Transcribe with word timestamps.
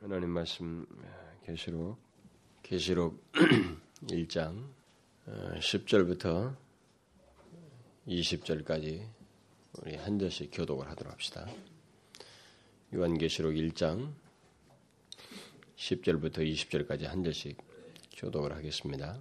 하나님 0.00 0.30
말씀 0.30 0.86
계시록 1.44 1.98
계시록 2.62 3.20
1장 4.06 4.62
10절부터 5.26 6.26
어, 6.26 6.56
20절까지 8.06 9.04
우리 9.82 9.96
한 9.96 10.20
절씩 10.20 10.50
교독을 10.52 10.88
하도록 10.90 11.12
합시다. 11.12 11.48
요한계시록 12.94 13.54
1장 13.54 14.12
10절부터 15.74 16.48
20절까지 16.48 17.02
한 17.02 17.24
절씩 17.24 17.58
교독을 18.18 18.52
하겠습니다. 18.52 19.18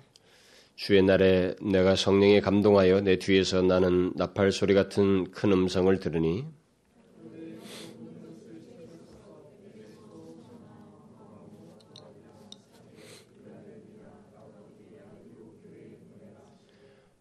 주의 0.75 1.01
날에 1.01 1.55
내가 1.59 1.95
성령에 1.95 2.39
감동하여 2.39 3.01
내 3.01 3.17
뒤에서 3.17 3.63
나는 3.63 4.13
나팔 4.15 4.51
소리 4.51 4.75
같은 4.75 5.31
큰 5.31 5.51
음성을 5.53 5.99
들으니 5.99 6.45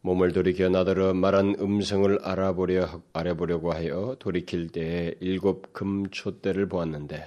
몸을 0.07 0.31
돌이켜 0.31 0.69
나더러 0.69 1.15
말한 1.15 1.57
음성을 1.59 2.21
알아보려 2.23 3.03
알아보려고 3.13 3.73
하여 3.73 4.15
돌이킬 4.21 4.69
때에 4.69 5.17
일곱 5.19 5.73
금촛대를 5.73 6.69
보았는데. 6.69 7.27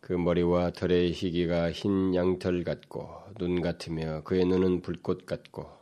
그 0.00 0.12
머리와 0.12 0.70
털의 0.70 1.10
희기가 1.10 1.72
흰 1.72 2.14
양털 2.14 2.62
같고 2.62 3.08
눈 3.40 3.60
같으며 3.60 4.22
그의 4.22 4.44
눈은 4.44 4.82
불꽃 4.82 5.26
같고 5.26 5.81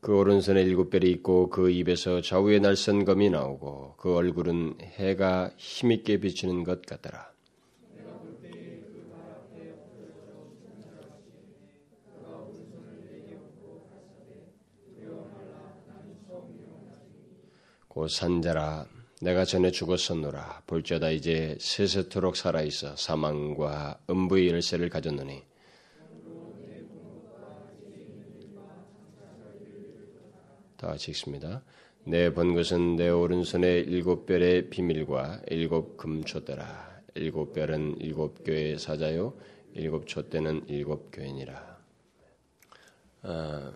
그 0.00 0.16
오른손에 0.16 0.62
일곱 0.62 0.88
별이 0.88 1.10
있고 1.10 1.50
그 1.50 1.70
입에서 1.70 2.22
좌우에 2.22 2.58
날선 2.58 3.04
검이 3.04 3.28
나오고 3.30 3.96
그 3.98 4.14
얼굴은 4.14 4.78
해가 4.80 5.50
힘있게 5.58 6.20
비치는 6.20 6.64
것 6.64 6.86
같더라. 6.86 7.30
곧 17.88 18.08
산자라 18.08 18.86
내가 19.20 19.44
전에 19.44 19.70
죽었었노라 19.70 20.62
볼지어다 20.66 21.10
이제 21.10 21.58
세세토록 21.60 22.36
살아있어 22.36 22.96
사망과 22.96 23.98
음부의 24.08 24.48
열쇠를 24.48 24.88
가졌노니 24.88 25.49
다 30.80 30.86
같이 30.86 31.10
읽습니다. 31.10 31.62
내본 32.04 32.54
것은 32.54 32.96
내 32.96 33.10
오른손에 33.10 33.80
일곱 33.80 34.24
별의 34.24 34.70
비밀과 34.70 35.42
일곱 35.48 35.98
금초대라. 35.98 37.02
일곱 37.16 37.52
별은 37.52 37.96
일곱 38.00 38.42
교회의 38.44 38.78
사자요, 38.78 39.34
일곱 39.74 40.06
촛대는 40.06 40.64
일곱 40.68 41.10
교회니라. 41.12 41.78
어, 43.24 43.72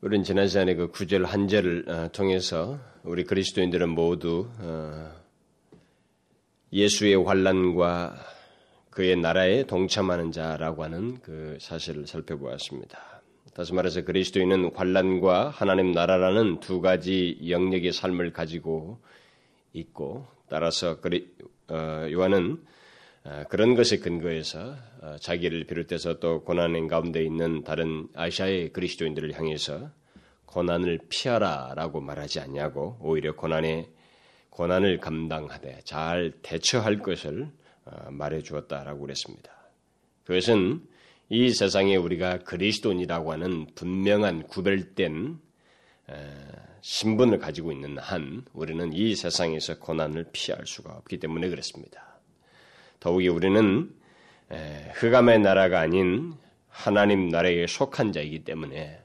우리는 0.00 0.22
지난 0.22 0.46
시간에 0.46 0.76
그 0.76 0.92
구절 0.92 1.24
한 1.24 1.48
절을 1.48 1.88
어, 1.88 2.08
통해서 2.12 2.78
우리 3.02 3.24
그리스도인들은 3.24 3.88
모두 3.88 4.48
어, 4.60 5.10
예수의 6.72 7.16
환란과 7.16 8.14
그의 8.90 9.16
나라에 9.16 9.64
동참하는 9.64 10.30
자라고 10.30 10.84
하는 10.84 11.20
그 11.20 11.58
사실을 11.60 12.06
살펴보았습니다. 12.06 13.15
다시 13.56 13.72
말해서 13.72 14.04
그리스도인은 14.04 14.72
환란과 14.74 15.48
하나님 15.48 15.92
나라라는 15.92 16.60
두 16.60 16.82
가지 16.82 17.38
영역의 17.48 17.90
삶을 17.90 18.34
가지고 18.34 18.98
있고 19.72 20.26
따라서 20.46 21.00
그리, 21.00 21.34
어, 21.68 22.06
요한은 22.12 22.62
어, 23.24 23.44
그런 23.48 23.74
것에 23.74 23.96
근거해서 23.96 24.76
어, 25.00 25.16
자기를 25.18 25.64
비롯해서 25.64 26.20
또 26.20 26.44
고난의 26.44 26.86
가운데 26.88 27.24
있는 27.24 27.64
다른 27.64 28.08
아시아의 28.12 28.74
그리스도인들을 28.74 29.32
향해서 29.32 29.88
고난을 30.44 30.98
피하라라고 31.08 32.02
말하지 32.02 32.40
않냐고 32.40 32.98
오히려 33.00 33.34
고난의 33.36 33.88
고난을 34.50 34.98
감당하되 34.98 35.80
잘 35.84 36.34
대처할 36.42 36.98
것을 36.98 37.48
어, 37.86 38.10
말해 38.10 38.42
주었다라고 38.42 39.00
그랬습니다. 39.00 39.50
그것은 40.24 40.82
이 41.28 41.50
세상에 41.50 41.96
우리가 41.96 42.38
그리스도인이라고 42.38 43.32
하는 43.32 43.66
분명한 43.74 44.44
구별된 44.44 45.40
신분을 46.82 47.38
가지고 47.38 47.72
있는 47.72 47.98
한 47.98 48.44
우리는 48.52 48.92
이 48.92 49.16
세상에서 49.16 49.80
고난을 49.80 50.26
피할 50.32 50.66
수가 50.66 50.92
없기 50.92 51.18
때문에 51.18 51.48
그렇습니다. 51.48 52.20
더욱이 53.00 53.26
우리는 53.26 53.92
흑암의 54.94 55.40
나라가 55.40 55.80
아닌 55.80 56.34
하나님 56.68 57.28
나라에 57.28 57.66
속한 57.66 58.12
자이기 58.12 58.44
때문에 58.44 59.02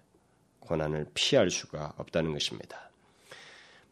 고난을 0.59 1.07
피할 1.15 1.49
수가 1.49 1.95
없다는 1.97 2.33
것입니다. 2.33 2.90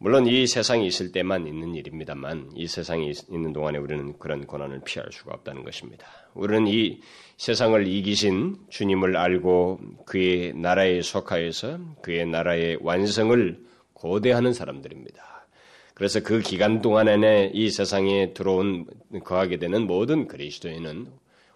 물론 0.02 0.28
이 0.28 0.48
세상에 0.48 0.86
있을 0.86 1.12
때만 1.12 1.46
있는 1.46 1.76
일입니다만 1.76 2.52
이 2.56 2.68
세상에 2.68 3.12
있는 3.30 3.52
동안에 3.52 3.80
우리는 3.80 4.18
그런 4.18 4.48
고난을 4.48 4.80
피할 4.86 5.12
수가 5.12 5.34
없다는 5.34 5.66
것입니다. 5.66 6.08
우리는 6.34 6.68
이 6.68 7.02
세상을 7.36 7.86
이기신 7.86 8.56
주님을 8.70 9.18
알고 9.18 9.80
그의 10.06 10.54
나라에 10.54 11.02
속하여서 11.02 11.80
그의 12.02 12.26
나라의 12.28 12.78
완성을 12.82 13.60
고대하는 13.92 14.54
사람들입니다. 14.54 15.46
그래서 15.94 16.22
그 16.24 16.40
기간 16.40 16.82
동안에 16.82 17.52
이 17.54 17.70
세상에 17.70 18.32
들어온 18.32 18.86
거하게 19.26 19.58
되는 19.58 19.86
모든 19.86 20.30
그리스도인은 20.30 21.08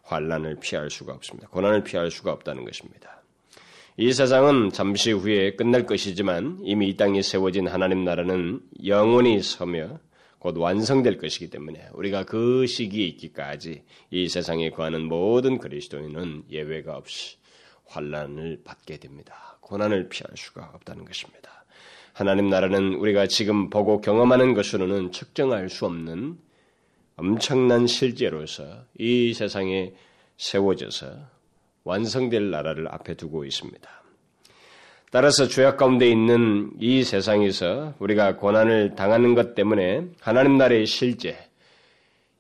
환란을 0.01 0.57
피할 0.59 0.89
수가 0.89 1.13
없습니다. 1.13 1.47
고난을 1.47 1.85
피할 1.85 2.11
수가 2.11 2.33
없다는 2.33 2.65
것입니다. 2.65 3.22
이 3.95 4.11
세상은 4.11 4.71
잠시 4.71 5.11
후에 5.11 5.55
끝날 5.55 5.85
것이지만 5.85 6.57
이미 6.63 6.89
이 6.89 6.97
땅에 6.97 7.21
세워진 7.21 7.67
하나님 7.67 8.03
나라는 8.03 8.59
영원히 8.87 9.39
서며 9.43 9.99
곧 10.39 10.57
완성될 10.57 11.19
것이기 11.19 11.51
때문에 11.51 11.89
우리가 11.93 12.23
그 12.23 12.65
시기에 12.65 13.05
있기까지 13.05 13.83
이 14.09 14.27
세상에 14.27 14.71
거하는 14.71 15.03
모든 15.03 15.59
그리스도인은 15.59 16.45
예외가 16.49 16.97
없이 16.97 17.37
환란을 17.85 18.61
받게 18.63 18.97
됩니다. 18.97 19.59
고난을 19.61 20.09
피할 20.09 20.35
수가 20.35 20.71
없다는 20.73 21.05
것입니다. 21.05 21.63
하나님 22.13 22.49
나라는 22.49 22.95
우리가 22.95 23.27
지금 23.27 23.69
보고 23.69 24.01
경험하는 24.01 24.55
것으로는 24.55 25.11
측정할 25.11 25.69
수 25.69 25.85
없는 25.85 26.39
엄청난 27.15 27.85
실제로서 27.85 28.85
이 28.97 29.35
세상에 29.35 29.93
세워져서 30.37 31.32
완성될 31.83 32.49
나라를 32.49 32.87
앞에 32.89 33.15
두고 33.15 33.45
있습니다. 33.45 33.89
따라서 35.11 35.47
죄악 35.47 35.77
가운데 35.77 36.09
있는 36.09 36.71
이 36.79 37.03
세상에서 37.03 37.93
우리가 37.99 38.37
고난을 38.37 38.95
당하는 38.95 39.35
것 39.35 39.53
때문에 39.53 40.07
하나님 40.19 40.57
나라의 40.57 40.87
실제, 40.87 41.37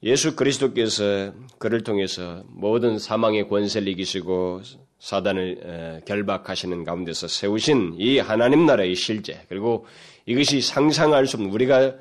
예수 0.01 0.35
그리스도께서 0.35 1.33
그를 1.59 1.83
통해서 1.83 2.43
모든 2.47 2.97
사망의 2.97 3.47
권세를 3.47 3.87
이기시고 3.89 4.61
사단을 4.99 6.01
결박하시는 6.05 6.83
가운데서 6.83 7.27
세우신 7.27 7.95
이 7.99 8.19
하나님 8.19 8.65
나라의 8.65 8.95
실제, 8.95 9.45
그리고 9.49 9.85
이것이 10.25 10.61
상상할 10.61 11.27
수 11.27 11.37
없는 11.37 11.51
우리가 11.51 11.93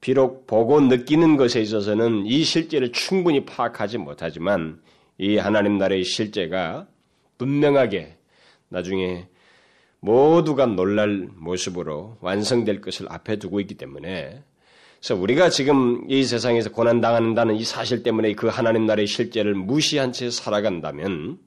비록 0.00 0.46
보고 0.46 0.80
느끼는 0.80 1.36
것에 1.36 1.60
있어서는 1.62 2.26
이 2.26 2.44
실제를 2.44 2.92
충분히 2.92 3.44
파악하지 3.46 3.98
못하지만 3.98 4.80
이 5.18 5.36
하나님 5.36 5.78
나라의 5.78 6.04
실제가 6.04 6.86
분명하게 7.38 8.16
나중에 8.68 9.28
모두가 10.00 10.66
놀랄 10.66 11.28
모습으로 11.34 12.16
완성될 12.20 12.80
것을 12.80 13.06
앞에 13.10 13.36
두고 13.36 13.60
있기 13.60 13.74
때문에 13.74 14.42
그래서 14.98 15.20
우리가 15.20 15.48
지금 15.50 16.04
이 16.08 16.24
세상에서 16.24 16.70
고난당한다는 16.70 17.56
이 17.56 17.64
사실 17.64 18.02
때문에 18.02 18.34
그 18.34 18.46
하나님 18.46 18.86
나라의 18.86 19.06
실제를 19.06 19.54
무시한 19.54 20.12
채 20.12 20.30
살아간다면 20.30 21.38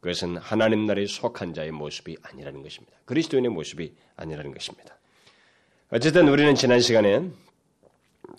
그것은 0.00 0.36
하나님 0.38 0.86
나라에 0.86 1.06
속한 1.06 1.52
자의 1.54 1.72
모습이 1.72 2.16
아니라는 2.22 2.62
것입니다. 2.62 2.96
그리스도인의 3.04 3.50
모습이 3.50 3.94
아니라는 4.16 4.52
것입니다. 4.52 4.96
어쨌든 5.90 6.28
우리는 6.28 6.54
지난 6.54 6.80
시간에 6.80 7.28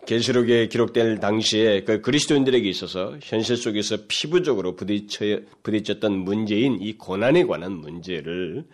계시록에 0.06 0.68
기록될 0.68 1.19
당시에 1.19 1.83
그 1.83 2.01
그리스도인들에게 2.01 2.68
있어서 2.69 3.18
현실 3.21 3.56
속에서 3.56 3.98
피부적으로 4.07 4.75
부딪혀, 4.75 5.42
부딪혔던 5.63 6.12
문제인 6.12 6.80
이 6.81 6.94
고난에 6.98 7.44
관한 7.44 7.74
문제를 7.74 8.65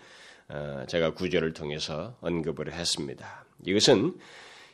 어, 0.50 0.85
제가 0.88 1.13
구절을 1.13 1.53
통해서 1.53 2.15
언급을 2.21 2.71
했습니다. 2.71 3.45
이것은 3.65 4.13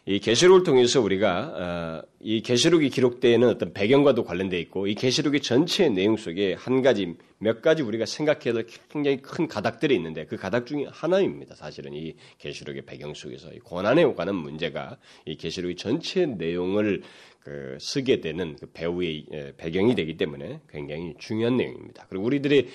이 0.05 0.19
계시록을 0.19 0.63
통해서 0.63 0.99
우리가 0.99 2.01
어, 2.03 2.07
이 2.19 2.41
계시록이 2.41 2.89
기록되는 2.89 3.47
어떤 3.47 3.71
배경과도 3.71 4.25
관련돼 4.25 4.59
있고 4.59 4.87
이 4.87 4.95
계시록의 4.95 5.39
전체 5.39 5.87
내용 5.87 6.17
속에 6.17 6.55
한 6.55 6.81
가지 6.81 7.15
몇 7.37 7.61
가지 7.61 7.83
우리가 7.83 8.05
생각해도 8.05 8.63
굉장히 8.89 9.21
큰 9.21 9.47
가닥들이 9.47 9.95
있는데 9.95 10.25
그 10.25 10.35
가닥 10.35 10.65
중에 10.65 10.87
하나입니다. 10.89 11.55
사실은 11.55 11.93
이 11.93 12.15
계시록의 12.39 12.81
배경 12.81 13.13
속에서 13.13 13.53
이 13.53 13.59
고난에 13.59 14.03
관한 14.13 14.35
문제가 14.35 14.97
이 15.25 15.37
계시록의 15.37 15.77
전체 15.77 16.25
내용을 16.25 17.01
그 17.39 17.77
쓰게 17.79 18.19
되는 18.19 18.57
그 18.57 18.65
배우의 18.73 19.25
예, 19.31 19.53
배경이 19.55 19.95
되기 19.95 20.17
때문에 20.17 20.59
굉장히 20.69 21.13
중요한 21.17 21.55
내용입니다. 21.55 22.07
그리고 22.09 22.25
우리들이 22.25 22.67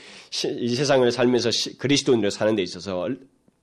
이 0.61 0.75
세상을 0.75 1.11
살면서 1.13 1.51
그리스도인으로 1.79 2.31
사는 2.31 2.55
데 2.55 2.63
있어서 2.63 3.09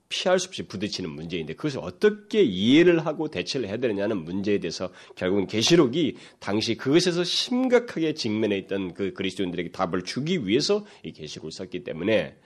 피할 0.08 0.38
수 0.38 0.48
없이 0.48 0.62
부딪히는 0.62 1.10
문제인데 1.10 1.54
그것을 1.54 1.80
어떻게 1.82 2.42
이해를 2.42 3.04
하고 3.04 3.28
대처를 3.28 3.68
해야 3.68 3.76
되느냐는 3.76 4.24
문제에 4.24 4.58
대해서 4.58 4.90
결국은 5.16 5.46
계시록이 5.46 6.16
당시 6.38 6.76
그것에서 6.76 7.24
심각하게 7.24 8.14
직면해 8.14 8.56
있던 8.58 8.94
그 8.94 9.12
그리스도인들에게 9.12 9.70
답을 9.72 10.02
주기 10.04 10.46
위해서 10.46 10.86
이 11.02 11.12
계시록을 11.12 11.50
썼기 11.50 11.84
때문에 11.84 12.36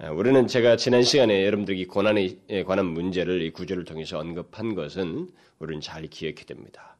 아, 0.00 0.10
우리는 0.10 0.46
제가 0.46 0.76
지난 0.76 1.02
시간에 1.02 1.44
여러분들이 1.44 1.84
고난에 1.86 2.36
관한 2.66 2.86
문제를 2.86 3.42
이 3.42 3.50
구절을 3.50 3.84
통해서 3.84 4.18
언급한 4.18 4.76
것은 4.76 5.28
우리는 5.58 5.80
잘 5.80 6.06
기억해야 6.06 6.44
됩니다. 6.46 6.96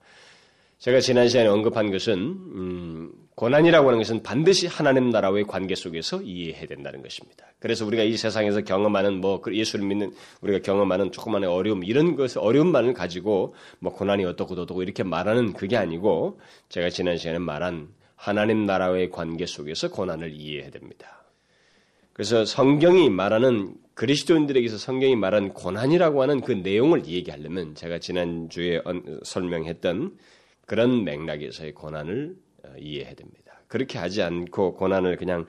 제가 0.78 1.00
지난 1.00 1.28
시간에 1.28 1.48
언급한 1.48 1.92
것은 1.92 2.14
음, 2.14 3.12
고난이라고 3.38 3.86
하는 3.86 4.00
것은 4.00 4.24
반드시 4.24 4.66
하나님 4.66 5.10
나라와의 5.10 5.44
관계 5.44 5.76
속에서 5.76 6.20
이해해야 6.22 6.66
된다는 6.66 7.02
것입니다. 7.02 7.46
그래서 7.60 7.86
우리가 7.86 8.02
이 8.02 8.16
세상에서 8.16 8.62
경험하는 8.62 9.20
뭐그 9.20 9.54
예수를 9.54 9.86
믿는 9.86 10.12
우리가 10.40 10.58
경험하는 10.58 11.12
조그마한 11.12 11.44
어려움 11.44 11.84
이런 11.84 12.16
것을 12.16 12.40
어려움만을 12.40 12.94
가지고 12.94 13.54
뭐 13.78 13.92
고난이 13.92 14.24
어떻고 14.24 14.60
어떻고 14.60 14.82
이렇게 14.82 15.04
말하는 15.04 15.52
그게 15.52 15.76
아니고 15.76 16.40
제가 16.68 16.90
지난 16.90 17.16
시간에 17.16 17.38
말한 17.38 17.90
하나님 18.16 18.66
나라와의 18.66 19.10
관계 19.10 19.46
속에서 19.46 19.88
고난을 19.88 20.32
이해해야 20.32 20.70
됩니다. 20.70 21.22
그래서 22.14 22.44
성경이 22.44 23.08
말하는 23.08 23.76
그리스도인들에게서 23.94 24.78
성경이 24.78 25.14
말하는 25.14 25.54
고난이라고 25.54 26.22
하는 26.22 26.40
그 26.40 26.50
내용을 26.50 27.06
얘기하려면 27.06 27.76
제가 27.76 28.00
지난주에 28.00 28.82
설명했던 29.22 30.18
그런 30.66 31.04
맥락에서의 31.04 31.74
고난을 31.74 32.34
어, 32.34 32.47
이해해야 32.78 33.14
됩니다. 33.14 33.60
그렇게 33.68 33.98
하지 33.98 34.22
않고 34.22 34.74
고난을 34.74 35.16
그냥 35.16 35.46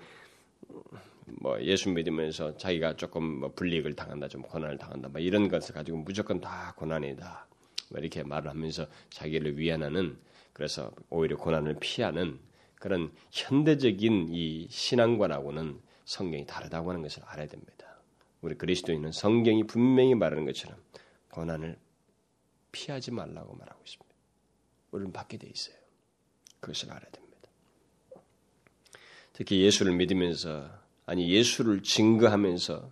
뭐 1.41 1.61
예수 1.61 1.89
믿으면서 1.89 2.57
자기가 2.57 2.95
조금 2.95 3.23
뭐 3.23 3.51
불이익을 3.53 3.95
당한다, 3.95 4.27
좀 4.27 4.41
고난을 4.41 4.77
당한다, 4.77 5.09
뭐 5.09 5.21
이런 5.21 5.47
것을 5.47 5.73
가지고 5.75 5.99
무조건 5.99 6.41
다 6.41 6.73
고난이다, 6.77 7.47
뭐 7.91 7.99
이렇게 7.99 8.23
말을 8.23 8.49
하면서 8.49 8.87
자기를 9.09 9.57
위안하는 9.57 10.17
그래서 10.53 10.91
오히려 11.09 11.37
고난을 11.37 11.77
피하는 11.79 12.39
그런 12.75 13.11
현대적인 13.31 14.27
이 14.29 14.67
신앙관하고는 14.69 15.79
성경이 16.05 16.45
다르다고 16.45 16.89
하는 16.89 17.01
것을 17.01 17.23
알아야 17.25 17.47
됩니다. 17.47 17.99
우리 18.41 18.55
그리스도인은 18.55 19.11
성경이 19.11 19.65
분명히 19.65 20.15
말하는 20.15 20.45
것처럼 20.45 20.77
고난을 21.29 21.77
피하지 22.71 23.11
말라고 23.11 23.55
말하고 23.55 23.81
있습니다. 23.85 24.15
우리는 24.91 25.11
받게 25.11 25.37
돼 25.37 25.47
있어요. 25.47 25.78
그것을 26.59 26.89
알아야 26.89 27.09
됩니다. 27.11 27.49
특히 29.33 29.61
예수를 29.61 29.93
믿으면서 29.95 30.69
아니 31.05 31.29
예수를 31.29 31.81
증거하면서 31.81 32.91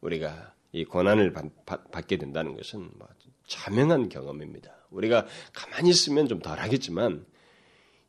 우리가 0.00 0.54
이 0.72 0.84
고난을 0.84 1.32
받, 1.64 2.06
게 2.08 2.16
된다는 2.16 2.56
것은 2.56 2.90
뭐 2.98 3.08
자명한 3.46 4.08
경험입니다. 4.08 4.74
우리가 4.90 5.26
가만히 5.52 5.90
있으면 5.90 6.28
좀 6.28 6.40
덜하겠지만 6.40 7.24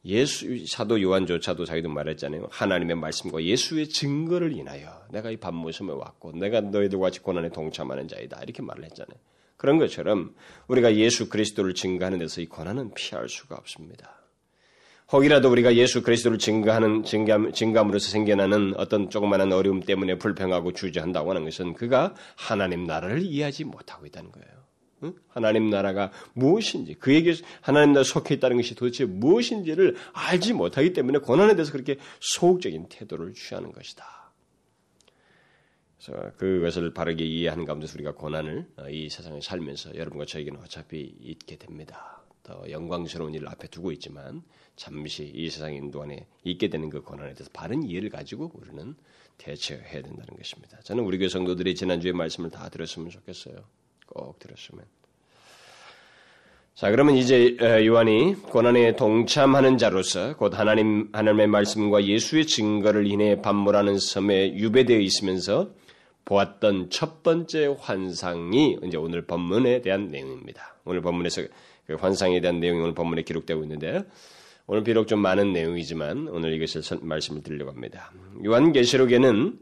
예수 0.06 0.66
사도 0.68 1.02
요한조차도 1.02 1.66
자기도 1.66 1.90
말했잖아요. 1.90 2.48
하나님의 2.52 2.96
말씀과 2.96 3.44
예수의 3.44 3.90
증거를 3.90 4.54
인하여 4.54 5.06
내가 5.12 5.32
이 5.32 5.38
밤모섬에 5.38 5.92
왔고 5.94 6.32
내가 6.34 6.62
너희들과 6.62 7.06
같이 7.06 7.20
고난에 7.22 7.50
동참하는 7.50 8.08
자이다 8.08 8.42
이렇게 8.44 8.62
말을 8.62 8.86
했잖아요. 8.86 9.18
그런 9.58 9.80
것처럼 9.80 10.36
우리가 10.68 10.96
예수 10.96 11.30
그리스도를 11.30 11.74
증거하는 11.74 12.20
데서 12.20 12.42
이 12.42 12.46
고난은 12.46 12.94
피할 12.94 13.30
수가 13.30 13.56
없습니다. 13.56 14.25
혹이라도 15.12 15.52
우리가 15.52 15.75
예수 15.75 16.02
그리스도를 16.02 16.40
증거하는 16.40 17.04
증감, 17.04 17.52
증감으로서 17.52 18.10
생겨나는 18.10 18.74
어떤 18.78 19.10
조그마한 19.10 19.54
어려움 19.54 19.80
때문에 19.81 20.18
불평하고 20.18 20.74
주저한다고 20.74 21.30
하는 21.30 21.44
것은 21.44 21.74
그가 21.74 22.16
하나님 22.36 22.86
나라를 22.86 23.22
이해하지 23.22 23.66
못하고 23.66 24.07
있다는 24.07 24.31
거예요. 24.31 24.48
응? 25.04 25.13
하나님 25.28 25.69
나라가 25.69 26.12
무엇인지 26.34 26.96
그에게 26.96 27.36
하나님 27.62 27.94
나라 27.94 28.04
속해 28.04 28.36
있다는 28.36 28.57
것이 28.57 28.74
도대체 28.74 29.06
무엇인지를 29.06 29.96
알지 30.13 30.54
못하기 30.54 30.94
때문에 30.94 31.19
고난에 31.19 31.56
대해서 31.56 31.72
그렇게 31.72 31.98
소극적인 32.22 32.88
태도를 32.90 33.34
취하는 33.34 33.72
것이다. 33.72 34.31
그래서 35.98 36.31
그것을 36.38 36.94
바르게 36.94 37.24
이해하는 37.24 37.66
가운데서 37.66 37.96
우리가 37.96 38.13
고난을 38.13 38.68
어, 38.78 38.90
이 38.90 39.10
세상에 39.10 39.40
살면서 39.42 39.96
여러분과 39.96 40.25
저에게는 40.25 40.60
어차피 40.62 41.16
있게 41.19 41.58
됩니다. 41.58 42.24
더 42.44 42.63
영광스러운 42.69 43.34
일을 43.34 43.48
앞에 43.50 43.68
두고 43.68 43.92
있지만 43.94 44.44
잠시 44.75 45.31
이 45.33 45.50
세상의 45.50 45.77
인도 45.77 46.01
안에 46.04 46.25
있게 46.44 46.69
되는 46.69 46.89
그 46.89 47.01
고난에 47.01 47.33
대해서 47.33 47.50
바른 47.54 47.83
이해를 47.83 48.10
가지고 48.10 48.51
우리는 48.56 48.95
대처해야 49.38 50.01
된다는 50.01 50.38
것입니다. 50.38 50.80
저는 50.83 51.04
우리 51.04 51.18
교회 51.18 51.30
성도들이 51.30 51.75
지난주에 51.75 52.12
말씀을 52.12 52.50
다 52.50 52.69
들었으면 52.69 53.10
좋겠어요. 53.10 53.56
꼭 54.06 54.39
들었으면. 54.39 54.86
자, 56.75 56.92
그러면 56.92 57.16
이제 57.16 57.56
요한이 57.86 58.36
고난에 58.36 58.98
동참하는 58.98 59.77
자로서 59.77 60.36
곧 60.36 60.60
하나님 60.60 61.07
하나님의 61.13 61.48
말씀과 61.48 62.04
예수의 62.04 62.45
증거를 62.48 63.07
인해 63.07 63.42
반모라는 63.42 63.98
섬에 63.98 64.56
유배되어 64.56 65.00
있으면서 65.00 65.72
보았던 66.25 66.89
첫 66.89 67.24
번째 67.24 67.77
환상이 67.80 68.80
이제 68.83 68.98
오늘 68.98 69.25
본문에 69.25 69.83
대한 69.83 70.07
내용입니다. 70.07 70.75
오늘 70.83 71.01
본문에서 71.01 71.44
그 71.88 71.94
환상에 71.94 72.42
대한 72.42 72.60
내용이 72.60 72.81
오늘 72.81 72.94
본문에 72.94 73.22
기록되고 73.22 73.63
있는데 73.63 74.04
오늘 74.68 74.84
비록 74.84 75.08
좀 75.08 75.20
많은 75.20 75.54
내용이지만 75.54 76.28
오늘 76.30 76.54
이것을 76.54 76.98
말씀을 77.02 77.44
드리려고 77.44 77.72
합니다. 77.72 78.12
요한계시록에는 78.44 79.60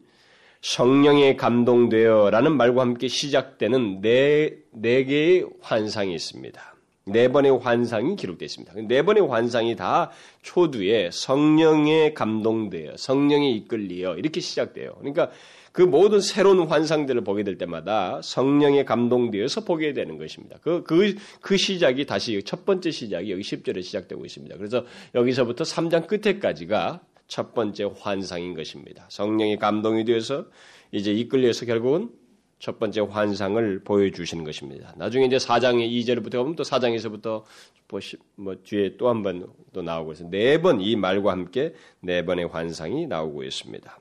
성령에 0.62 1.36
감동되어라는 1.36 2.56
말과 2.56 2.82
함께 2.82 3.10
시작되는 3.10 4.00
네, 4.00 4.60
네 4.72 5.04
개의 5.04 5.46
환상이 5.60 6.16
있습니다. 6.16 6.74
네 7.06 7.28
번의 7.28 7.60
환상이 7.60 8.16
기록되어 8.16 8.46
있습니다. 8.46 8.74
네 8.88 9.02
번의 9.02 9.28
환상이 9.28 9.76
다 9.76 10.12
초두에 10.42 11.10
성령에 11.12 12.14
감동되어, 12.14 12.96
성령에 12.96 13.50
이끌리어 13.52 14.16
이렇게 14.16 14.40
시작돼요. 14.40 14.96
그러니까 15.00 15.32
그 15.74 15.82
모든 15.82 16.22
새로운 16.22 16.60
환상들을 16.68 17.24
보게 17.24 17.44
될 17.44 17.58
때마다 17.58 18.22
성령에 18.24 18.86
감동되어서 18.86 19.66
보게 19.66 19.92
되는 19.94 20.18
것입니다. 20.20 20.58
그, 20.62 20.84
그, 20.84 21.16
그 21.42 21.58
시작이 21.58 22.06
다시 22.06 22.42
첫 22.44 22.64
번째 22.64 22.92
시작이 22.92 23.32
여기 23.32 23.42
10절에 23.42 23.82
시작되고 23.84 24.24
있습니다. 24.24 24.56
그래서 24.58 24.86
여기서부터 25.16 25.64
3장 25.64 26.06
끝에까지가 26.08 27.02
첫 27.28 27.56
번째 27.56 27.90
환상인 28.00 28.54
것입니다. 28.54 29.06
성령이 29.10 29.58
감동이 29.58 30.06
되어서 30.06 30.46
이제 30.92 31.12
이끌려서 31.12 31.66
결국은 31.66 32.12
첫 32.60 32.78
번째 32.80 33.02
환상을 33.02 33.84
보여주시는 33.84 34.44
것입니다. 34.44 34.94
나중에 34.96 35.26
이제 35.26 35.38
4장의 35.38 35.90
2절부터 35.92 36.38
가면 36.38 36.56
또 36.56 36.64
4장에서부터 36.64 37.44
보시, 37.88 38.18
뭐 38.36 38.56
뒤에 38.64 38.96
또 38.98 39.08
한 39.10 39.24
번 39.24 39.48
또 39.74 39.82
나오고 39.82 40.14
있어요. 40.14 40.30
네 40.30 40.58
번 40.62 40.80
이 40.82 40.96
말과 40.96 41.32
함께 41.32 41.74
네 42.00 42.24
번의 42.24 42.46
환상이 42.46 43.08
나오고 43.08 43.44
있습니다. 43.44 43.98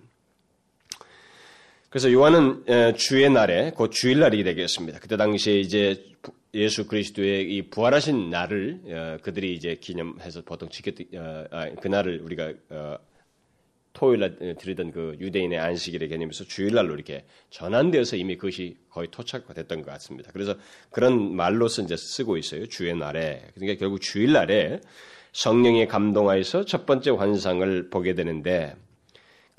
그래서 1.92 2.10
요한은 2.10 2.64
주의 2.96 3.28
날에 3.28 3.70
곧 3.72 3.90
주일날이 3.90 4.42
되겠습니다. 4.44 4.98
그때 4.98 5.18
당시에 5.18 5.60
이제 5.60 6.02
예수 6.54 6.86
그리스도의 6.86 7.54
이 7.54 7.68
부활하신 7.68 8.30
날을 8.30 8.80
어, 8.86 9.18
그들이 9.22 9.52
이제 9.52 9.76
기념해서 9.76 10.40
보통 10.42 10.70
지켰 10.70 10.94
어, 11.14 11.44
아, 11.50 11.68
그 11.82 11.88
날을 11.88 12.22
우리가 12.22 12.52
어, 12.70 12.96
토요일날 13.92 14.56
드리던 14.58 14.92
그 14.92 15.16
유대인의 15.20 15.58
안식일의 15.58 16.08
개념에서 16.08 16.44
주일날로 16.44 16.94
이렇게 16.94 17.26
전환되어서 17.50 18.16
이미 18.16 18.36
그것이 18.36 18.78
거의 18.88 19.08
토착화됐던 19.10 19.82
것 19.82 19.90
같습니다. 19.92 20.30
그래서 20.32 20.56
그런 20.90 21.36
말로서 21.36 21.82
이제 21.82 21.94
쓰고 21.94 22.38
있어요. 22.38 22.66
주의 22.68 22.94
날에 22.96 23.42
그러니까 23.54 23.78
결국 23.78 24.00
주일날에 24.00 24.80
성령의 25.32 25.88
감동하여서 25.88 26.64
첫 26.64 26.86
번째 26.86 27.10
환상을 27.10 27.90
보게 27.90 28.14
되는데 28.14 28.76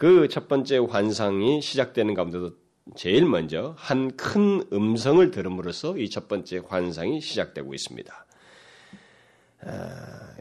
그 0.04 0.28
첫 0.28 0.50
번째 0.50 0.80
환상이 0.80 1.62
시작되는 1.62 2.14
가운데도 2.14 2.52
제일 2.94 3.26
먼저 3.26 3.74
한 3.78 4.12
큰 4.18 4.62
음성을 4.74 5.32
들음으로써 5.32 5.98
이 5.98 6.10
첫 6.10 6.28
번째 6.28 6.62
환상이 6.68 7.22
시작되고 7.22 7.74
있습니다. 7.74 8.26
아, 9.62 9.72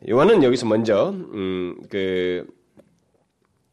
요한은 0.08 0.42
여기서 0.42 0.66
먼저 0.66 1.10
음, 1.10 1.76
그, 1.88 2.44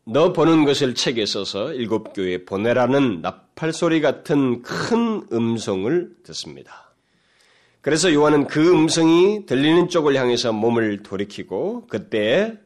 너 0.05 0.31
보는 0.31 0.63
것을 0.65 0.93
책에 0.93 1.25
써서 1.25 1.73
일곱 1.73 2.13
교회에 2.13 2.45
보내라는 2.45 3.21
나팔 3.21 3.73
소리 3.73 3.99
같은 3.99 4.61
큰 4.61 5.25
음성을 5.33 6.17
듣습니다. 6.21 6.93
그래서 7.81 8.13
요한은 8.13 8.45
그 8.45 8.71
음성이 8.71 9.47
들리는 9.47 9.89
쪽을 9.89 10.15
향해서 10.15 10.53
몸을 10.53 11.01
돌이키고 11.01 11.87
그때 11.87 12.59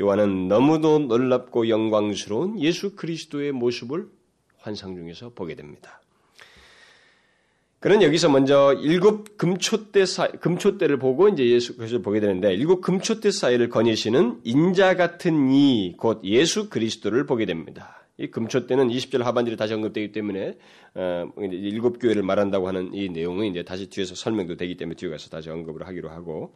요한은 0.00 0.48
너무도 0.48 1.00
놀랍고 1.00 1.68
영광스러운 1.68 2.58
예수 2.60 2.96
그리스도의 2.96 3.52
모습을 3.52 4.08
환상 4.58 4.94
중에서 4.94 5.32
보게 5.34 5.54
됩니다. 5.54 6.00
그는 7.80 8.02
여기서 8.02 8.28
먼저 8.28 8.74
일곱 8.82 9.38
금초대 9.38 10.04
사 10.04 10.28
금초대를 10.28 10.98
보고 10.98 11.28
이제 11.28 11.46
예수 11.46 11.76
그리스도를 11.76 12.02
보게 12.02 12.20
되는데 12.20 12.52
일곱 12.52 12.82
금초대 12.82 13.30
사이를 13.30 13.70
거니시는 13.70 14.40
인자 14.44 14.96
같은 14.96 15.50
이 15.50 15.94
곧 15.96 16.20
예수 16.24 16.68
그리스도를 16.68 17.24
보게 17.24 17.46
됩니다. 17.46 18.04
이 18.18 18.26
금초대는 18.26 18.88
20절 18.88 19.22
하반절에 19.22 19.56
다시 19.56 19.72
언급되기 19.72 20.12
때문에 20.12 20.58
어, 20.94 21.30
일곱 21.38 21.98
교회를 21.98 22.22
말한다고 22.22 22.68
하는 22.68 22.92
이 22.92 23.08
내용은 23.08 23.46
이제 23.46 23.62
다시 23.62 23.88
뒤에서 23.88 24.14
설명도 24.14 24.56
되기 24.56 24.76
때문에 24.76 24.96
뒤에 24.96 25.08
가서 25.08 25.30
다시 25.30 25.48
언급을 25.48 25.86
하기로 25.86 26.10
하고 26.10 26.52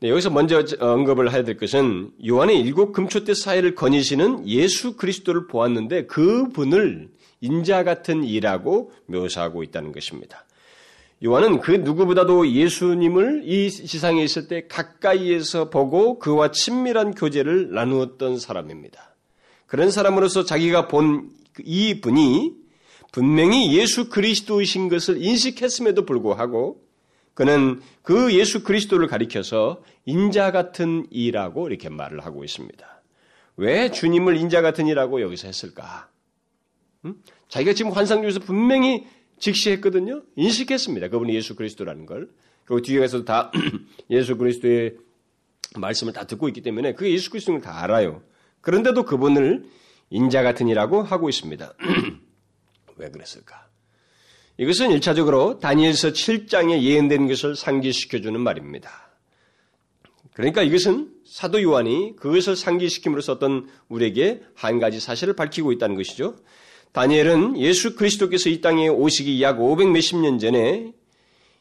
네, 0.00 0.10
여기서 0.10 0.30
먼저 0.30 0.64
언급을 0.78 1.32
해야 1.32 1.42
될 1.42 1.56
것은 1.56 2.12
요한의 2.26 2.60
일곱 2.60 2.92
금초대 2.92 3.34
사이를 3.34 3.74
거니시는 3.74 4.48
예수 4.48 4.96
그리스도를 4.96 5.46
보았는데 5.46 6.06
그 6.06 6.48
분을 6.50 7.08
인자 7.40 7.84
같은 7.84 8.24
이라고 8.24 8.92
묘사하고 9.06 9.62
있다는 9.62 9.92
것입니다. 9.92 10.44
요한은 11.24 11.60
그 11.60 11.72
누구보다도 11.72 12.48
예수님을 12.48 13.42
이 13.44 13.70
지상에 13.70 14.22
있을 14.22 14.46
때 14.46 14.68
가까이에서 14.68 15.68
보고 15.68 16.20
그와 16.20 16.52
친밀한 16.52 17.12
교제를 17.12 17.72
나누었던 17.72 18.38
사람입니다. 18.38 19.16
그런 19.66 19.90
사람으로서 19.90 20.44
자기가 20.44 20.88
본 20.88 21.38
이 21.64 22.00
분이 22.00 22.54
분명히 23.12 23.76
예수 23.76 24.08
그리스도이신 24.08 24.88
것을 24.88 25.22
인식했음에도 25.22 26.04
불구하고 26.04 26.82
그는 27.38 27.80
그 28.02 28.34
예수 28.34 28.64
그리스도를 28.64 29.06
가리켜서 29.06 29.80
인자 30.06 30.50
같은 30.50 31.06
이라고 31.08 31.68
이렇게 31.68 31.88
말을 31.88 32.26
하고 32.26 32.42
있습니다. 32.42 33.02
왜 33.56 33.92
주님을 33.92 34.36
인자 34.36 34.60
같은 34.60 34.88
이라고 34.88 35.20
여기서 35.20 35.46
했을까? 35.46 36.08
음? 37.04 37.22
자기가 37.48 37.74
지금 37.74 37.92
환상 37.92 38.22
중에서 38.22 38.40
분명히 38.40 39.06
직시했거든요. 39.38 40.24
인식했습니다. 40.34 41.10
그분이 41.10 41.32
예수 41.32 41.54
그리스도라는 41.54 42.06
걸. 42.06 42.28
그리고 42.64 42.82
뒤에 42.82 42.98
가서도 42.98 43.24
다 43.24 43.52
예수 44.10 44.36
그리스도의 44.36 44.96
말씀을 45.76 46.12
다 46.12 46.26
듣고 46.26 46.48
있기 46.48 46.62
때문에 46.62 46.94
그 46.94 47.08
예수 47.08 47.30
그리스도를 47.30 47.60
다 47.60 47.84
알아요. 47.84 48.20
그런데도 48.62 49.04
그분을 49.04 49.64
인자 50.10 50.42
같은 50.42 50.66
이라고 50.66 51.04
하고 51.04 51.28
있습니다. 51.28 51.72
왜 52.98 53.10
그랬을까? 53.12 53.67
이것은 54.58 54.90
일차적으로 54.90 55.60
다니엘서 55.60 56.10
7장에 56.10 56.82
예언된 56.82 57.28
것을 57.28 57.54
상기시켜주는 57.54 58.40
말입니다. 58.40 59.08
그러니까 60.34 60.62
이것은 60.62 61.10
사도 61.24 61.62
요한이 61.62 62.16
그것을 62.16 62.56
상기시킴으로써 62.56 63.34
어떤 63.34 63.68
우리에게 63.88 64.42
한 64.54 64.80
가지 64.80 64.98
사실을 64.98 65.34
밝히고 65.34 65.72
있다는 65.72 65.96
것이죠. 65.96 66.36
다니엘은 66.92 67.58
예수 67.58 67.94
그리스도께서 67.94 68.48
이 68.48 68.60
땅에 68.60 68.88
오시기 68.88 69.40
약 69.42 69.60
500 69.60 69.90
몇십 69.90 70.18
년 70.18 70.38
전에 70.38 70.92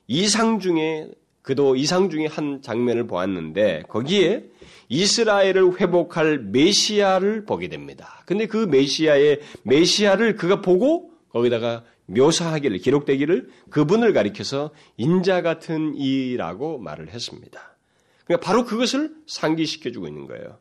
이상 0.08 0.60
중에 0.60 1.10
그도 1.44 1.76
이상 1.76 2.10
중에 2.10 2.26
한 2.26 2.62
장면을 2.62 3.08
보았는데 3.08 3.84
거기에 3.88 4.46
이스라엘을 4.90 5.80
회복할 5.80 6.40
메시아를 6.40 7.46
보게 7.46 7.68
됩니다. 7.68 8.24
근데 8.26 8.48
그 8.48 8.58
메시아의 8.58 9.42
메시아를 9.64 10.36
그가 10.36 10.62
보고 10.62 11.12
거기다가 11.30 11.84
묘사하기를 12.08 12.80
기록되기를 12.80 13.50
그분을 13.70 14.14
가리켜서 14.14 14.72
인자 14.98 15.42
같은 15.42 15.96
이라고 15.96 16.78
말을 16.80 17.10
했습니다. 17.10 17.78
그러니까 18.26 18.46
바로 18.46 18.66
그것을 18.66 19.12
상기시켜 19.28 19.92
주고 19.92 20.08
있는 20.08 20.28
거예요. 20.28 20.58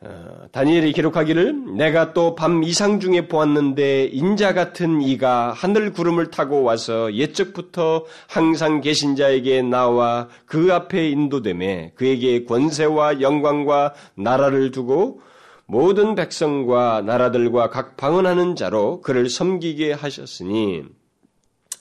어, 0.00 0.46
다니엘이 0.52 0.92
기록하기를 0.92 1.76
내가 1.76 2.12
또 2.12 2.34
밤 2.34 2.62
이상 2.62 3.00
중에 3.00 3.26
보았는데 3.26 4.04
인자 4.12 4.52
같은 4.52 5.00
이가 5.00 5.52
하늘 5.52 5.92
구름을 5.92 6.30
타고 6.30 6.62
와서 6.62 7.14
옛적부터 7.14 8.04
항상 8.28 8.80
계신 8.82 9.16
자에게 9.16 9.62
나와 9.62 10.28
그 10.44 10.74
앞에 10.74 11.08
인도됨에 11.08 11.92
그에게 11.94 12.44
권세와 12.44 13.22
영광과 13.22 13.94
나라를 14.14 14.72
두고 14.72 15.22
모든 15.66 16.14
백성과 16.14 17.02
나라들과 17.02 17.70
각 17.70 17.96
방언하는 17.96 18.54
자로 18.56 19.00
그를 19.00 19.28
섬기게 19.30 19.92
하셨으니 19.92 20.84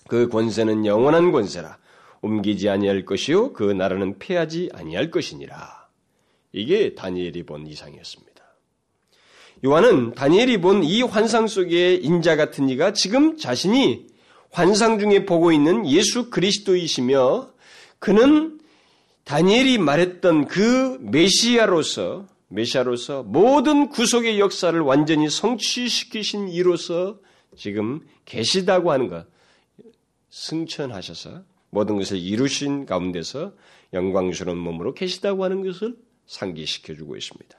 그 0.08 0.30
권세는 0.30 0.86
영원한 0.86 1.32
권세라 1.32 1.78
옮기지 2.22 2.70
아니할 2.70 3.06
것이요 3.06 3.54
그 3.54 3.64
나라는 3.64 4.20
패하지 4.20 4.70
아니할 4.74 5.12
것이니라. 5.12 5.88
이게 6.54 6.96
다니엘이 6.96 7.44
본 7.44 7.68
이상이었습니다. 7.68 8.34
요한은 9.66 10.14
다니엘이 10.14 10.62
본 10.62 10.84
이 10.84 11.02
환상 11.02 11.48
속의 11.48 12.04
인자 12.04 12.36
같은 12.36 12.70
이가 12.70 12.94
지금 12.94 13.38
자신이 13.38 14.08
환상 14.52 15.00
중에 15.00 15.26
보고 15.26 15.52
있는 15.52 15.88
예수 15.88 16.30
그리스도이시며 16.30 17.50
그는 18.00 18.60
다니엘이 19.26 19.78
말했던 19.80 20.48
그 20.48 20.98
메시아로서 21.02 22.28
메시아로서 22.48 23.24
모든 23.24 23.90
구속의 23.90 24.40
역사를 24.40 24.80
완전히 24.80 25.30
성취시키신 25.30 26.50
이로서 26.50 27.20
지금 27.56 28.02
계시다고 28.26 28.92
하는 28.92 29.08
것, 29.08 29.26
승천하셔서 30.30 31.44
모든 31.70 31.98
것을 31.98 32.18
이루신 32.18 32.86
가운데서 32.86 33.54
영광스러운 33.94 34.58
몸으로 34.58 34.94
계시다고 34.94 35.44
하는 35.44 35.64
것을 35.64 35.96
상기시켜 36.28 36.96
주고 36.96 37.16
있습니다. 37.16 37.58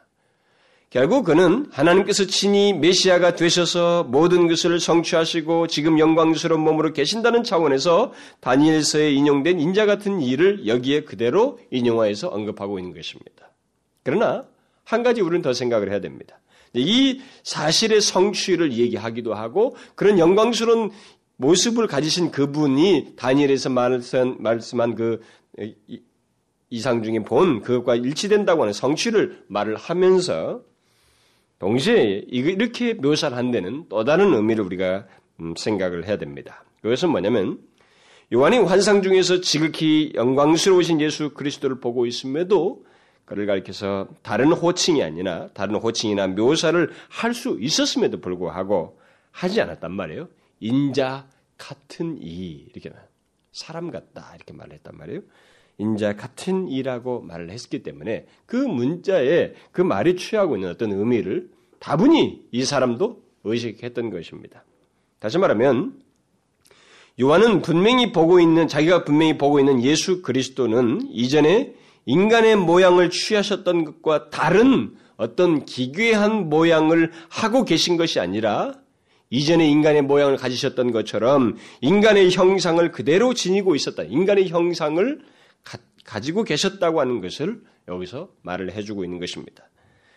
결국 0.91 1.25
그는 1.25 1.67
하나님께서 1.73 2.25
친히 2.27 2.73
메시아가 2.73 3.35
되셔서 3.35 4.05
모든 4.05 4.47
것을 4.47 4.79
성취하시고 4.79 5.67
지금 5.67 5.99
영광스러운 5.99 6.61
몸으로 6.61 6.93
계신다는 6.93 7.43
차원에서 7.43 8.13
다니엘서에 8.39 9.11
인용된 9.11 9.59
인자 9.59 9.87
같은 9.87 10.21
일을 10.21 10.69
여기에 10.69 11.03
그대로 11.03 11.59
인용하여서 11.73 12.29
언급하고 12.29 12.79
있는 12.79 12.95
것입니다. 12.95 13.51
그러나 14.05 14.47
한 14.85 15.03
가지 15.03 15.21
우리는 15.21 15.43
더 15.43 15.53
생각을 15.53 15.91
해야 15.91 16.01
됩니다. 16.01 16.41
이 16.75 17.21
사실의 17.43 18.01
성취를 18.01 18.73
얘기하기도 18.73 19.35
하고 19.35 19.77
그런 19.95 20.19
영광스러운 20.19 20.91
모습을 21.37 21.87
가지신 21.87 22.31
그분이 22.31 23.15
다니엘에서 23.17 23.71
말씀한 23.71 24.95
그 24.95 25.21
이상 26.71 27.03
중에 27.03 27.21
본 27.21 27.63
그것과 27.63 27.97
일치된다고 27.97 28.63
하는 28.63 28.73
성취를 28.73 29.45
말을 29.49 29.77
하면서 29.77 30.63
동시에 31.59 32.25
이렇게 32.29 32.95
묘사를 32.95 33.37
한 33.37 33.51
데는 33.51 33.87
또 33.89 34.05
다른 34.05 34.35
의미를 34.35 34.65
우리가 34.65 35.07
음, 35.41 35.55
생각을 35.57 36.07
해야 36.07 36.19
됩니다. 36.19 36.65
그것은 36.83 37.11
뭐냐면 37.11 37.59
요한이 38.33 38.59
환상 38.59 39.03
중에서 39.03 39.41
지극히 39.41 40.13
영광스러우신 40.15 41.01
예수 41.01 41.31
그리스도를 41.31 41.81
보고 41.81 42.07
있음에도 42.07 42.85
그를 43.25 43.47
가리켜서 43.47 44.09
다른 44.23 44.53
호칭이 44.53 45.03
아니라 45.03 45.49
다른 45.55 45.77
호칭이나 45.77 46.29
묘사를 46.29 46.93
할 47.09 47.35
수 47.35 47.57
있었음에도 47.61 48.21
불구하고 48.21 48.99
하지 49.31 49.61
않았단 49.61 49.93
말이에요. 49.93 50.29
인자 50.61 51.27
같은 51.59 52.19
이 52.21 52.67
이렇게 52.73 52.91
사람 53.53 53.91
같다 53.91 54.33
이렇게 54.35 54.53
말을 54.53 54.75
했단 54.75 54.97
말이에요. 54.97 55.21
인자 55.79 56.17
같은 56.17 56.69
이라고 56.69 57.21
말을 57.23 57.51
했기 57.51 57.83
때문에 57.83 58.27
그 58.47 58.57
문자에 58.57 59.55
그 59.73 59.81
말이 59.81 60.17
취하고 60.17 60.57
있는 60.57 60.71
어떤 60.71 60.93
의미를 60.93 61.51
다분히 61.81 62.47
이 62.53 62.65
사람도 62.65 63.23
의식했던 63.45 64.11
것입니다. 64.11 64.65
다시 65.19 65.39
말하면 65.39 66.01
요한은 67.21 67.63
분명히 67.63 68.13
보고 68.13 68.41
있는 68.41 68.69
자기가 68.69 69.05
분명히 69.05 69.39
보고 69.39 69.59
있는 69.59 69.83
예수 69.83 70.23
그리스도는 70.23 71.09
이전에 71.11 71.75
인간의 72.07 72.57
모양을 72.57 73.11
취하셨던 73.11 73.85
것과 73.85 74.31
다른 74.31 74.97
어떤 75.17 75.65
기괴한 75.65 76.49
모양을 76.49 77.13
하고 77.29 77.65
계신 77.65 77.97
것이 77.97 78.21
아니라 78.21 78.73
이전에 79.31 79.67
인간의 79.69 80.03
모양을 80.03 80.37
가지셨던 80.37 80.93
것처럼 80.93 81.57
인간의 81.81 82.31
형상을 82.31 82.91
그대로 82.93 83.35
지니고 83.35 83.75
있었다. 83.75 84.03
인간의 84.03 84.49
형상을 84.49 85.21
가, 86.05 86.21
지고 86.21 86.45
계셨다고 86.45 87.01
하는 87.01 87.21
것을 87.21 87.61
여기서 87.89 88.29
말을 88.43 88.73
해주고 88.73 89.05
있는 89.05 89.19
것입니다. 89.19 89.69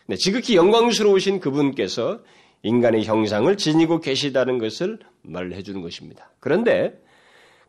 네, 0.07 0.15
지극히 0.15 0.55
영광스러우신 0.55 1.39
그분께서 1.39 2.21
인간의 2.63 3.05
형상을 3.05 3.55
지니고 3.57 3.99
계시다는 3.99 4.57
것을 4.57 4.99
말을 5.21 5.53
해주는 5.53 5.81
것입니다. 5.81 6.31
그런데 6.39 6.99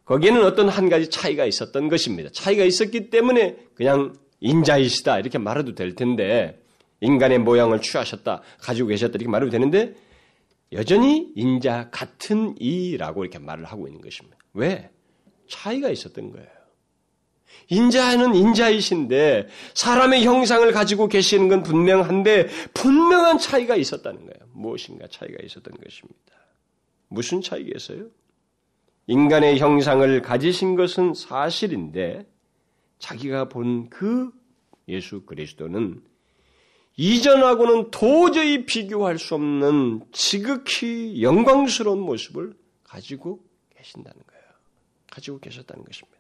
거기에는 0.08 0.42
어떤 0.42 0.70
한 0.70 0.88
가지 0.88 1.10
차이가 1.10 1.44
있었던 1.44 1.88
것입니다. 1.88 2.30
차이가 2.32 2.64
있었기 2.64 3.10
때문에 3.10 3.56
그냥 3.74 4.14
인자이시다 4.40 5.18
이렇게 5.18 5.36
말해도 5.36 5.74
될 5.74 5.94
텐데 5.94 6.58
인간의 7.00 7.40
모양을 7.40 7.82
취하셨다 7.82 8.40
가지고 8.58 8.88
계셨다 8.88 9.12
이렇게 9.16 9.28
말해도 9.28 9.50
되는데 9.50 9.94
여전히 10.72 11.30
인자 11.36 11.90
같은 11.90 12.54
이라고 12.58 13.24
이렇게 13.24 13.38
말을 13.38 13.66
하고 13.66 13.86
있는 13.86 14.00
것입니다. 14.00 14.38
왜? 14.54 14.90
차이가 15.46 15.90
있었던 15.90 16.32
거예요. 16.32 16.48
인자는 17.68 18.34
인자이신데 18.34 19.48
사람의 19.74 20.24
형상을 20.24 20.70
가지고 20.72 21.08
계시는 21.08 21.48
건 21.48 21.62
분명한데 21.62 22.46
분명한 22.72 23.38
차이가 23.38 23.76
있었다는 23.76 24.20
거예요. 24.20 24.48
무엇인가 24.54 25.06
차이가 25.10 25.36
있었던 25.44 25.74
것입니다. 25.74 26.32
무슨 27.08 27.42
차이겠어요? 27.42 28.06
인간의 29.08 29.58
형상을 29.58 30.22
가지신 30.22 30.76
것은 30.76 31.14
사실인데 31.14 32.26
자기가 32.98 33.48
본 33.48 33.88
그 33.90 34.30
예수 34.88 35.22
그리스도는 35.22 36.02
이전하고는 36.96 37.90
도저히 37.90 38.66
비교할 38.66 39.18
수 39.18 39.34
없는 39.34 40.02
지극히 40.10 41.22
영광스러운 41.22 42.00
모습을 42.00 42.54
가지고 42.82 43.44
계신다는 43.76 44.20
거예요. 44.26 44.44
가지고 45.10 45.38
계셨다는 45.38 45.84
것입니다. 45.84 46.18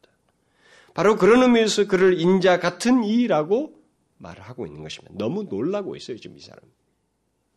바로 0.94 1.16
그런 1.16 1.42
의미에서 1.42 1.86
그를 1.86 2.20
인자 2.20 2.60
같은 2.60 3.02
이라고 3.04 3.82
말을 4.18 4.42
하고 4.42 4.66
있는 4.66 4.82
것입니다. 4.82 5.14
너무 5.16 5.44
놀라고 5.44 5.96
있어요, 5.96 6.16
지금 6.18 6.36
이 6.36 6.40
사람. 6.40 6.60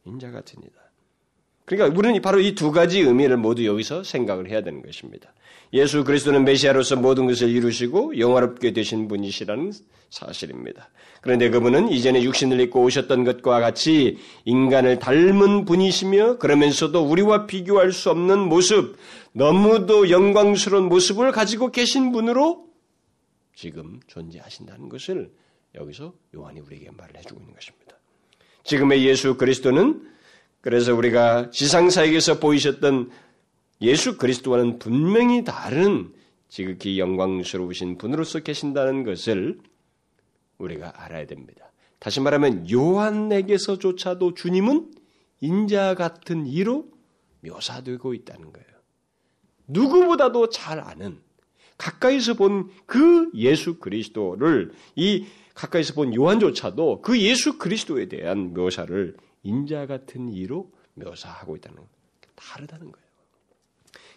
인자 0.05 0.31
같은 0.31 0.61
이다. 0.63 0.90
그러니까 1.72 1.98
우리는 1.98 2.22
바로 2.22 2.42
이 2.42 2.54
두 2.54 2.72
가지 2.72 3.00
의미를 3.00 3.38
모두 3.38 3.66
여기서 3.66 4.04
생각을 4.04 4.50
해야 4.50 4.62
되는 4.62 4.82
것입니다. 4.82 5.34
예수 5.72 6.04
그리스도는 6.04 6.44
메시아로서 6.44 6.98
모든 6.98 7.28
것을 7.28 7.48
이루시고 7.50 8.20
영화롭게 8.20 8.74
되신 8.74 9.08
분이시라는 9.08 9.72
사실입니다. 10.10 10.90
그런데 11.22 11.50
그분은 11.50 11.90
이전에 11.90 12.24
육신을 12.24 12.60
입고 12.60 12.84
오셨던 12.84 13.24
것과 13.24 13.62
같이 13.62 14.18
인간을 14.44 15.00
닮은 15.00 15.63
분이시며 15.63 16.40
그러면서도 16.40 17.06
우리와 17.06 17.48
비교할 17.48 17.94
수 17.94 18.10
없는 18.10 18.40
모습, 18.40 18.98
너무도 19.32 20.10
영광스러운 20.10 20.90
모습을 20.90 21.32
가지고 21.32 21.72
계신 21.72 22.12
분으로 22.12 22.68
지금 23.56 24.01
존재하신다는 24.08 24.90
것을 24.90 25.32
여기서 25.75 26.13
요한이 26.36 26.60
우리에게 26.60 26.90
말을 26.92 27.16
해주고 27.16 27.40
있는 27.40 27.54
것입니다. 27.54 27.96
지금의 28.66 29.06
예수 29.06 29.38
그리스도는 29.38 30.11
그래서 30.62 30.96
우리가 30.96 31.50
지상사에게서 31.50 32.39
보이셨던 32.39 33.12
예수 33.82 34.18
그리스도와는 34.18 34.80
분명히 34.80 35.44
다른 35.44 36.13
지극히 36.50 37.00
영광스러우신 37.00 37.98
분으로서 37.98 38.39
계신다는 38.39 39.03
것을 39.03 39.60
우리가 40.58 40.94
알아야 41.03 41.25
됩니다. 41.25 41.72
다시 42.00 42.20
말하면 42.20 42.70
요한에게서조차도 42.70 44.36
주님은 44.36 44.91
인자 45.41 45.96
같은 45.96 46.46
이로 46.46 46.86
묘사되고 47.41 48.13
있다는 48.13 48.53
거예요. 48.53 48.68
누구보다도 49.68 50.50
잘 50.50 50.80
아는 50.80 51.20
가까이서 51.77 52.36
본 52.36 52.70
그 52.86 53.32
예수 53.34 53.80
그리스도를 53.80 54.74
이 54.96 55.25
가까이서 55.56 55.94
본 55.94 56.13
요한조차도 56.13 57.01
그 57.01 57.20
예수 57.20 57.58
그리스도에 57.58 58.08
대한 58.08 58.53
묘사를 58.53 59.15
인자 59.43 59.88
같은 59.88 60.29
이로 60.29 60.71
묘사하고 60.95 61.55
있다는 61.55 61.77
거 61.77 61.88
다르다는 62.36 62.91
거예요. 62.91 63.07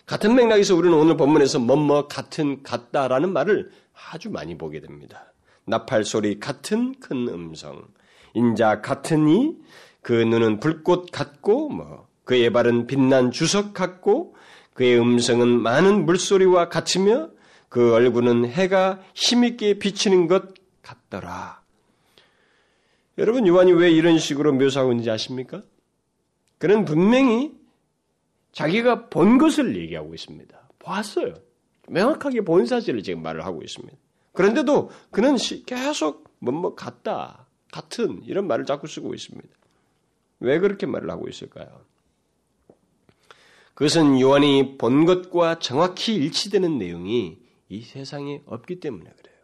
같은 0.06 0.34
맥락에서 0.34 0.74
우리는 0.76 0.96
오늘 0.96 1.16
본문에서 1.16 1.60
뭐뭐 1.60 2.08
같은 2.08 2.62
같다라는 2.62 3.32
말을 3.32 3.70
아주 4.10 4.30
많이 4.30 4.58
보게 4.58 4.80
됩니다. 4.80 5.32
나팔 5.64 6.04
소리 6.04 6.38
같은 6.38 6.94
큰 7.00 7.28
음성, 7.28 7.88
인자 8.34 8.82
같은 8.82 9.28
이, 9.28 9.56
그 10.02 10.12
눈은 10.12 10.60
불꽃 10.60 11.10
같고 11.10 11.70
뭐 11.70 12.06
그의 12.24 12.52
발은 12.52 12.86
빛난 12.86 13.30
주석 13.30 13.72
같고 13.72 14.34
그의 14.74 14.98
음성은 14.98 15.48
많은 15.62 16.04
물소리와 16.04 16.68
같으며 16.68 17.30
그 17.68 17.94
얼굴은 17.94 18.46
해가 18.46 19.00
힘있게 19.14 19.78
비치는 19.78 20.28
것 20.28 20.52
같더라. 20.82 21.63
여러분 23.18 23.46
요한이 23.46 23.72
왜 23.72 23.90
이런 23.90 24.18
식으로 24.18 24.52
묘사하고 24.54 24.92
있는지 24.92 25.10
아십니까? 25.10 25.62
그는 26.58 26.84
분명히 26.84 27.52
자기가 28.52 29.08
본 29.08 29.38
것을 29.38 29.76
얘기하고 29.76 30.14
있습니다. 30.14 30.68
봤어요. 30.78 31.34
명확하게 31.88 32.42
본 32.42 32.66
사실을 32.66 33.02
지금 33.02 33.22
말을 33.22 33.44
하고 33.44 33.62
있습니다. 33.62 33.96
그런데도 34.32 34.90
그는 35.10 35.36
계속 35.66 36.28
뭐뭐 36.40 36.74
같다, 36.74 37.46
같은 37.72 38.22
이런 38.24 38.46
말을 38.46 38.64
자꾸 38.64 38.86
쓰고 38.86 39.14
있습니다. 39.14 39.48
왜 40.40 40.58
그렇게 40.58 40.86
말을 40.86 41.10
하고 41.10 41.28
있을까요? 41.28 41.84
그것은 43.74 44.20
요한이 44.20 44.78
본 44.78 45.04
것과 45.04 45.58
정확히 45.58 46.14
일치되는 46.14 46.78
내용이 46.78 47.38
이 47.68 47.82
세상에 47.82 48.42
없기 48.46 48.78
때문에 48.78 49.04
그래요. 49.04 49.36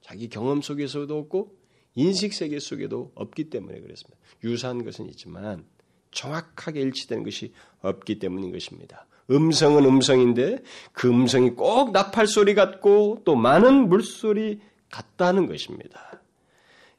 자기 0.00 0.28
경험 0.28 0.62
속에서도 0.62 1.16
없고 1.18 1.57
인식 1.98 2.32
세계 2.32 2.60
속에도 2.60 3.10
없기 3.16 3.50
때문에 3.50 3.80
그렇습니다. 3.80 4.16
유사한 4.44 4.84
것은 4.84 5.08
있지만 5.08 5.64
정확하게 6.12 6.80
일치되는 6.80 7.24
것이 7.24 7.52
없기 7.80 8.20
때문인 8.20 8.52
것입니다. 8.52 9.06
음성은 9.28 9.84
음성인데 9.84 10.62
그 10.92 11.08
음성이 11.08 11.50
꼭 11.50 11.90
나팔 11.90 12.28
소리 12.28 12.54
같고 12.54 13.22
또 13.24 13.34
많은 13.34 13.88
물소리 13.88 14.60
같다는 14.90 15.48
것입니다. 15.48 16.22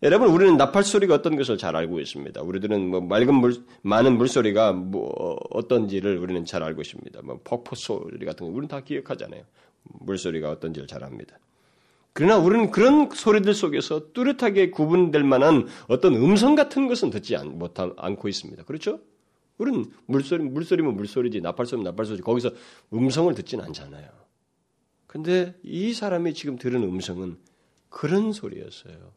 여러분 0.03 0.27
우리는 0.29 0.57
나팔 0.57 0.83
소리가 0.83 1.15
어떤 1.15 1.37
것을 1.37 1.57
잘 1.57 1.77
알고 1.77 2.01
있습니다. 2.01 2.41
우리들은 2.41 2.89
뭐 2.89 2.99
맑은 2.99 3.33
물 3.33 3.63
많은 3.81 4.17
물소리가 4.17 4.73
뭐 4.73 5.37
어떤지를 5.49 6.17
우리는 6.17 6.43
잘 6.43 6.61
알고 6.61 6.81
있습니다. 6.81 7.21
뭐 7.21 7.39
폭포 7.45 7.75
소리 7.75 8.25
같은 8.25 8.45
거 8.45 8.51
우리는 8.51 8.67
다 8.67 8.81
기억하잖아요. 8.81 9.43
물소리가 9.83 10.51
어떤지를 10.51 10.89
잘 10.89 11.05
압니다. 11.05 11.39
그러나 12.19 12.37
우리는 12.37 12.69
그런 12.69 13.09
소리들 13.09 13.53
속에서 13.53 14.11
뚜렷하게 14.11 14.71
구분될 14.71 15.23
만한 15.23 15.69
어떤 15.87 16.15
음성 16.15 16.53
같은 16.53 16.89
것은 16.89 17.11
듣지 17.11 17.37
않, 17.37 17.57
못 17.57 17.79
않고 17.79 18.27
있습니다. 18.27 18.63
그렇죠? 18.63 18.99
우리는 19.57 19.85
물소리, 20.05 20.43
물소리면 20.43 20.97
물소리지, 20.97 21.39
나팔소리면 21.39 21.89
나팔소리지, 21.91 22.21
거기서 22.23 22.51
음성을 22.91 23.33
듣지는 23.35 23.63
않잖아요. 23.63 24.09
근데 25.07 25.55
이 25.63 25.93
사람이 25.93 26.33
지금 26.33 26.57
들은 26.57 26.83
음성은 26.83 27.37
그런 27.87 28.33
소리였어요. 28.33 29.13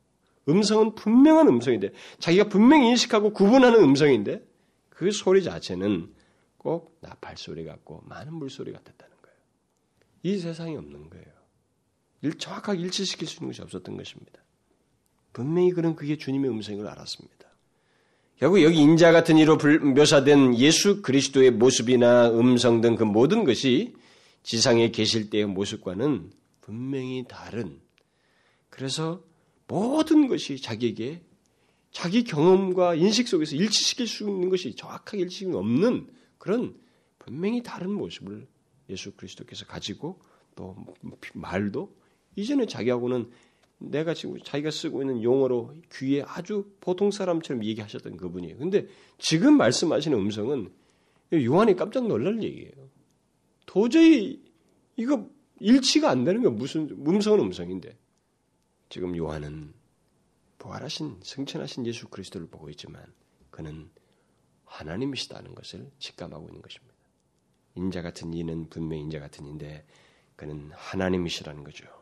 음성은 0.48 0.94
분명한 0.94 1.48
음성인데, 1.48 1.90
자기가 2.20 2.48
분명히 2.48 2.88
인식하고 2.90 3.32
구분하는 3.32 3.82
음성인데, 3.82 4.46
그 4.90 5.10
소리 5.10 5.42
자체는 5.42 6.14
꼭 6.56 6.96
나팔소리 7.00 7.64
같고 7.64 8.04
많은 8.06 8.32
물소리 8.32 8.70
같았다는 8.70 9.16
거예요. 9.22 9.36
이 10.22 10.38
세상에 10.38 10.76
없는 10.76 11.10
거예요. 11.10 11.31
정확하게 12.38 12.80
일치시킬 12.80 13.26
수 13.26 13.36
있는 13.36 13.48
것이 13.48 13.62
없었던 13.62 13.96
것입니다. 13.96 14.42
분명히 15.32 15.70
그는 15.70 15.96
그게 15.96 16.16
주님의 16.16 16.50
음성을 16.50 16.86
알았습니다. 16.86 17.48
결국 18.36 18.62
여기 18.62 18.78
인자 18.78 19.12
같은 19.12 19.38
이로 19.38 19.56
묘사된 19.56 20.56
예수 20.58 21.00
그리스도의 21.02 21.52
모습이나 21.52 22.30
음성 22.30 22.80
등 22.80 22.96
그 22.96 23.04
모든 23.04 23.44
것이 23.44 23.94
지상에 24.42 24.90
계실 24.90 25.30
때의 25.30 25.46
모습과는 25.46 26.32
분명히 26.60 27.24
다른 27.28 27.80
그래서 28.68 29.22
모든 29.68 30.28
것이 30.28 30.60
자기에게 30.60 31.22
자기 31.92 32.24
경험과 32.24 32.94
인식 32.94 33.28
속에서 33.28 33.54
일치시킬 33.54 34.06
수 34.06 34.24
있는 34.24 34.48
것이 34.48 34.74
정확하게 34.74 35.22
일치가 35.22 35.58
없는 35.58 36.08
그런 36.38 36.74
분명히 37.18 37.62
다른 37.62 37.92
모습을 37.92 38.48
예수 38.90 39.12
그리스도께서 39.12 39.66
가지고 39.66 40.20
또 40.56 40.76
말도 41.34 41.94
이전에 42.36 42.66
자기하고는 42.66 43.30
내가 43.78 44.14
지금 44.14 44.38
자기가 44.42 44.70
쓰고 44.70 45.02
있는 45.02 45.22
용어로 45.22 45.74
귀에 45.92 46.22
아주 46.22 46.70
보통 46.80 47.10
사람처럼 47.10 47.64
얘기하셨던 47.64 48.16
그분이에요. 48.16 48.58
근데 48.58 48.86
지금 49.18 49.56
말씀하시는 49.56 50.16
음성은 50.16 50.72
요한이 51.34 51.76
깜짝 51.76 52.06
놀랄 52.06 52.42
얘기예요. 52.42 52.72
도저히 53.66 54.42
이거 54.96 55.28
일치가 55.60 56.10
안 56.10 56.24
되는 56.24 56.42
거 56.42 56.50
무슨 56.50 56.88
음성은 56.90 57.40
음성인데 57.40 57.96
지금 58.88 59.16
요한은 59.16 59.72
부활하신 60.58 61.20
승천하신 61.22 61.86
예수 61.86 62.08
그리스도를 62.08 62.46
보고 62.48 62.68
있지만 62.70 63.02
그는 63.50 63.90
하나님이시다는 64.64 65.54
것을 65.54 65.90
직감하고 65.98 66.48
있는 66.48 66.62
것입니다. 66.62 66.94
인자 67.74 68.02
같은 68.02 68.32
이는 68.32 68.68
분명 68.68 68.98
인자 68.98 69.18
같은 69.18 69.46
인데 69.46 69.84
그는 70.36 70.70
하나님이시라는 70.72 71.64
거죠. 71.64 72.01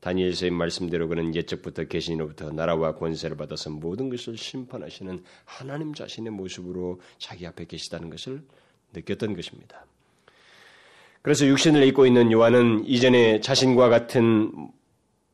다니엘서의 0.00 0.50
말씀대로 0.50 1.08
그는 1.08 1.34
옛적부터 1.34 1.84
계신으로부터 1.84 2.50
나라와 2.52 2.94
권세를 2.94 3.36
받아서 3.36 3.70
모든 3.70 4.08
것을 4.08 4.36
심판하시는 4.36 5.22
하나님 5.44 5.94
자신의 5.94 6.32
모습으로 6.32 7.00
자기 7.18 7.46
앞에 7.46 7.66
계시다는 7.66 8.10
것을 8.10 8.42
느꼈던 8.94 9.34
것입니다. 9.36 9.84
그래서 11.22 11.46
육신을 11.46 11.86
입고 11.88 12.06
있는 12.06 12.32
요한은 12.32 12.86
이전에 12.86 13.40
자신과 13.40 13.88
같은 13.90 14.70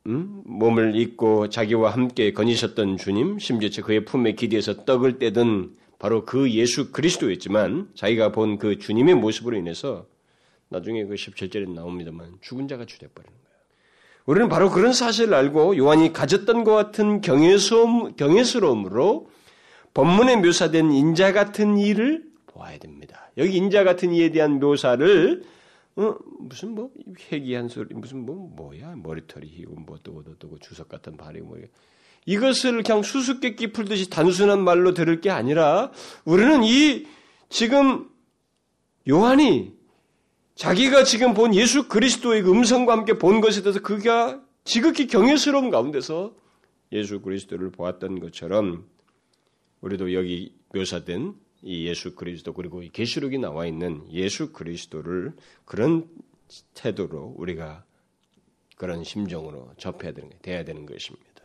음? 0.07 0.43
몸을 0.45 0.97
입고 0.97 1.49
자기와 1.49 1.91
함께 1.91 2.33
거니셨던 2.33 2.97
주님, 2.97 3.39
심지어 3.39 3.69
그의 3.85 4.05
품에 4.05 4.33
기대서 4.33 4.85
떡을 4.85 5.19
떼던 5.19 5.77
바로 5.99 6.25
그 6.25 6.51
예수 6.53 6.93
그리스도였지만 6.93 7.91
자기가 7.95 8.31
본 8.33 8.59
그 8.59 8.79
주님의 8.79 9.15
모습으로 9.17 9.57
인해서 9.57 10.07
나중에 10.69 11.05
그 11.05 11.15
17절에 11.15 11.73
나옵니다만 11.73 12.39
죽은 12.41 12.69
자가 12.69 12.85
거예요. 12.85 13.46
우리는 14.27 14.49
바로 14.49 14.71
그런 14.71 14.93
사실을 14.93 15.35
알고 15.35 15.77
요한이 15.77 16.13
가졌던 16.13 16.65
것 16.65 16.75
같은 16.75 17.21
경외스러움, 17.21 18.17
경외스러움으로 18.17 19.31
본문에 19.95 20.37
묘사된 20.37 20.91
인자 20.91 21.33
같은 21.33 21.79
일을 21.79 22.25
보아야 22.47 22.79
됩니다. 22.79 23.31
여기 23.39 23.57
인자 23.57 23.85
같은 23.85 24.13
이에 24.13 24.31
대한 24.31 24.59
묘사를 24.59 25.45
어, 25.97 26.15
무슨 26.41 26.75
뭐 26.75 26.91
회귀한 27.33 27.69
소리 27.69 27.95
무슨 27.95 28.27
뭐 28.27 28.53
뭐야 28.55 28.97
머리털이 28.97 29.47
희고 29.47 29.77
뭐 29.77 29.97
뜨고 30.03 30.59
주석 30.59 30.89
같은 30.89 31.17
발이 31.17 31.41
뭐 31.41 31.57
이것을 32.27 32.83
그냥 32.83 33.03
수수께끼 33.03 33.73
풀듯이 33.73 34.11
단순한 34.11 34.63
말로 34.63 34.93
들을 34.93 35.21
게 35.21 35.31
아니라 35.31 35.93
우리는 36.25 36.65
이 36.65 37.07
지금 37.49 38.11
요한이 39.09 39.73
자기가 40.57 41.05
지금 41.05 41.35
본 41.35 41.55
예수 41.55 41.87
그리스도의 41.87 42.43
그 42.43 42.51
음성과 42.51 42.93
함께 42.93 43.19
본 43.19 43.41
것에 43.43 43.63
대해서 43.63 43.81
그가 43.81 44.43
지극히 44.65 45.07
경외스러운 45.07 45.71
가운데서 45.71 46.35
예수 46.93 47.21
그리스도를 47.21 47.71
보았던 47.71 48.21
것처럼 48.21 48.87
우리도 49.83 50.15
여기 50.15 50.55
묘사된 50.75 51.35
이 51.63 51.87
예수 51.87 52.15
그리스도 52.15 52.55
그리고 52.55 52.83
이 52.83 52.89
계시록이 52.89 53.39
나와 53.39 53.67
있는 53.67 54.03
예수 54.11 54.53
그리스도를 54.53 55.35
그런 55.67 56.09
태도로 56.75 57.35
우리가 57.37 57.85
그런 58.77 59.05
심정으로 59.05 59.73
접해야 59.77 60.13
되는 60.13 60.31
게 60.31 60.39
돼야 60.39 60.65
되는 60.65 60.87
것입니다. 60.87 61.36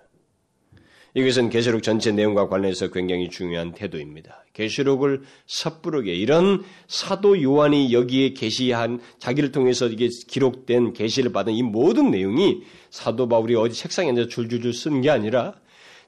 이것은 1.13 1.49
계시록 1.49 1.83
전체 1.83 2.11
내용과 2.11 2.47
관련해서 2.47 2.89
굉장히 2.89 3.29
중요한 3.29 3.73
태도입니다. 3.73 4.45
계시록을 4.53 5.23
섣부르게 5.45 6.13
이런 6.13 6.63
사도 6.87 7.41
요한이 7.41 7.93
여기에 7.93 8.33
계시한 8.33 9.01
자기를 9.19 9.51
통해서 9.51 9.87
이게 9.87 10.07
기록된 10.07 10.93
계시를 10.93 11.33
받은 11.33 11.53
이 11.53 11.63
모든 11.63 12.11
내용이 12.11 12.61
사도 12.89 13.27
바울이 13.27 13.55
어디 13.55 13.75
책상에 13.75 14.09
앉아 14.09 14.27
줄줄줄 14.27 14.73
쓴 14.73 15.01
게 15.01 15.09
아니라 15.09 15.55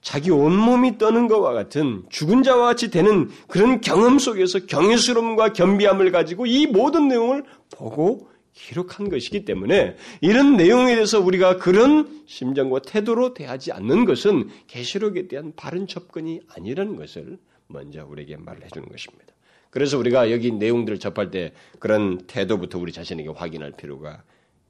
자기 0.01 0.31
온몸이 0.31 0.97
떠는 0.97 1.27
것과 1.27 1.53
같은 1.53 2.03
죽은 2.09 2.43
자와 2.43 2.65
같이 2.67 2.91
되는 2.91 3.29
그런 3.47 3.79
경험 3.79 4.19
속에서 4.19 4.65
경외스러움과 4.65 5.53
겸비함을 5.53 6.11
가지고 6.11 6.45
이 6.45 6.67
모든 6.67 7.07
내용을 7.07 7.43
보고 7.75 8.27
기록한 8.53 9.09
것이기 9.09 9.45
때문에 9.45 9.95
이런 10.21 10.55
내용에 10.55 10.95
대해서 10.95 11.19
우리가 11.19 11.57
그런 11.57 12.23
심정과 12.27 12.79
태도로 12.79 13.33
대하지 13.33 13.71
않는 13.71 14.05
것은 14.05 14.49
계시록에 14.67 15.27
대한 15.27 15.53
바른 15.55 15.87
접근이 15.87 16.41
아니라는 16.47 16.95
것을 16.95 17.37
먼저 17.67 18.05
우리에게 18.05 18.37
말해 18.37 18.67
주는 18.71 18.87
것입니다. 18.87 19.33
그래서 19.69 19.97
우리가 19.97 20.31
여기 20.31 20.51
내용들을 20.51 20.99
접할 20.99 21.31
때 21.31 21.51
그런 21.79 22.19
태도부터 22.27 22.77
우리 22.77 22.91
자신에게 22.91 23.29
확인할 23.29 23.71
필요가 23.71 24.21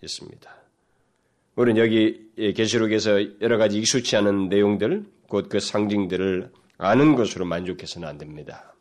있습니다. 0.01 0.49
우리는 1.55 1.81
여기 1.81 2.31
계시록에서 2.55 3.41
여러 3.41 3.57
가지 3.57 3.77
익숙치 3.77 4.15
않은 4.15 4.49
내용들, 4.49 5.05
곧 5.27 5.49
그 5.49 5.59
상징들을 5.59 6.51
아는 6.77 7.15
것으로 7.15 7.45
만족해서는 7.45 8.07
안 8.07 8.17
됩니다. 8.17 8.72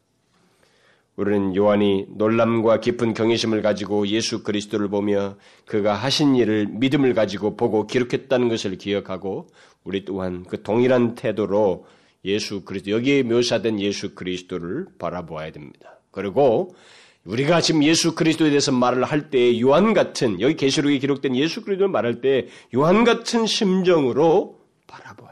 우리는 1.17 1.55
요한이 1.55 2.07
놀람과 2.17 2.81
깊은 2.81 3.13
경외심을 3.15 3.61
가지고 3.61 4.07
예수 4.09 4.43
그리스도를 4.43 4.89
보며 4.89 5.37
그가 5.67 5.95
하신 5.95 6.37
일을 6.37 6.69
믿음을 6.69 7.13
가지고 7.13 7.57
보고 7.57 7.87
기록했다는 7.87 8.49
것을 8.49 8.79
기억하고 8.79 9.47
우리 9.85 10.05
또한 10.05 10.45
그 10.49 10.63
동일한 10.63 11.15
태도로 11.15 11.85
예수 12.25 12.65
그리스도 12.65 12.93
여기에 12.93 13.25
묘사된 13.25 13.81
예수 13.81 14.15
그리스도를 14.15 14.87
바라보아야 14.99 15.51
됩니다. 15.51 15.99
그리고 16.11 16.75
우리가 17.25 17.61
지금 17.61 17.85
예수 17.85 18.15
그리스도에 18.15 18.49
대해서 18.49 18.73
말을 18.73 19.05
할 19.05 19.31
때 19.31 19.61
요한 19.61 19.93
같은 19.95 20.41
여기 20.41 20.57
계시록에 20.57 20.99
기록된 20.99 21.37
예수 21.37 21.63
그리스도를 21.63 21.89
말할 21.91 22.21
때 22.21 22.49
요한 22.75 23.05
같은 23.05 23.47
심정으로 23.47 24.59
바라보아야 24.87 25.32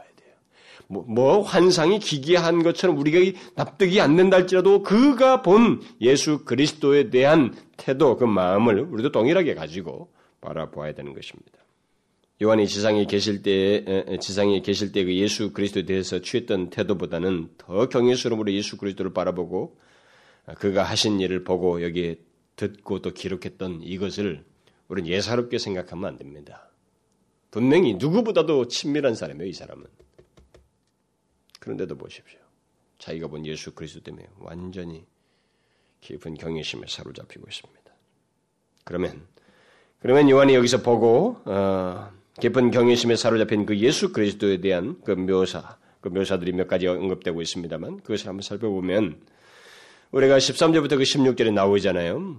뭐, 0.91 1.05
뭐 1.07 1.41
환상이 1.41 1.99
기괴한 1.99 2.63
것처럼 2.63 2.97
우리가 2.97 3.39
납득이 3.55 4.01
안 4.01 4.17
된다 4.17 4.37
할지라도 4.37 4.83
그가 4.83 5.41
본 5.41 5.81
예수 6.01 6.43
그리스도에 6.43 7.09
대한 7.09 7.55
태도 7.77 8.17
그 8.17 8.25
마음을 8.25 8.81
우리도 8.81 9.11
동일하게 9.11 9.55
가지고 9.55 10.11
바라보아야 10.41 10.93
되는 10.93 11.13
것입니다. 11.13 11.59
요한이 12.43 12.67
지상에 12.67 13.05
계실 13.05 13.41
때 13.43 14.17
지상에 14.19 14.61
계실 14.61 14.91
때 14.91 15.05
그 15.05 15.15
예수 15.15 15.53
그리스도에 15.53 15.85
대해서 15.85 16.19
취했던 16.19 16.71
태도보다는 16.71 17.51
더 17.57 17.87
경외스러움으로 17.87 18.51
예수 18.51 18.77
그리스도를 18.77 19.13
바라보고 19.13 19.77
그가 20.57 20.83
하신 20.83 21.19
일을 21.19 21.43
보고 21.43 21.83
여기에 21.83 22.17
듣고 22.55 23.01
또 23.01 23.13
기록했던 23.13 23.81
이것을 23.83 24.43
우리는 24.87 25.09
예사롭게 25.09 25.57
생각하면 25.57 26.05
안 26.05 26.17
됩니다. 26.17 26.69
분명히 27.49 27.93
누구보다도 27.95 28.67
친밀한 28.67 29.15
사람이에요, 29.15 29.49
이 29.49 29.53
사람은. 29.53 29.85
그런데도 31.61 31.95
보십시오. 31.95 32.39
자기가 32.97 33.27
본 33.27 33.45
예수 33.45 33.73
그리스도 33.73 34.01
때문에 34.01 34.27
완전히 34.39 35.05
깊은 36.01 36.33
경외심에 36.33 36.87
사로잡히고 36.87 37.45
있습니다. 37.47 37.81
그러면 38.83 39.25
그러면 39.99 40.29
요한이 40.29 40.55
여기서 40.55 40.81
보고 40.81 41.37
어, 41.45 42.11
깊은 42.39 42.71
경외심에 42.71 43.15
사로잡힌 43.15 43.67
그 43.67 43.77
예수 43.77 44.11
그리스도에 44.11 44.59
대한 44.59 44.99
그 45.05 45.11
묘사, 45.11 45.77
그 46.01 46.09
묘사들이 46.09 46.51
몇 46.53 46.67
가지 46.67 46.87
언급되고 46.87 47.41
있습니다만 47.41 48.01
그것을 48.01 48.27
한번 48.27 48.41
살펴보면 48.41 49.21
우리가 50.11 50.39
13절부터 50.39 50.97
그 50.97 51.03
16절에 51.03 51.53
나오잖아요. 51.53 52.37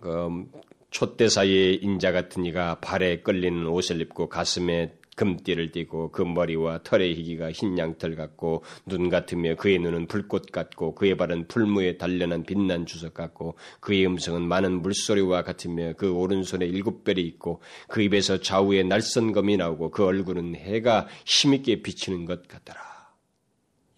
그 0.00 0.50
촛대 0.90 1.28
사이에 1.28 1.74
인자 1.74 2.12
같은 2.12 2.46
이가 2.46 2.80
발에 2.80 3.20
끌리는 3.20 3.66
옷을 3.66 4.00
입고 4.00 4.30
가슴에 4.30 4.97
금띠를 5.18 5.72
띠고 5.72 6.12
그 6.12 6.22
머리와 6.22 6.84
털의 6.84 7.16
희기가 7.16 7.50
흰 7.50 7.76
양털 7.76 8.14
같고 8.14 8.62
눈 8.86 9.08
같으며 9.08 9.56
그의 9.56 9.80
눈은 9.80 10.06
불꽃 10.06 10.52
같고 10.52 10.94
그의 10.94 11.16
발은 11.16 11.48
풀무에 11.48 11.98
단련한 11.98 12.44
빛난 12.44 12.86
주석 12.86 13.14
같고 13.14 13.56
그의 13.80 14.06
음성은 14.06 14.42
많은 14.42 14.80
물소리와 14.80 15.42
같으며 15.42 15.94
그 15.96 16.12
오른손에 16.12 16.64
일곱 16.66 17.02
별이 17.02 17.20
있고 17.22 17.60
그 17.88 18.00
입에서 18.00 18.40
좌우에 18.40 18.84
날선검이 18.84 19.56
나오고 19.56 19.90
그 19.90 20.04
얼굴은 20.04 20.54
해가 20.54 21.08
힘있게 21.26 21.82
비치는 21.82 22.24
것 22.24 22.46
같더라. 22.46 22.78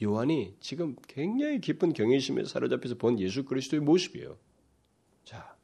요한이 0.03 0.55
지금 0.61 0.97
굉장히 1.07 1.61
깊은 1.61 1.93
경외심에 1.93 2.45
사로잡혀서 2.45 2.95
본 2.95 3.21
예수 3.21 3.45
그리스도의 3.45 3.83
모습이에요. 3.83 4.39
자, 5.25 5.55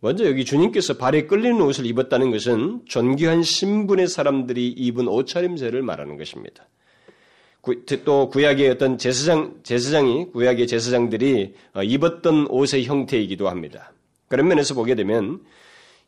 먼저 0.00 0.26
여기 0.26 0.44
주님께서 0.44 0.96
발에 0.96 1.26
끌리는 1.26 1.60
옷을 1.60 1.84
입었다는 1.86 2.30
것은 2.30 2.82
존귀한 2.86 3.42
신분의 3.42 4.06
사람들이 4.06 4.68
입은 4.68 5.08
옷차림새를 5.08 5.82
말하는 5.82 6.16
것입니다. 6.16 6.68
구, 7.60 7.84
또 8.04 8.28
구약의 8.28 8.70
어떤 8.70 8.96
제사장 8.96 9.58
제사장이 9.64 10.30
구약의 10.32 10.68
제사장들이 10.68 11.54
어, 11.74 11.82
입었던 11.82 12.46
옷의 12.48 12.84
형태이기도 12.84 13.48
합니다. 13.48 13.92
그런 14.28 14.46
면에서 14.46 14.74
보게 14.74 14.94
되면 14.94 15.40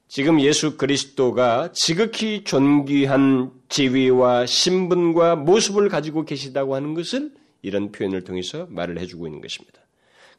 지금 0.07 0.41
예수 0.41 0.77
그리스도가 0.77 1.71
지극히 1.73 2.45
존귀한 2.45 3.51
지위와 3.69 4.47
신분과 4.47 5.37
모습을 5.37 5.89
가지고 5.89 6.25
계시다고 6.25 6.75
하는 6.75 6.95
것을 6.95 7.33
이런 7.63 7.93
표현을 7.93 8.25
통해서 8.25 8.67
말을 8.71 8.99
해주고 8.99 9.27
있는 9.27 9.41
것입니다. 9.41 9.81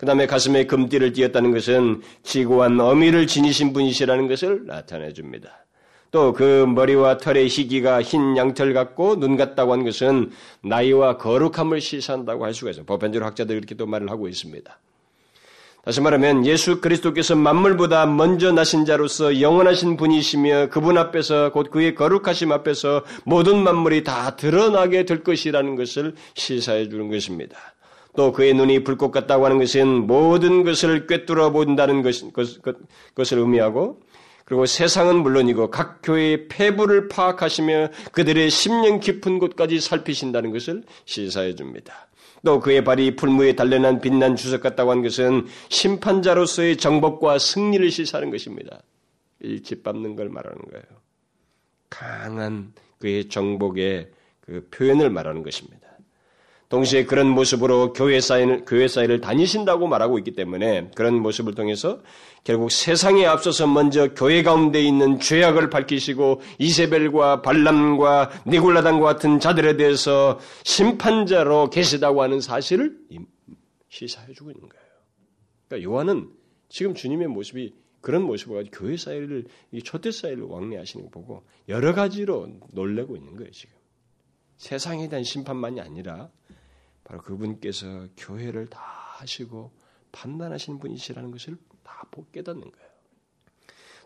그 0.02 0.08
다음에 0.08 0.26
가슴에 0.26 0.66
금띠를 0.66 1.14
띄었다는 1.14 1.52
것은 1.52 2.02
지고한 2.24 2.80
어미를 2.82 3.28
지니신 3.28 3.72
분이시라는 3.72 4.28
것을 4.28 4.66
나타내 4.66 5.14
줍니다. 5.14 5.64
또 6.10 6.34
그 6.34 6.66
머리와 6.66 7.18
털의 7.18 7.48
희기가 7.48 8.02
흰 8.02 8.36
양털 8.36 8.74
같고 8.74 9.20
눈 9.20 9.38
같다고 9.38 9.74
한 9.74 9.84
것은 9.84 10.32
나이와 10.64 11.18
거룩함을 11.18 11.82
시사한다고 11.82 12.46
할 12.46 12.56
수가 12.56 12.72
있어요. 12.72 12.84
보편적으로 12.86 13.28
학자들이 13.28 13.60
이렇게 13.60 13.76
또 13.76 13.86
말을 13.86 14.10
하고 14.10 14.28
있습니다. 14.28 14.76
다시 15.86 16.02
말하면 16.02 16.48
예수 16.48 16.82
그리스도께서 16.82 17.36
만물보다 17.36 18.08
먼저 18.08 18.52
나신 18.52 18.86
자로서 18.86 19.40
영원하신 19.40 19.98
분이시며 19.98 20.70
그분 20.70 20.98
앞에서 20.98 21.52
곧 21.52 21.70
그의 21.70 21.94
거룩하심 21.94 22.52
앞에서 22.52 23.06
모든 23.24 23.58
만물이 23.58 24.04
다 24.04 24.36
드러나게 24.36 25.06
될 25.06 25.24
것이라는 25.24 25.76
것을 25.76 26.16
시사해 26.34 26.90
주는 26.90 27.08
것입니다. 27.08 27.56
또 28.16 28.32
그의 28.32 28.54
눈이 28.54 28.84
불꽃 28.84 29.12
같다고 29.12 29.46
하는 29.46 29.60
것은 29.60 30.08
모든 30.08 30.64
것을 30.64 31.08
꿰뚫어 31.08 31.52
본다는 31.52 32.02
것, 32.02 32.16
것을 33.16 33.38
의미하고 33.38 34.02
그리고 34.46 34.66
세상은 34.66 35.24
물론이고 35.24 35.72
각 35.72 36.02
교회의 36.04 36.50
폐부를 36.50 37.08
파악하시며 37.08 37.90
그들의 38.12 38.50
심령 38.50 39.00
깊은 39.00 39.40
곳까지 39.40 39.80
살피신다는 39.80 40.52
것을 40.52 40.84
시사해 41.06 41.56
줍니다. 41.56 42.10
또 42.44 42.60
그의 42.60 42.84
발이 42.84 43.16
풀무에 43.16 43.56
단련한 43.56 44.02
빛난 44.02 44.36
주석 44.36 44.62
같다고 44.62 44.92
한 44.92 45.04
것은 45.04 45.46
심판자로서의 45.70 46.78
정복과 46.78 47.40
승리를 47.40 47.90
시사하는 47.92 48.32
것입니다. 48.32 48.82
일치밟는 49.40 50.16
걸 50.16 50.30
말하는 50.30 50.58
거예요. 50.70 50.84
강한 51.90 52.74
그의 53.00 53.30
정복의 53.30 54.10
그 54.42 54.68
표현을 54.72 55.10
말하는 55.10 55.44
것입니다. 55.44 55.88
동시에 56.72 57.06
그런 57.06 57.28
모습으로 57.28 57.92
교회 57.92 58.22
사이를, 58.22 58.64
교회 58.66 58.88
사이를 58.88 59.20
다니신다고 59.20 59.88
말하고 59.88 60.18
있기 60.20 60.32
때문에 60.32 60.90
그런 60.96 61.22
모습을 61.22 61.54
통해서 61.54 62.00
결국 62.46 62.72
세상에 62.72 63.26
앞서서 63.26 63.68
먼저 63.68 64.14
교회 64.14 64.42
가운데 64.42 64.82
있는 64.82 65.20
죄악을 65.20 65.70
밝히시고 65.70 66.42
이세벨과 66.60 67.42
발람과 67.42 68.32
니골라단과 68.48 69.06
같은 69.06 69.42
자들에 69.42 69.76
대해서 69.76 70.40
심판자로 70.64 71.70
계시다고 71.70 72.24
하는 72.24 72.40
사실을 72.40 72.98
시사해 73.90 74.34
주고 74.34 74.52
있는 74.52 74.70
거예요. 74.70 74.86
그러니까 75.68 75.92
요한은 75.92 76.30
지금 76.70 76.96
주님의 76.96 77.28
모습이 77.28 77.74
그런 78.00 78.24
모습을 78.24 78.56
가지고 78.56 78.78
교회 78.78 78.96
사이를 78.96 79.46
초대 79.84 80.10
사이를 80.10 80.44
왕래하시는 80.44 81.06
거 81.06 81.12
보고 81.12 81.44
여러 81.68 81.94
가지로 81.94 82.48
놀래고 82.72 83.16
있는 83.16 83.36
거예요 83.36 83.52
지금 83.52 83.76
세상에 84.58 85.08
대한 85.10 85.24
심판만이 85.24 85.82
아니라 85.82 86.32
바로 87.12 87.22
그분께서 87.24 88.08
교회를 88.16 88.68
다 88.68 88.80
하시고 89.18 89.70
판단하시는 90.14 90.80
분이시라는 90.80 91.32
것을 91.32 91.58
다 91.84 92.08
깨닫는 92.32 92.62
거예요. 92.62 92.90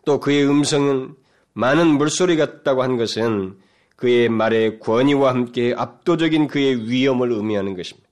또 0.04 0.18
그의 0.18 0.44
음성은 0.48 1.14
많은 1.52 1.86
물소리 1.86 2.36
같다고 2.36 2.82
한 2.82 2.96
것은 2.96 3.58
그의 3.94 4.28
말의 4.28 4.80
권위와 4.80 5.30
함께 5.30 5.72
압도적인 5.76 6.48
그의 6.48 6.90
위엄을 6.90 7.30
의미하는 7.30 7.76
것입니다. 7.76 8.08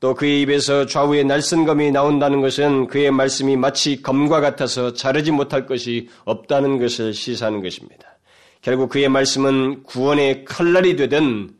또 0.00 0.14
그의 0.14 0.40
입에서 0.42 0.86
좌우의 0.86 1.24
날선검이 1.24 1.90
나온다는 1.90 2.40
것은 2.40 2.86
그의 2.86 3.10
말씀이 3.10 3.56
마치 3.56 4.00
검과 4.00 4.40
같아서 4.40 4.94
자르지 4.94 5.30
못할 5.30 5.66
것이 5.66 6.08
없다는 6.24 6.78
것을 6.78 7.12
시사하는 7.12 7.62
것입니다. 7.62 8.18
결국 8.62 8.88
그의 8.88 9.10
말씀은 9.10 9.82
구원의 9.82 10.46
칼날이 10.46 10.96
되든 10.96 11.55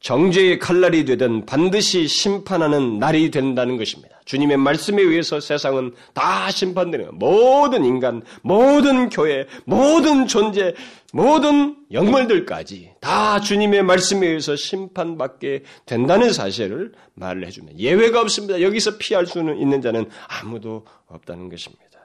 정죄의 0.00 0.58
칼날이 0.58 1.04
되든 1.04 1.44
반드시 1.44 2.06
심판하는 2.06 2.98
날이 2.98 3.30
된다는 3.30 3.76
것입니다. 3.76 4.20
주님의 4.24 4.58
말씀에 4.58 5.02
의해서 5.02 5.40
세상은 5.40 5.92
다 6.14 6.50
심판되는. 6.50 7.18
모든 7.18 7.84
인간, 7.84 8.22
모든 8.42 9.08
교회, 9.08 9.46
모든 9.64 10.26
존재, 10.26 10.74
모든 11.12 11.76
영물들까지 11.90 12.92
다 13.00 13.40
주님의 13.40 13.82
말씀에 13.82 14.26
의해서 14.26 14.54
심판받게 14.54 15.64
된다는 15.86 16.32
사실을 16.32 16.92
말을 17.14 17.46
해주면 17.46 17.78
예외가 17.78 18.20
없습니다. 18.20 18.60
여기서 18.60 18.98
피할 18.98 19.26
수는 19.26 19.58
있는 19.58 19.80
자는 19.80 20.08
아무도 20.28 20.84
없다는 21.06 21.48
것입니다. 21.48 21.97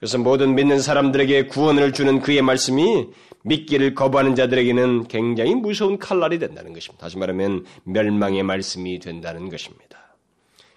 그래서 0.00 0.16
모든 0.16 0.54
믿는 0.54 0.80
사람들에게 0.80 1.48
구원을 1.48 1.92
주는 1.92 2.20
그의 2.20 2.40
말씀이 2.40 3.08
믿기를 3.44 3.94
거부하는 3.94 4.34
자들에게는 4.34 5.08
굉장히 5.08 5.54
무서운 5.54 5.98
칼날이 5.98 6.38
된다는 6.38 6.72
것입니다. 6.72 7.04
다시 7.04 7.18
말하면 7.18 7.66
멸망의 7.84 8.42
말씀이 8.42 8.98
된다는 8.98 9.50
것입니다. 9.50 10.16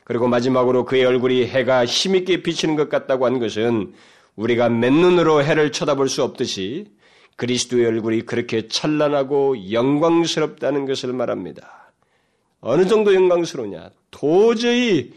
그리고 0.03 0.27
마지막으로 0.27 0.83
그의 0.83 1.05
얼굴이 1.05 1.45
해가 1.45 1.85
힘있게 1.85 2.43
비치는 2.43 2.75
것 2.75 2.89
같다고 2.89 3.25
한 3.25 3.39
것은 3.39 3.93
우리가 4.35 4.67
맨눈으로 4.67 5.41
해를 5.41 5.71
쳐다볼 5.71 6.09
수 6.09 6.21
없듯이 6.21 6.87
그리스도의 7.37 7.85
얼굴이 7.85 8.23
그렇게 8.23 8.67
찬란하고 8.67 9.71
영광스럽다는 9.71 10.85
것을 10.85 11.13
말합니다. 11.13 11.93
어느 12.59 12.85
정도 12.87 13.15
영광스러우냐? 13.15 13.91
도저히 14.11 15.13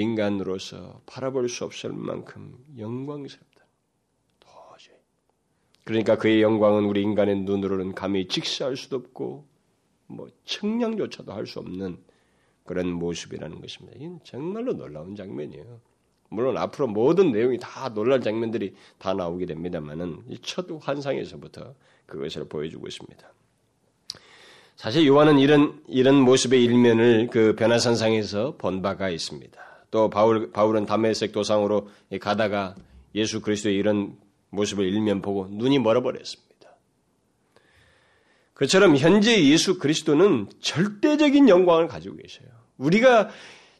인간으로서 0.00 1.00
바라볼 1.06 1.48
수 1.48 1.64
없을 1.64 1.92
만큼 1.92 2.56
영광스럽다. 2.76 3.64
도저히. 4.40 4.96
그러니까 5.84 6.16
그의 6.18 6.42
영광은 6.42 6.84
우리 6.84 7.02
인간의 7.02 7.40
눈으로는 7.40 7.94
감히 7.94 8.28
직시할 8.28 8.76
수도 8.76 8.96
없고 8.96 9.46
뭐 10.06 10.28
측량조차도 10.44 11.32
할 11.32 11.46
수 11.46 11.58
없는 11.60 11.98
그런 12.64 12.92
모습이라는 12.92 13.60
것입니다. 13.60 13.96
이건 13.98 14.20
정말로 14.24 14.72
놀라운 14.74 15.14
장면이에요. 15.14 15.80
물론 16.28 16.58
앞으로 16.58 16.88
모든 16.88 17.30
내용이 17.30 17.58
다 17.58 17.88
놀랄 17.94 18.20
장면들이 18.20 18.74
다 18.98 19.14
나오게 19.14 19.46
됩니다만은 19.46 20.24
첫 20.42 20.66
환상에서부터 20.80 21.74
그것을 22.06 22.48
보여주고 22.48 22.88
있습니다. 22.88 23.32
사실 24.74 25.06
요한은 25.06 25.38
이런 25.38 25.82
이런 25.86 26.16
모습의 26.16 26.62
일면을 26.64 27.28
그 27.30 27.54
변화산상에서 27.54 28.56
본 28.58 28.82
바가 28.82 29.08
있습니다. 29.08 29.75
또 29.96 30.10
바울 30.10 30.52
바울은 30.52 30.84
담메색 30.84 31.32
도상으로 31.32 31.88
가다가 32.20 32.74
예수 33.14 33.40
그리스도의 33.40 33.76
이런 33.76 34.14
모습을 34.50 34.84
일면 34.84 35.22
보고 35.22 35.46
눈이 35.48 35.78
멀어버렸습니다. 35.78 36.76
그처럼 38.52 38.98
현재 38.98 39.42
예수 39.42 39.78
그리스도는 39.78 40.48
절대적인 40.60 41.48
영광을 41.48 41.88
가지고 41.88 42.16
계셔요. 42.16 42.46
우리가 42.76 43.30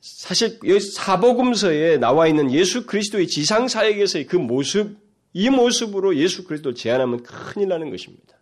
사실 0.01 0.59
사복음서에 0.81 1.99
나와 1.99 2.29
있는 2.29 2.51
예수 2.51 2.87
그리스도의 2.87 3.27
지상 3.27 3.69
사역에서의 3.69 4.27
그 4.27 4.37
모습, 4.37 4.97
이 5.35 5.51
모습으로 5.51 6.17
예수 6.17 6.45
그리스도를 6.45 6.75
제안하면 6.77 7.25
큰일 7.25 7.69
나는 7.69 7.91
것입니다. 7.91 8.39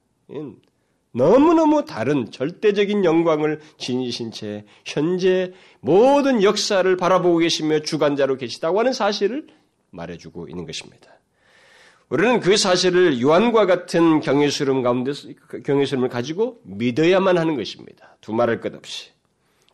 너무너무 1.15 1.85
다른 1.85 2.31
절대적인 2.31 3.05
영광을 3.05 3.61
지니신 3.79 4.33
채 4.33 4.65
현재 4.85 5.53
모든 5.81 6.43
역사를 6.43 6.97
바라보고 6.97 7.39
계시며 7.39 7.81
주관자로 7.81 8.37
계시다고 8.37 8.81
하는 8.81 8.93
사실을 8.93 9.47
말해주고 9.91 10.49
있는 10.49 10.67
것입니다. 10.67 11.09
우리는 12.09 12.41
그 12.41 12.57
사실을 12.57 13.23
요한과 13.23 13.67
같은 13.67 14.21
경외스러움 14.21 14.83
가운데 14.83 15.13
경외스러움을 15.65 16.09
가지고 16.09 16.61
믿어야만 16.65 17.39
하는 17.39 17.57
것입니다. 17.57 18.17
두말할 18.21 18.61
것 18.61 18.75
없이. 18.75 19.11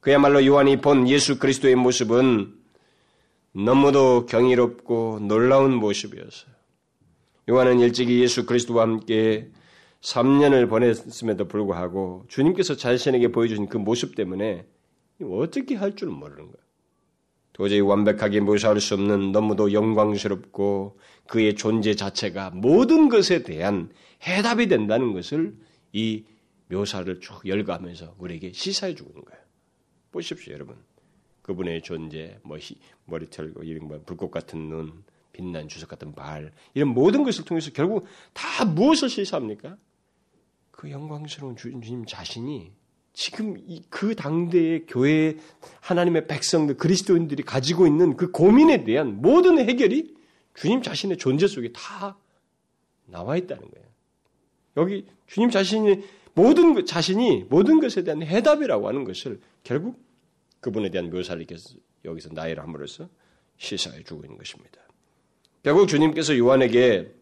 그야말로 0.00 0.44
요한이 0.44 0.80
본 0.80 1.08
예수 1.08 1.38
그리스도의 1.38 1.74
모습은 1.74 2.54
너무도 3.52 4.26
경이롭고 4.26 5.20
놀라운 5.22 5.74
모습이었어요. 5.74 6.50
요한은 7.48 7.80
일찍이 7.80 8.20
예수 8.20 8.46
그리스도와 8.46 8.82
함께 8.82 9.50
3년을 10.02 10.68
보냈음에도 10.68 11.46
불구하고 11.46 12.24
주님께서 12.28 12.76
자신에게 12.76 13.28
보여주신 13.28 13.68
그 13.68 13.76
모습 13.76 14.14
때문에 14.14 14.66
어떻게 15.22 15.74
할줄 15.74 16.08
모르는 16.08 16.44
거예요. 16.44 16.70
도저히 17.52 17.80
완벽하게 17.80 18.40
묘사할 18.40 18.80
수 18.80 18.94
없는 18.94 19.32
너무도 19.32 19.72
영광스럽고 19.72 20.98
그의 21.26 21.56
존재 21.56 21.94
자체가 21.94 22.50
모든 22.50 23.10
것에 23.10 23.42
대한 23.42 23.92
해답이 24.26 24.68
된다는 24.68 25.12
것을 25.12 25.54
이 25.92 26.24
묘사를 26.68 27.20
쭉 27.20 27.46
열거하면서 27.46 28.14
우리에게 28.18 28.52
시사해 28.52 28.94
주고 28.94 29.10
있는 29.10 29.24
거예요. 29.24 29.40
보십시오, 30.12 30.54
여러분. 30.54 30.76
그분의 31.42 31.82
존재, 31.82 32.38
뭐 32.42 32.56
머리털, 33.04 33.52
이런 33.62 33.88
뭐 33.88 34.00
불꽃 34.06 34.30
같은 34.30 34.68
눈, 34.68 35.04
빛난 35.32 35.68
주석 35.68 35.88
같은 35.88 36.14
발, 36.14 36.52
이런 36.74 36.88
모든 36.88 37.24
것을 37.24 37.44
통해서 37.44 37.70
결국 37.72 38.06
다 38.32 38.64
무엇을 38.64 39.08
시사합니까? 39.08 39.76
그 40.80 40.90
영광스러운 40.90 41.56
주님 41.56 42.06
자신이 42.06 42.72
지금 43.12 43.54
그 43.90 44.14
당대의 44.14 44.86
교회 44.86 45.36
하나님의 45.80 46.26
백성들 46.26 46.78
그리스도인들이 46.78 47.42
가지고 47.42 47.86
있는 47.86 48.16
그 48.16 48.30
고민에 48.30 48.84
대한 48.84 49.20
모든 49.20 49.58
해결이 49.58 50.14
주님 50.54 50.80
자신의 50.80 51.18
존재 51.18 51.46
속에 51.46 51.70
다 51.72 52.16
나와 53.04 53.36
있다는 53.36 53.70
거예요. 53.70 53.86
여기 54.78 55.06
주님 55.26 55.50
자신이 55.50 56.02
모든 56.32 56.86
자신이 56.86 57.44
모든 57.50 57.78
것에 57.78 58.02
대한 58.02 58.22
해답이라고 58.22 58.88
하는 58.88 59.04
것을 59.04 59.38
결국 59.62 60.02
그분에 60.60 60.88
대한 60.88 61.10
묘사를 61.10 61.46
여기서 62.06 62.30
나열을 62.32 62.62
함으로써 62.62 63.06
시사해 63.58 64.02
주고 64.02 64.24
있는 64.24 64.38
것입니다. 64.38 64.80
결국 65.62 65.88
주님께서 65.88 66.38
요한에게 66.38 67.19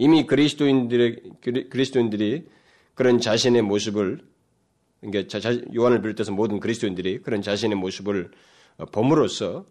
이미 0.00 0.26
그리스도인들의 0.26 1.22
그리스도인들이 1.68 2.46
그런 2.94 3.20
자신의 3.20 3.60
모습을 3.60 4.20
그러니까 5.02 5.50
요한을 5.74 6.00
비롯해서 6.00 6.32
모든 6.32 6.58
그리스도인들이 6.58 7.18
그런 7.18 7.42
자신의 7.42 7.76
모습을 7.76 8.30
범으로써 8.92 9.66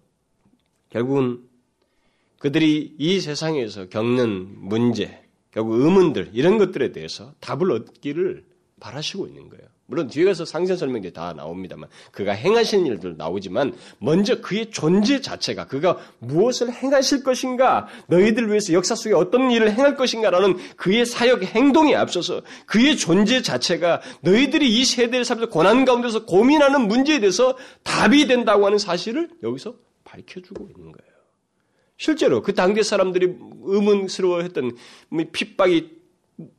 결국은 0.91 1.39
그들이 2.37 2.93
이 2.99 3.19
세상에서 3.19 3.89
겪는 3.89 4.67
문제, 4.69 5.23
결국 5.49 5.81
의문들 5.81 6.29
이런 6.33 6.59
것들에 6.59 6.91
대해서 6.91 7.33
답을 7.39 7.71
얻기를 7.71 8.45
바라시고 8.79 9.27
있는 9.27 9.49
거예요. 9.49 9.65
물론 9.89 10.07
뒤에 10.07 10.25
가서 10.25 10.45
상세 10.45 10.75
설명이 10.75 11.11
다 11.13 11.33
나옵니다만 11.33 11.89
그가 12.11 12.33
행하신 12.33 12.85
일들 12.85 13.17
나오지만 13.17 13.73
먼저 13.97 14.39
그의 14.39 14.69
존재 14.69 15.19
자체가 15.19 15.65
그가 15.65 15.97
무엇을 16.19 16.71
행하실 16.71 17.23
것인가 17.23 17.87
너희들 18.07 18.49
위해서 18.49 18.71
역사 18.73 18.93
속에 18.93 19.15
어떤 19.15 19.49
일을 19.49 19.71
행할 19.71 19.95
것인가라는 19.95 20.57
그의 20.75 21.07
사역 21.07 21.43
행동에 21.43 21.95
앞서서 21.95 22.43
그의 22.67 22.97
존재 22.97 23.41
자체가 23.41 24.01
너희들이 24.21 24.79
이 24.79 24.85
세대를 24.85 25.25
살면서 25.25 25.49
고난 25.49 25.85
가운데서 25.85 26.25
고민하는 26.25 26.87
문제에 26.87 27.19
대해서 27.19 27.57
답이 27.83 28.27
된다고 28.27 28.67
하는 28.67 28.77
사실을 28.77 29.29
여기서 29.41 29.73
밝혀주고 30.03 30.69
있는 30.75 30.91
거예요. 30.91 31.09
실제로 31.97 32.41
그 32.41 32.53
당대 32.53 32.83
사람들이 32.83 33.35
의문스러워했던 33.63 34.77
뭐 35.09 35.25
핍박이 35.31 35.98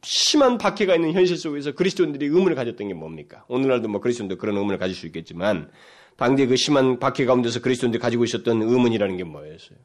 심한 0.03 0.59
박해가 0.59 0.95
있는 0.95 1.13
현실 1.13 1.37
속에서 1.37 1.73
그리스도인들이 1.73 2.27
의문을 2.27 2.55
가졌던 2.55 2.89
게 2.89 2.95
뭡니까? 2.95 3.45
오늘날도 3.49 3.89
뭐 3.89 4.01
그리스도인도 4.01 4.37
그런 4.37 4.57
의문을 4.57 4.79
가질 4.79 4.95
수 4.95 5.07
있겠지만 5.07 5.71
당대 6.17 6.47
그 6.47 6.57
심한 6.57 6.99
박해 6.99 7.25
가운데서 7.25 7.61
그리스도인들이 7.61 8.01
가지고 8.01 8.25
있었던 8.25 8.63
의문이라는 8.63 9.17
게 9.17 9.25
뭐였어요? 9.25 9.79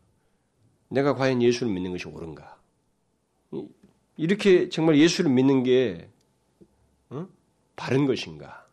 내가 0.89 1.15
과연 1.15 1.41
예수를 1.41 1.71
믿는 1.71 1.91
것이 1.91 2.07
옳은가? 2.07 2.57
이렇게 4.17 4.69
정말 4.69 4.97
예수를 4.97 5.31
믿는 5.31 5.63
게 5.63 6.09
어? 7.09 7.27
바른 7.75 8.05
것인가? 8.05 8.65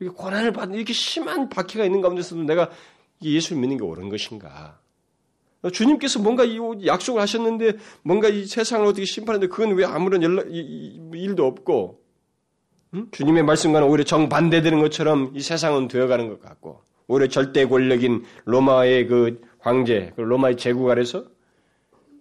이렇게 0.00 0.16
고난을 0.16 0.52
받는 0.52 0.76
이렇게 0.76 0.92
심한 0.92 1.48
박해가 1.48 1.84
있는 1.84 2.00
가운데서도 2.00 2.44
내가 2.44 2.70
예수를 3.22 3.60
믿는 3.60 3.76
게 3.76 3.84
옳은 3.84 4.08
것인가? 4.08 4.80
주님께서 5.72 6.20
뭔가 6.20 6.44
이 6.44 6.58
약속을 6.86 7.20
하셨는데 7.20 7.78
뭔가 8.02 8.28
이 8.28 8.46
세상을 8.46 8.86
어떻게 8.86 9.04
심판하는데 9.04 9.52
그건 9.52 9.74
왜 9.74 9.84
아무런 9.84 10.22
연락, 10.22 10.46
일도 10.50 11.44
없고 11.44 12.00
음? 12.94 13.08
주님의 13.10 13.42
말씀과는 13.42 13.86
오히려 13.88 14.04
정반대되는 14.04 14.80
것처럼 14.80 15.32
이 15.34 15.40
세상은 15.40 15.88
되어가는 15.88 16.28
것 16.28 16.40
같고 16.40 16.82
오히려 17.08 17.26
절대 17.28 17.66
권력인 17.66 18.24
로마의 18.44 19.06
그 19.08 19.40
황제, 19.58 20.12
그 20.14 20.20
로마의 20.20 20.56
제국 20.56 20.88
아래서 20.90 21.24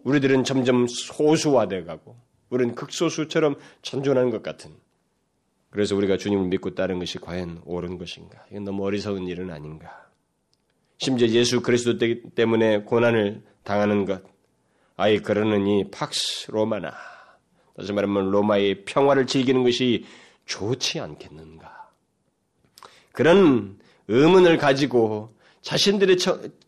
우리들은 0.03 0.43
점점 0.43 0.87
소수화되어 0.87 1.85
가고 1.85 2.17
우리는 2.49 2.73
극소수처럼 2.75 3.55
찬존하는 3.81 4.31
것 4.31 4.41
같은 4.41 4.71
그래서 5.69 5.95
우리가 5.95 6.17
주님을 6.17 6.47
믿고 6.47 6.75
따른 6.75 6.97
것이 6.97 7.19
과연 7.19 7.61
옳은 7.65 7.97
것인가? 7.97 8.45
이건 8.49 8.63
너무 8.63 8.85
어리석은 8.85 9.27
일은 9.27 9.51
아닌가? 9.51 10.06
심지어 10.97 11.27
예수 11.27 11.61
그리스도 11.61 11.97
때문에 12.35 12.81
고난을 12.81 13.43
당하는 13.63 14.05
것. 14.05 14.23
아이 14.95 15.19
그러느니 15.19 15.89
팍스 15.91 16.51
로마나. 16.51 16.93
다시 17.75 17.93
말하면 17.93 18.31
로마의 18.31 18.85
평화를 18.85 19.27
즐기는 19.27 19.63
것이 19.63 20.05
좋지 20.45 20.99
않겠는가. 20.99 21.91
그런 23.11 23.77
의문을 24.07 24.57
가지고 24.57 25.35
자신들의 25.61 26.17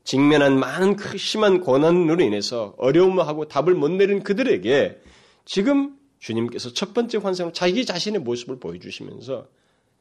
직면한 0.04 0.60
많은 0.60 0.98
심한 1.18 1.62
고난으로 1.62 2.24
인해서 2.24 2.76
어려움하고 2.78 3.48
답을 3.48 3.74
못 3.74 3.89
내린 3.89 4.22
그들에게 4.24 5.00
지금 5.46 5.98
주님께서 6.20 6.74
첫 6.74 6.94
번째 6.94 7.18
환상으로 7.18 7.54
자기 7.54 7.86
자신의 7.86 8.22
모습을 8.22 8.60
보여주시면서 8.60 9.48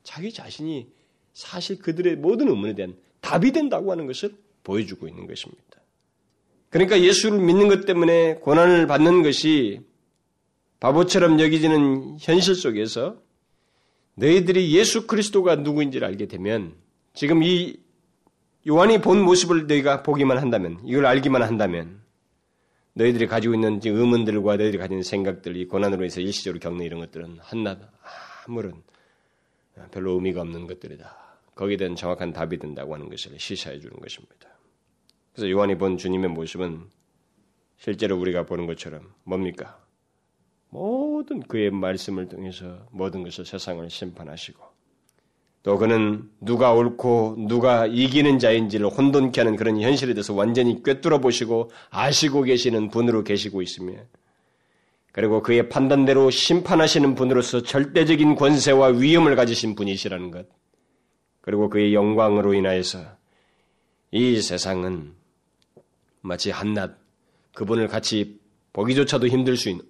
자기 0.02 0.32
자신이 0.32 0.88
사실 1.32 1.78
그들의 1.78 2.16
모든 2.16 2.48
의문에 2.48 2.74
대한 2.74 2.96
답이 3.20 3.52
된다고 3.52 3.90
하는 3.92 4.06
것을 4.06 4.34
보여주고 4.64 5.08
있는 5.08 5.26
것입니다. 5.26 5.62
그러니까 6.70 7.00
예수를 7.00 7.38
믿는 7.38 7.68
것 7.68 7.86
때문에 7.86 8.36
고난을 8.36 8.86
받는 8.86 9.22
것이 9.22 9.80
바보처럼 10.80 11.40
여기지는 11.40 12.18
현실 12.20 12.54
속에서 12.54 13.20
너희들이 14.14 14.74
예수 14.76 15.06
그리스도가 15.06 15.56
누구인지를 15.56 16.06
알게 16.06 16.26
되면 16.26 16.74
지금 17.14 17.42
이 17.42 17.76
요한이 18.66 19.00
본 19.00 19.22
모습을 19.22 19.66
너희가 19.66 20.02
보기만 20.02 20.38
한다면 20.38 20.78
이걸 20.84 21.06
알기만 21.06 21.42
한다면 21.42 22.00
너희들이 22.94 23.26
가지고 23.28 23.54
있는 23.54 23.80
의문들과 23.82 24.56
너희들이 24.56 24.78
가지고 24.78 24.94
있는 24.94 25.02
생각들, 25.04 25.56
이 25.56 25.66
고난으로 25.66 26.02
인해서 26.02 26.20
일시적으로 26.20 26.58
겪는 26.58 26.84
이런 26.84 27.00
것들은 27.00 27.38
한낱 27.40 27.78
아무런 28.46 28.82
별로 29.92 30.14
의미가 30.14 30.40
없는 30.40 30.66
것들이다. 30.66 31.27
거기에 31.58 31.76
대한 31.76 31.96
정확한 31.96 32.32
답이 32.32 32.58
된다고 32.58 32.94
하는 32.94 33.08
것을 33.08 33.36
시사해 33.36 33.80
주는 33.80 33.96
것입니다. 33.96 34.48
그래서 35.32 35.50
요한이 35.50 35.76
본 35.76 35.98
주님의 35.98 36.30
모습은 36.30 36.84
실제로 37.76 38.16
우리가 38.16 38.46
보는 38.46 38.66
것처럼 38.66 39.12
뭡니까? 39.24 39.76
모든 40.70 41.40
그의 41.40 41.72
말씀을 41.72 42.28
통해서 42.28 42.86
모든 42.92 43.24
것을 43.24 43.44
세상을 43.44 43.90
심판하시고 43.90 44.62
또 45.64 45.78
그는 45.78 46.30
누가 46.40 46.72
옳고 46.72 47.34
누가 47.48 47.86
이기는 47.86 48.38
자인지를 48.38 48.86
혼돈케 48.86 49.40
하는 49.40 49.56
그런 49.56 49.80
현실에 49.80 50.14
대해서 50.14 50.34
완전히 50.34 50.80
꿰뚫어 50.84 51.18
보시고 51.18 51.72
아시고 51.90 52.42
계시는 52.42 52.90
분으로 52.90 53.24
계시고 53.24 53.62
있으며 53.62 53.94
그리고 55.10 55.42
그의 55.42 55.68
판단대로 55.68 56.30
심판하시는 56.30 57.16
분으로서 57.16 57.64
절대적인 57.64 58.36
권세와 58.36 58.90
위엄을 58.90 59.34
가지신 59.34 59.74
분이시라는 59.74 60.30
것. 60.30 60.46
그리고 61.48 61.70
그의 61.70 61.94
영광으로 61.94 62.52
인하여서 62.52 62.98
이 64.10 64.42
세상은 64.42 65.14
마치 66.20 66.50
한낱 66.50 66.98
그분을 67.54 67.88
같이 67.88 68.38
보기조차도 68.74 69.28
힘들 69.28 69.56
수 69.56 69.70
있는, 69.70 69.82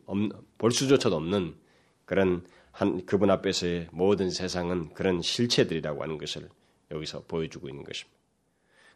볼 0.57 0.71
수조차도 0.71 1.17
없는 1.17 1.57
그런 2.05 2.47
한 2.71 3.05
그분 3.07 3.29
앞에서의 3.29 3.89
모든 3.91 4.31
세상은 4.31 4.95
그런 4.95 5.21
실체들이라고 5.21 6.01
하는 6.01 6.17
것을 6.17 6.49
여기서 6.93 7.25
보여주고 7.27 7.69
있는 7.69 7.83
것입니다. 7.83 8.17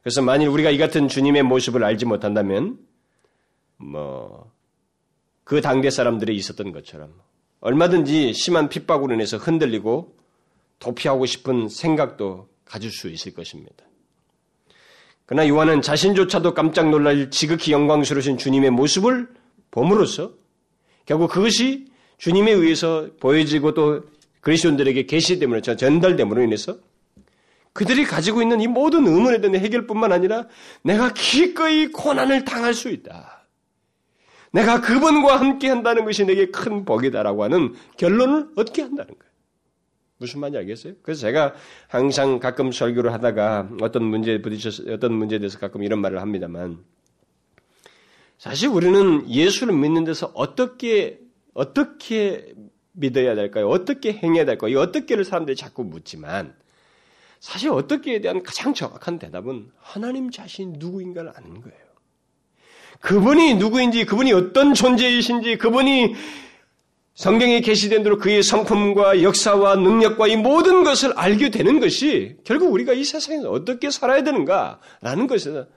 그래서 0.00 0.22
만일 0.22 0.46
우리가 0.46 0.70
이 0.70 0.78
같은 0.78 1.08
주님의 1.08 1.42
모습을 1.42 1.82
알지 1.82 2.06
못한다면 2.06 2.78
뭐 3.78 4.52
그 5.42 5.60
당대 5.60 5.90
사람들이 5.90 6.36
있었던 6.36 6.70
것처럼 6.70 7.12
얼마든지 7.60 8.32
심한 8.32 8.68
핍박으로 8.68 9.14
인해서 9.14 9.36
흔들리고 9.36 10.16
도피하고 10.78 11.26
싶은 11.26 11.68
생각도 11.68 12.51
가질 12.72 12.90
수 12.90 13.08
있을 13.08 13.34
것입니다. 13.34 13.84
그러나 15.26 15.46
요한은 15.46 15.82
자신조차도 15.82 16.54
깜짝 16.54 16.88
놀랄 16.88 17.30
지극히 17.30 17.72
영광스러우신 17.72 18.38
주님의 18.38 18.70
모습을 18.70 19.28
봄으로써 19.70 20.32
결국 21.04 21.30
그것이 21.30 21.86
주님에 22.16 22.50
의해서 22.50 23.08
보여지고 23.20 23.74
또 23.74 24.04
그리스도인들에게 24.40 25.04
계시됨으로 25.04 25.60
전달됨으로 25.60 26.42
인해서 26.42 26.78
그들이 27.74 28.04
가지고 28.04 28.40
있는 28.40 28.60
이 28.60 28.66
모든 28.66 29.06
의문에 29.06 29.40
대한 29.40 29.54
해결뿐만 29.56 30.10
아니라 30.10 30.46
내가 30.82 31.12
기꺼이 31.12 31.88
고난을 31.88 32.44
당할 32.44 32.72
수 32.72 32.88
있다. 32.88 33.46
내가 34.50 34.80
그분과 34.80 35.38
함께 35.38 35.68
한다는 35.68 36.04
것이 36.04 36.24
내게 36.24 36.46
큰 36.46 36.84
복이다라고 36.84 37.44
하는 37.44 37.74
결론을 37.98 38.48
얻게 38.56 38.82
한다는 38.82 39.14
거예요. 39.18 39.31
무슨 40.22 40.40
말인지 40.40 40.58
알겠어요? 40.58 40.94
그래서 41.02 41.22
제가 41.22 41.54
항상 41.88 42.38
가끔 42.38 42.70
설교를 42.70 43.12
하다가 43.12 43.70
어떤 43.80 44.04
문제에 44.04 44.40
부딪혀 44.40 44.92
어떤 44.92 45.12
문제에 45.12 45.40
대해서 45.40 45.58
가끔 45.58 45.82
이런 45.82 46.00
말을 46.00 46.20
합니다만 46.20 46.78
사실 48.38 48.68
우리는 48.68 49.28
예수를 49.28 49.74
믿는 49.74 50.04
데서 50.04 50.30
어떻게 50.34 51.18
어떻게 51.54 52.54
믿어야 52.92 53.34
될까요? 53.34 53.68
어떻게 53.68 54.12
행해야 54.12 54.44
될까요? 54.44 54.70
이 54.70 54.76
어떻게를 54.76 55.24
사람들이 55.24 55.56
자꾸 55.56 55.82
묻지만 55.84 56.54
사실 57.40 57.70
어떻게에 57.70 58.20
대한 58.20 58.42
가장 58.42 58.74
정확한 58.74 59.18
대답은 59.18 59.70
하나님 59.78 60.30
자신이 60.30 60.78
누구인가를 60.78 61.32
아는 61.34 61.60
거예요. 61.60 61.78
그분이 63.00 63.54
누구인지, 63.54 64.04
그분이 64.04 64.32
어떤 64.32 64.74
존재이신지, 64.74 65.58
그분이 65.58 66.14
성경에 67.22 67.60
게시된 67.60 68.02
대로 68.02 68.18
그의 68.18 68.42
성품과 68.42 69.22
역사와 69.22 69.76
능력과 69.76 70.26
이 70.26 70.34
모든 70.34 70.82
것을 70.82 71.12
알게 71.12 71.50
되는 71.50 71.78
것이 71.78 72.36
결국 72.42 72.72
우리가 72.72 72.94
이 72.94 73.04
세상에서 73.04 73.48
어떻게 73.48 73.90
살아야 73.92 74.24
되는가라는 74.24 75.28
것에서 75.28 75.68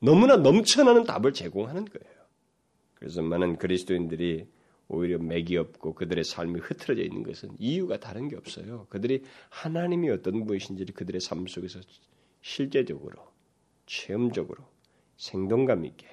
너무나 0.00 0.36
넘쳐나는 0.36 1.04
답을 1.04 1.34
제공하는 1.34 1.84
거예요. 1.84 2.16
그래서 2.94 3.20
많은 3.20 3.58
그리스도인들이 3.58 4.46
오히려 4.88 5.18
맥이 5.18 5.58
없고 5.58 5.92
그들의 5.96 6.24
삶이 6.24 6.60
흐트러져 6.60 7.02
있는 7.02 7.22
것은 7.24 7.50
이유가 7.58 8.00
다른 8.00 8.28
게 8.28 8.36
없어요. 8.36 8.86
그들이 8.88 9.22
하나님이 9.50 10.08
어떤 10.08 10.46
분이신지를 10.46 10.94
그들의 10.94 11.20
삶 11.20 11.46
속에서 11.46 11.78
실제적으로, 12.40 13.18
체험적으로, 13.84 14.64
생동감 15.18 15.84
있게 15.84 16.06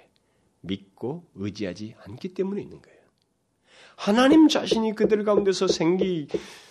믿고 0.60 1.24
의지하지 1.36 1.96
않기 2.04 2.34
때문에 2.34 2.62
있는 2.62 2.82
거예요. 2.82 2.93
하나님 3.96 4.48
자신이 4.48 4.96
그들 4.96 5.24
가운데서 5.24 5.68
생기 5.68 6.28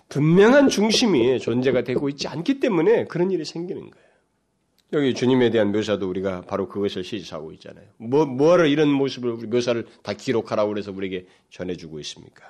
분명한 0.09 0.69
중심이 0.69 1.39
존재가 1.39 1.85
되고 1.85 2.09
있지 2.09 2.29
않기 2.29 2.61
때문에 2.61 3.05
그런 3.05 3.31
일이 3.31 3.45
생기는 3.45 3.91
거예요. 3.91 4.13
여기 4.93 5.15
주님에 5.15 5.51
대한 5.51 5.73
묘사도 5.73 6.09
우리가 6.09 6.43
바로 6.43 6.69
그것을 6.69 7.03
시사하고 7.03 7.53
있잖아요. 7.53 7.87
뭐, 7.97 8.27
뭐하러 8.27 8.67
이런 8.67 8.91
모습을, 8.91 9.37
묘사를 9.49 9.87
다 10.03 10.13
기록하라고 10.13 10.69
그래서 10.69 10.93
우리에게 10.93 11.27
전해주고 11.51 11.99
있습니까? 12.01 12.45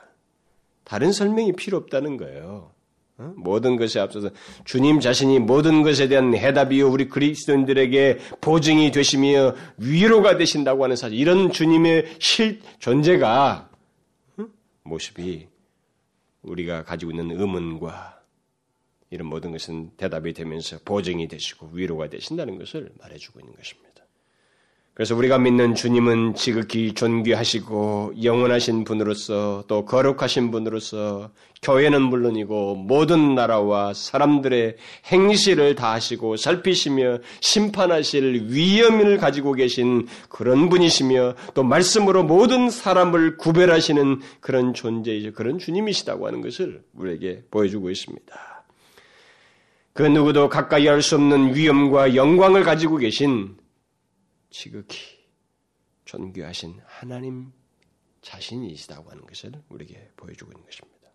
다른 0.83 1.13
설명이 1.13 1.53
필요 1.53 1.79
없다는 1.79 2.17
거예요. 2.17 2.73
어? 3.19 3.33
모든 3.37 3.77
것에 3.77 4.01
앞서서 4.01 4.31
주님 4.65 4.99
자신이 4.99 5.39
모든 5.39 5.83
것에 5.83 6.09
대한 6.09 6.35
해답이요 6.35 6.91
우리 6.91 7.09
그리스도인들에게 7.09 8.18
보증이 8.41 8.91
되시며 8.91 9.55
위로가 9.77 10.37
되신다고 10.37 10.83
하는 10.83 10.97
사실 10.97 11.16
이런 11.18 11.53
주님의 11.53 12.16
실 12.18 12.61
존재가 12.81 13.68
모습이 14.85 15.49
우리가 16.43 16.85
가지고 16.85 17.12
있는 17.12 17.30
의문과 17.30 18.22
이런 19.11 19.28
모든 19.28 19.53
것은 19.53 19.91
대답이 19.97 20.33
되면서 20.33 20.78
보증이 20.85 21.28
되시고 21.28 21.70
위로가 21.72 22.09
되신다는 22.09 22.59
것을 22.59 22.93
말해주고 22.99 23.41
있는 23.41 23.55
것입니다. 23.55 23.91
그래서 24.95 25.16
우리가 25.16 25.38
믿는 25.38 25.74
주님은 25.74 26.34
지극히 26.34 26.93
존귀하시고 26.93 28.12
영원하신 28.22 28.84
분으로서 28.84 29.64
또 29.66 29.86
거룩하신 29.86 30.51
분으로서 30.51 31.30
교회는 31.62 32.03
물론이고 32.03 32.74
모든 32.74 33.34
나라와 33.34 33.95
사람들의 33.95 34.76
행실을 35.07 35.76
다 35.76 35.93
하시고 35.93 36.36
살피시며 36.36 37.20
심판하실 37.40 38.49
위엄을 38.51 39.16
가지고 39.16 39.55
계신 39.55 40.09
그런 40.28 40.68
분이시며 40.68 41.36
또 41.55 41.62
말씀으로 41.62 42.24
모든 42.24 42.68
사람을 42.68 43.38
구별하시는 43.38 44.20
그런 44.40 44.74
존재이죠. 44.74 45.32
그런 45.32 45.59
주님이시다고 45.59 46.26
하는 46.26 46.43
것을 46.43 46.82
우리에게 46.93 47.45
보여주고 47.51 47.88
있습니다. 47.88 48.53
그 49.95 50.03
누구도 50.03 50.51
가까이 50.51 50.86
할 50.86 51.01
수 51.01 51.14
없는 51.14 51.55
위엄과 51.55 52.14
영광을 52.14 52.62
가지고 52.62 52.99
계신 52.99 53.62
지극히 54.53 54.98
존귀하신 56.05 56.74
하나님 56.84 57.50
자신이시다고 58.20 59.11
하는 59.11 59.26
것을 59.26 59.53
우리에게 59.70 60.11
보여주고 60.16 60.53
있는 60.53 60.64
것입니다. 60.64 61.09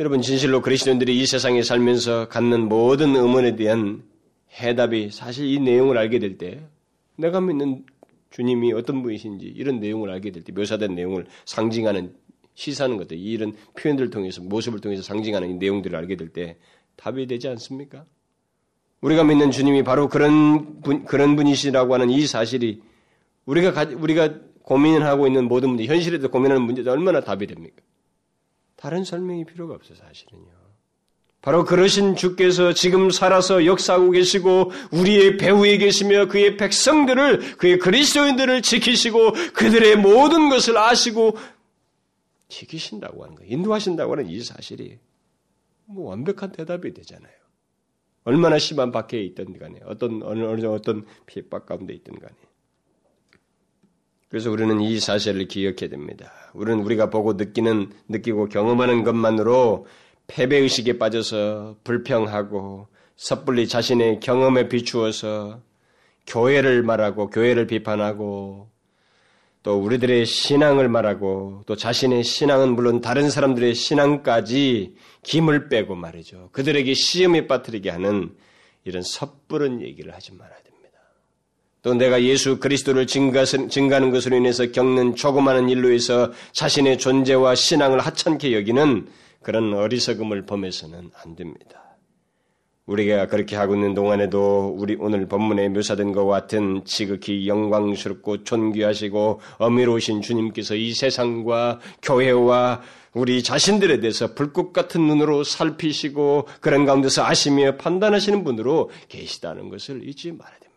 여러분 0.00 0.22
진실로 0.22 0.62
그리스도인들이 0.62 1.20
이 1.20 1.26
세상에 1.26 1.62
살면서 1.62 2.28
갖는 2.28 2.68
모든 2.68 3.14
의문에 3.14 3.56
대한 3.56 4.04
해답이 4.52 5.10
사실 5.10 5.46
이 5.46 5.58
내용을 5.60 5.98
알게 5.98 6.18
될 6.18 6.38
때 6.38 6.66
내가 7.16 7.40
믿는 7.40 7.84
주님이 8.30 8.72
어떤 8.72 9.02
분이신지 9.02 9.46
이런 9.46 9.80
내용을 9.80 10.08
알게 10.10 10.30
될 10.30 10.42
때 10.44 10.52
묘사된 10.52 10.94
내용을 10.94 11.26
상징하는 11.44 12.16
시사하는 12.54 12.96
것들 12.96 13.18
이런 13.18 13.54
표현들을 13.76 14.10
통해서 14.10 14.40
모습을 14.40 14.80
통해서 14.80 15.02
상징하는 15.02 15.50
이 15.50 15.54
내용들을 15.54 15.96
알게 15.96 16.16
될 16.16 16.32
때 16.32 16.56
답이 16.96 17.26
되지 17.26 17.48
않습니까? 17.48 18.06
우리가 19.02 19.24
믿는 19.24 19.50
주님이 19.50 19.82
바로 19.82 20.08
그런 20.08 20.80
분, 20.80 21.04
그런 21.04 21.36
분이시라고 21.36 21.92
하는 21.94 22.08
이 22.08 22.26
사실이 22.26 22.82
우리가 23.44 23.72
가, 23.72 23.82
우리가 23.82 24.30
고민하고 24.62 25.26
있는 25.26 25.46
모든 25.46 25.70
문제, 25.70 25.84
현실에도 25.86 26.30
고민하는 26.30 26.62
문제도 26.62 26.90
얼마나 26.90 27.20
답이 27.20 27.46
됩니까? 27.46 27.82
다른 28.76 29.04
설명이 29.04 29.44
필요가 29.44 29.74
없어요, 29.74 29.96
사실은요. 29.96 30.62
바로 31.40 31.64
그러신 31.64 32.14
주께서 32.14 32.72
지금 32.72 33.10
살아서 33.10 33.66
역사하고 33.66 34.12
계시고 34.12 34.70
우리의 34.92 35.36
배후에 35.38 35.76
계시며 35.78 36.28
그의 36.28 36.56
백성들을 36.56 37.56
그의 37.56 37.80
그리스도인들을 37.80 38.62
지키시고 38.62 39.32
그들의 39.52 39.96
모든 39.96 40.48
것을 40.48 40.78
아시고 40.78 41.36
지키신다고 42.48 43.24
하는 43.24 43.34
거예요. 43.34 43.52
인도하신다고 43.52 44.12
하는 44.12 44.28
이 44.28 44.40
사실이 44.40 44.98
뭐 45.86 46.10
완벽한 46.10 46.52
대답이 46.52 46.94
되잖아요. 46.94 47.41
얼마나 48.24 48.58
심한 48.58 48.92
박해에 48.92 49.22
있든 49.22 49.58
간에 49.58 49.80
어떤 49.84 50.22
어느 50.22 50.44
어느 50.44 50.66
어떤 50.66 51.04
핍박 51.26 51.66
가운데 51.66 51.92
있든 51.94 52.18
간에 52.18 52.34
그래서 54.28 54.50
우리는 54.50 54.80
이 54.80 54.98
사실을 54.98 55.46
기억해야 55.46 55.90
됩니다. 55.90 56.32
우리는 56.54 56.82
우리가 56.82 57.10
보고 57.10 57.34
느끼는 57.34 57.92
느끼고 58.08 58.48
경험하는 58.48 59.04
것만으로 59.04 59.86
패배 60.26 60.56
의식에 60.56 60.96
빠져서 60.96 61.76
불평하고 61.84 62.88
섣불리 63.16 63.68
자신의 63.68 64.20
경험에 64.20 64.68
비추어서 64.68 65.60
교회를 66.26 66.82
말하고 66.82 67.28
교회를 67.28 67.66
비판하고 67.66 68.71
또 69.62 69.78
우리들의 69.80 70.26
신앙을 70.26 70.88
말하고 70.88 71.62
또 71.66 71.76
자신의 71.76 72.24
신앙은 72.24 72.74
물론 72.74 73.00
다른 73.00 73.30
사람들의 73.30 73.74
신앙까지 73.74 74.94
김을 75.22 75.68
빼고 75.68 75.94
말이죠. 75.94 76.48
그들에게 76.52 76.92
시험에 76.94 77.46
빠뜨리게 77.46 77.90
하는 77.90 78.34
이런 78.84 79.02
섣부른 79.02 79.80
얘기를 79.82 80.12
하지 80.14 80.32
말아야 80.32 80.56
됩니다. 80.56 80.98
또 81.82 81.94
내가 81.94 82.22
예수 82.22 82.58
그리스도를 82.58 83.06
증가하는 83.06 84.10
것으로 84.10 84.36
인해서 84.36 84.70
겪는 84.72 85.14
조그마한 85.14 85.68
일로 85.68 85.92
해서 85.92 86.32
자신의 86.52 86.98
존재와 86.98 87.54
신앙을 87.54 88.00
하찮게 88.00 88.54
여기는 88.54 89.08
그런 89.42 89.74
어리석음을 89.74 90.46
범해서는 90.46 91.10
안 91.22 91.36
됩니다. 91.36 91.81
우리가 92.92 93.26
그렇게 93.26 93.56
하고 93.56 93.74
있는 93.74 93.94
동안에도 93.94 94.74
우리 94.78 94.96
오늘 94.98 95.26
본문에 95.26 95.70
묘사된 95.70 96.12
것과 96.12 96.30
같은 96.32 96.82
지극히 96.84 97.48
영광스럽고 97.48 98.44
존귀하시고 98.44 99.40
어미로우신 99.58 100.20
주님께서 100.20 100.74
이 100.74 100.92
세상과 100.92 101.80
교회와 102.02 102.82
우리 103.14 103.42
자신들에 103.42 104.00
대해서 104.00 104.34
불꽃 104.34 104.72
같은 104.72 105.06
눈으로 105.06 105.44
살피시고 105.44 106.48
그런 106.60 106.84
가운데서 106.84 107.24
아시며 107.24 107.76
판단하시는 107.76 108.44
분으로 108.44 108.90
계시다는 109.08 109.68
것을 109.68 110.06
잊지 110.08 110.32
말아야 110.32 110.58
됩니다. 110.58 110.72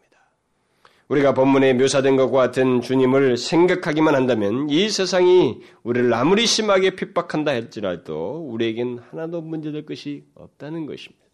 우리가 1.08 1.34
본문에 1.34 1.74
묘사된 1.74 2.16
것과 2.18 2.38
같은 2.38 2.82
주님을 2.82 3.38
생각하기만 3.38 4.16
한다면 4.16 4.70
이 4.70 4.90
세상이 4.90 5.60
우리를 5.84 6.14
아무리 6.14 6.46
심하게 6.46 6.96
핍박한다 6.96 7.52
할지라도 7.52 8.48
우리에겐 8.50 9.00
하나도 9.12 9.42
문제될 9.42 9.86
것이 9.86 10.24
없다는 10.34 10.88
것입니다. 10.88 11.25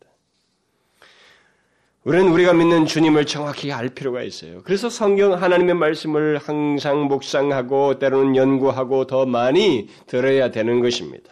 우리는 2.03 2.31
우리가 2.31 2.53
믿는 2.53 2.87
주님을 2.87 3.27
정확히 3.27 3.71
알 3.71 3.89
필요가 3.89 4.23
있어요. 4.23 4.63
그래서 4.63 4.89
성경 4.89 5.33
하나님의 5.33 5.75
말씀을 5.75 6.39
항상 6.39 7.03
묵상하고 7.03 7.99
때로는 7.99 8.35
연구하고 8.35 9.05
더 9.05 9.27
많이 9.27 9.87
들어야 10.07 10.49
되는 10.49 10.81
것입니다. 10.81 11.31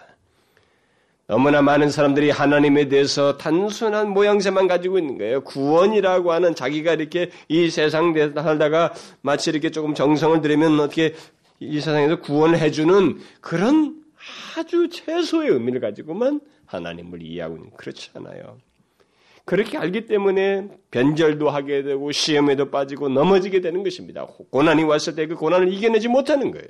너무나 1.26 1.64
많은 1.64 1.90
사람들이 1.90 2.30
하나님에 2.30 2.88
대해서 2.88 3.38
단순한 3.38 4.10
모양새만 4.10 4.68
가지고 4.68 5.00
있는 5.00 5.18
거예요. 5.18 5.42
구원이라고 5.44 6.32
하는 6.32 6.54
자기가 6.54 6.94
이렇게 6.94 7.32
이 7.48 7.72
세상 7.72 8.16
에 8.16 8.30
살다가 8.30 8.94
마치 9.22 9.50
이렇게 9.50 9.72
조금 9.72 9.96
정성을 9.96 10.42
들이면 10.42 10.80
어떻게 10.80 11.16
이 11.60 11.80
세상에서 11.80 12.20
구원을 12.20 12.60
해주는 12.60 13.20
그런 13.42 14.04
아주 14.56 14.88
최소의 14.90 15.50
의미를 15.50 15.82
가지고만 15.82 16.42
하나님을 16.68 17.24
이해하고 17.24 17.56
있는 17.56 17.72
그렇지 17.76 18.12
않아요. 18.16 18.58
그렇게 19.50 19.80
알기 19.80 20.06
때문에 20.06 20.68
변절도 20.92 21.50
하게 21.50 21.82
되고 21.82 22.12
시험에도 22.12 22.70
빠지고 22.70 23.10
넘어지게 23.10 23.62
되는 23.62 23.82
것입니다. 23.82 24.28
고난이 24.52 24.84
왔을 24.84 25.16
때 25.16 25.26
그 25.26 25.34
고난을 25.34 25.74
이겨내지 25.74 26.08
못하는 26.08 26.52
거예요. 26.52 26.68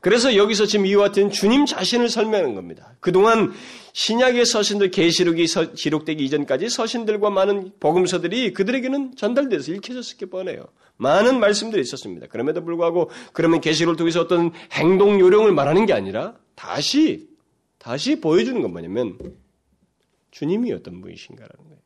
그래서 0.00 0.34
여기서 0.34 0.64
지금 0.64 0.86
이와 0.86 1.08
같은 1.08 1.30
주님 1.30 1.66
자신을 1.66 2.08
설명하는 2.08 2.54
겁니다. 2.54 2.96
그동안 3.00 3.52
신약의 3.92 4.46
서신들 4.46 4.90
계시록이 4.90 5.44
기록되기 5.74 6.24
이전까지 6.24 6.70
서신들과 6.70 7.28
많은 7.28 7.72
복음서들이 7.80 8.54
그들에게는 8.54 9.16
전달돼서 9.16 9.72
읽혀졌을 9.72 10.16
게 10.16 10.24
뻔해요. 10.24 10.64
많은 10.96 11.38
말씀들이 11.38 11.82
있었습니다. 11.82 12.28
그럼에도 12.28 12.64
불구하고 12.64 13.10
그러면 13.34 13.60
계시록을 13.60 13.96
통해서 13.96 14.22
어떤 14.22 14.52
행동 14.72 15.20
요령을 15.20 15.52
말하는 15.52 15.84
게 15.84 15.92
아니라 15.92 16.34
다시 16.54 17.28
다시 17.76 18.22
보여주는 18.22 18.62
건 18.62 18.72
뭐냐면 18.72 19.18
주님이 20.36 20.70
어떤 20.74 21.00
분이신가라는 21.00 21.64
거예요. 21.64 21.80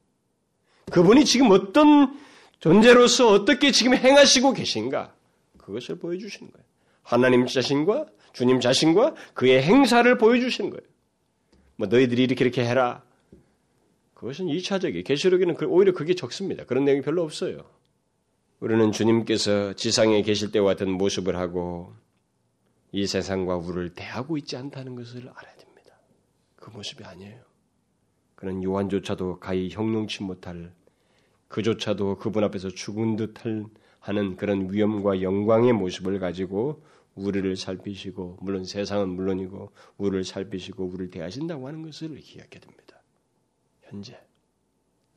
그분이 0.91 1.25
지금 1.25 1.53
어떤 1.53 2.19
존재로서 2.59 3.29
어떻게 3.29 3.71
지금 3.71 3.95
행하시고 3.95 4.55
계신가 4.55 5.15
그것을 5.57 6.01
보여주시는 6.01 6.51
거예요. 6.51 6.67
하나님 7.03 7.47
자신과 7.47 8.07
주님 8.33 8.59
자신과 8.59 9.15
그의 9.35 9.63
행사를 9.63 10.19
보여주시는 10.19 10.71
거예요. 10.71 10.83
뭐 11.77 11.87
너희들이 11.87 12.25
이렇게 12.25 12.45
이렇게 12.45 12.65
해라. 12.65 13.05
그것은 14.15 14.47
2차적이에요. 14.47 15.05
계시록에는 15.05 15.55
그, 15.55 15.67
오히려 15.67 15.93
그게 15.93 16.15
적습니다. 16.15 16.65
그런 16.65 16.85
내용이 16.85 17.03
별로 17.03 17.23
없어요. 17.23 17.65
우리는 18.59 18.91
주님께서 18.91 19.75
지상에 19.75 20.23
계실 20.23 20.51
때와 20.51 20.73
같은 20.73 20.91
모습을 20.91 21.37
하고 21.37 21.95
이 22.91 23.07
세상과 23.07 23.57
우리를 23.59 23.95
대하고 23.95 24.37
있지 24.39 24.57
않다는 24.57 24.97
것을 24.97 25.21
알아야 25.21 25.55
됩니다. 25.57 25.95
그 26.57 26.71
모습이 26.71 27.05
아니에요. 27.05 27.50
그는 28.41 28.63
요한조차도 28.63 29.39
가히 29.39 29.69
형용치 29.69 30.23
못할 30.23 30.73
그조차도 31.49 32.17
그분 32.17 32.43
앞에서 32.43 32.71
죽은 32.71 33.17
듯할 33.17 33.67
하는 33.99 34.37
그런 34.37 34.73
위엄과 34.73 35.21
영광의 35.21 35.75
모습을 35.75 36.19
가지고 36.19 36.83
우리를 37.15 37.55
살피시고 37.55 38.39
물론 38.41 38.65
세상은 38.65 39.11
물론이고 39.11 39.73
우리를 39.99 40.25
살피시고 40.25 40.87
우리를 40.87 41.11
대하신다고 41.11 41.69
하는 41.69 41.83
것을 41.83 42.17
기억해야 42.17 42.61
됩니다. 42.61 43.03
현재 43.83 44.19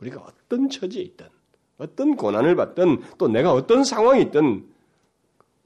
우리가 0.01 0.19
어떤 0.19 0.69
처지에 0.69 1.01
있든 1.03 1.27
어떤 1.77 2.17
고난을 2.17 2.57
받든 2.57 3.03
또 3.17 3.29
내가 3.29 3.53
어떤 3.53 3.85
상황에 3.85 4.21
있든 4.23 4.67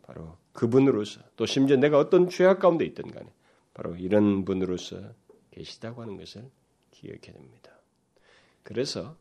바로 0.03 0.37
그분으로서 0.53 1.21
또 1.35 1.47
심지어 1.47 1.75
내가 1.75 1.97
어떤 1.97 2.29
죄악 2.29 2.59
가운데 2.59 2.85
있든 2.85 3.09
간에 3.09 3.25
바로 3.73 3.95
이런 3.95 4.45
분으로서 4.45 5.01
계시다고 5.49 6.03
하는 6.03 6.17
것을 6.17 6.51
기억해야 7.01 7.33
됩니다. 7.33 7.71
그래서 8.63 9.15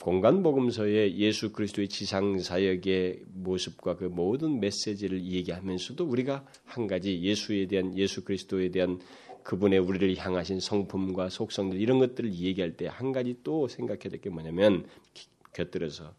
공간 0.00 0.42
복음서의 0.42 1.16
예수 1.18 1.52
그리스도의 1.52 1.88
지상 1.88 2.38
사역의 2.38 3.22
모습과 3.28 3.96
그 3.96 4.04
모든 4.04 4.60
메시지를 4.60 5.24
얘기하면서도 5.24 6.04
우리가 6.04 6.46
한 6.64 6.86
가지 6.86 7.22
예수에 7.22 7.66
대한 7.66 7.96
예수 7.96 8.22
그리스도에 8.24 8.70
대한 8.70 9.00
그분의 9.42 9.78
우리를 9.78 10.16
향하신 10.16 10.60
성품과 10.60 11.30
속성들 11.30 11.80
이런 11.80 11.98
것들을 11.98 12.34
얘기할 12.34 12.76
때 12.76 12.88
한 12.88 13.12
가지 13.12 13.36
또 13.42 13.68
생각해야 13.68 14.10
될 14.10 14.20
게 14.20 14.28
뭐냐면 14.28 14.86
곁들여서 15.54 16.14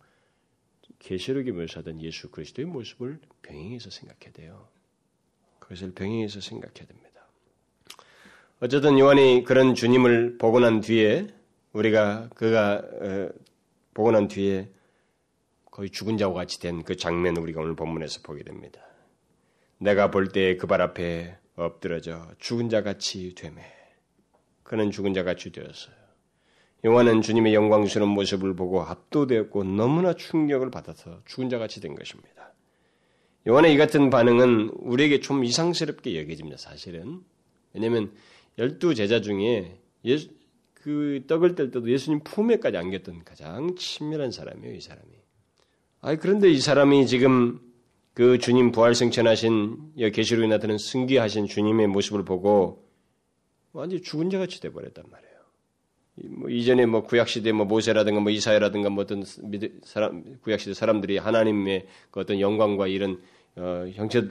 계시록에 1.00 1.52
묘사된 1.52 2.02
예수 2.02 2.32
그리스도의 2.32 2.66
모습을 2.68 3.20
병행해서 3.44 3.92
생각해야 3.92 4.32
돼요. 4.34 4.68
그것을 5.60 5.92
병행해서 5.94 6.42
생각해야 6.42 6.88
됩니다. 6.88 7.07
어쨌든 8.60 8.98
요한이 8.98 9.44
그런 9.44 9.76
주님을 9.76 10.38
보고 10.38 10.60
난 10.60 10.82
뒤에 10.82 11.28
우리가 11.74 12.30
그가 12.36 12.82
어, 13.02 13.30
보고 13.94 14.12
난 14.12 14.28
뒤에 14.28 14.70
거의 15.72 15.90
죽은 15.92 16.18
자와 16.18 16.34
같이 16.34 16.60
된 16.60 16.82
그 16.84 16.96
장면을 16.96 17.42
우리가 17.42 17.62
오늘 17.62 17.76
본문에서 17.76 18.22
보게 18.24 18.44
됩니다. 18.44 18.82
내가 19.78 20.10
볼 20.10 20.30
때 20.32 20.58
그 20.58 20.66
발 20.66 20.82
앞에 20.82 21.38
엎드러져 21.56 22.28
죽은 22.40 22.70
자 22.70 22.82
같이 22.82 23.36
되매 23.36 23.62
그는 24.64 24.90
죽은 24.92 25.14
자 25.14 25.24
같이 25.24 25.52
되었어요. 25.52 25.96
요한은 26.86 27.22
주님의 27.22 27.54
영광스러운 27.54 28.10
모습을 28.12 28.56
보고 28.56 28.82
압도되었고 28.82 29.64
너무나 29.66 30.14
충격을 30.14 30.72
받아서 30.72 31.22
죽은 31.26 31.50
자 31.50 31.60
같이 31.60 31.80
된 31.80 31.94
것입니다. 31.96 32.54
요한의 33.48 33.74
이 33.74 33.78
같은 33.78 34.10
반응은 34.10 34.70
우리에게 34.80 35.20
좀 35.20 35.44
이상스럽게 35.44 36.20
여겨집니다. 36.20 36.58
사실은 36.58 37.22
왜냐하면 37.74 38.12
열두 38.58 38.96
제자 38.96 39.22
중에 39.22 39.80
예수, 40.06 40.30
그 40.74 41.24
떡을 41.28 41.56
뗄 41.56 41.72
때도 41.72 41.90
예수님 41.90 42.22
품에까지 42.24 42.78
안겼던 42.78 43.24
가장 43.24 43.76
친밀한 43.76 44.32
사람이에요, 44.32 44.76
이 44.76 44.82
사람이. 44.82 45.10
아 46.02 46.16
그런데 46.16 46.50
이 46.50 46.60
사람이 46.60 47.08
지금 47.08 47.60
그 48.14 48.38
주님 48.40 48.72
부활승천하신 48.72 49.94
계시록에 50.14 50.48
나타나는 50.48 50.78
승귀하신 50.78 51.48
주님의 51.48 51.88
모습을 51.88 52.24
보고 52.24 52.88
완전히 53.74 54.02
죽은 54.02 54.30
자 54.30 54.40
같이 54.40 54.60
돼버렸단 54.60 55.06
말이에요. 55.10 55.38
뭐 56.40 56.50
이전에 56.50 56.86
뭐 56.86 57.04
구약 57.04 57.30
시대 57.30 57.52
뭐 57.52 57.66
모세라든가 57.66 58.20
뭐 58.20 58.32
이사야라든가 58.32 58.90
뭐 58.90 59.04
어떤 59.04 59.24
사람 59.84 60.24
구약 60.42 60.60
시대 60.60 60.74
사람들이 60.74 61.18
하나님의 61.18 61.86
그 62.10 62.20
어떤 62.20 62.40
영광과 62.40 62.88
이런 62.88 63.22
어, 63.56 63.88
형체 63.94 64.28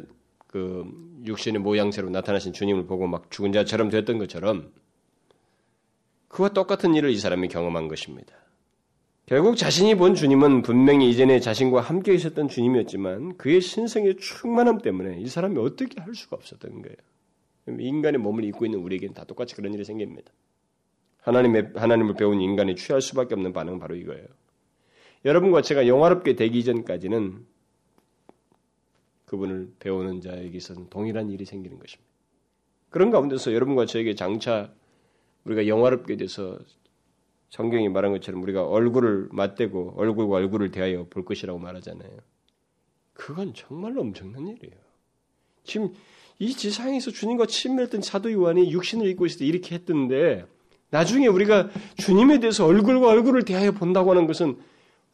그 0.46 0.84
육신의 1.24 1.60
모양새로 1.60 2.10
나타나신 2.10 2.52
주님을 2.52 2.86
보고 2.86 3.06
막 3.06 3.30
죽은 3.30 3.52
자처럼 3.52 3.90
됐던 3.90 4.18
것처럼 4.18 4.72
그와 6.28 6.50
똑같은 6.50 6.94
일을 6.94 7.10
이 7.10 7.18
사람이 7.18 7.48
경험한 7.48 7.88
것입니다. 7.88 8.34
결국 9.26 9.56
자신이 9.56 9.96
본 9.96 10.14
주님은 10.14 10.62
분명히 10.62 11.10
이전에 11.10 11.40
자신과 11.40 11.80
함께 11.80 12.14
있었던 12.14 12.48
주님이었지만 12.48 13.36
그의 13.36 13.60
신성의 13.60 14.18
충만함 14.18 14.78
때문에 14.78 15.18
이 15.20 15.26
사람이 15.26 15.58
어떻게 15.58 16.00
할 16.00 16.14
수가 16.14 16.36
없었던 16.36 16.82
거예요. 16.82 16.96
인간의 17.80 18.20
몸을 18.20 18.44
입고 18.44 18.66
있는 18.66 18.78
우리에게는 18.78 19.14
다 19.14 19.24
똑같이 19.24 19.56
그런 19.56 19.74
일이 19.74 19.84
생깁니다. 19.84 20.30
하나님의, 21.22 21.70
하나님을 21.74 22.14
배운 22.14 22.40
인간이 22.40 22.76
취할 22.76 23.02
수밖에 23.02 23.34
없는 23.34 23.52
반응은 23.52 23.80
바로 23.80 23.96
이거예요. 23.96 24.26
여러분과 25.24 25.62
제가 25.62 25.88
영화롭게 25.88 26.36
되기 26.36 26.62
전까지는 26.62 27.44
그분을 29.26 29.72
배우는 29.78 30.20
자에게서는 30.20 30.88
동일한 30.88 31.30
일이 31.30 31.44
생기는 31.44 31.78
것입니다. 31.78 32.10
그런 32.90 33.10
가운데서 33.10 33.52
여러분과 33.52 33.86
저에게 33.86 34.14
장차 34.14 34.72
우리가 35.44 35.66
영화롭게 35.66 36.16
돼서 36.16 36.58
성경이 37.50 37.88
말한 37.88 38.12
것처럼 38.12 38.42
우리가 38.42 38.66
얼굴을 38.66 39.28
맞대고 39.32 39.94
얼굴과 39.96 40.36
얼굴을 40.36 40.70
대하여 40.70 41.06
볼 41.08 41.24
것이라고 41.24 41.58
말하잖아요. 41.58 42.10
그건 43.12 43.54
정말로 43.54 44.00
엄청난 44.00 44.46
일이에요. 44.46 44.76
지금 45.64 45.92
이 46.38 46.52
지상에서 46.52 47.10
주님과 47.10 47.46
친밀했던 47.46 48.02
사도 48.02 48.30
요한이 48.30 48.70
육신을 48.72 49.06
입고 49.08 49.26
있을 49.26 49.40
때 49.40 49.46
이렇게 49.46 49.74
했던데 49.74 50.46
나중에 50.90 51.26
우리가 51.26 51.70
주님에 51.96 52.40
대해서 52.40 52.66
얼굴과 52.66 53.08
얼굴을 53.08 53.44
대하여 53.44 53.72
본다고 53.72 54.10
하는 54.10 54.26
것은 54.26 54.56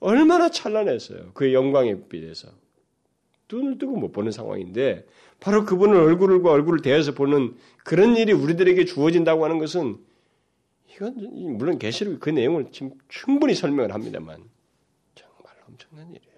얼마나 0.01 0.51
찬란했어요. 0.51 1.33
그의 1.33 1.55
영광에 1.55 2.09
비해서. 2.09 2.49
눈을 3.53 3.79
뜨고 3.79 3.97
못 3.97 4.13
보는 4.13 4.33
상황인데 4.33 5.07
바로 5.41 5.65
그분을 5.65 5.97
얼굴과 5.97 6.51
얼굴을 6.51 6.81
대해서 6.81 7.13
보는 7.13 7.57
그런 7.85 8.17
일이 8.17 8.33
우리들에게 8.33 8.85
주어진다고 8.85 9.45
하는 9.45 9.59
것은 9.59 9.99
이건 10.95 11.57
물론 11.57 11.79
계시록 11.79 12.21
그 12.21 12.31
내용을 12.31 12.71
지금 12.71 12.93
충분히 13.09 13.55
설명을 13.55 13.93
합니다만 13.93 14.43
정말 15.15 15.55
엄청난 15.69 16.09
일이에요. 16.09 16.33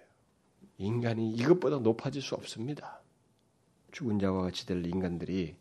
인간이 0.79 1.33
이것보다 1.33 1.79
높아질 1.79 2.23
수 2.23 2.35
없습니다. 2.35 3.01
죽은 3.93 4.19
자와 4.19 4.43
같이 4.43 4.67
될 4.67 4.85
인간들이 4.85 5.55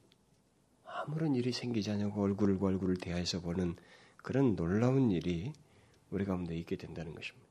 아무런 0.86 1.36
일이 1.36 1.52
생기지 1.52 1.92
않냐고 1.92 2.22
얼굴과 2.24 2.68
얼굴을 2.68 2.98
대해서 2.98 3.42
보는 3.42 3.76
그런 4.18 4.56
놀라운 4.56 5.12
일이 5.12 5.54
우리 6.10 6.26
가운데 6.26 6.56
있게 6.56 6.78
된다는 6.78 7.14
것입니다. 7.14 7.43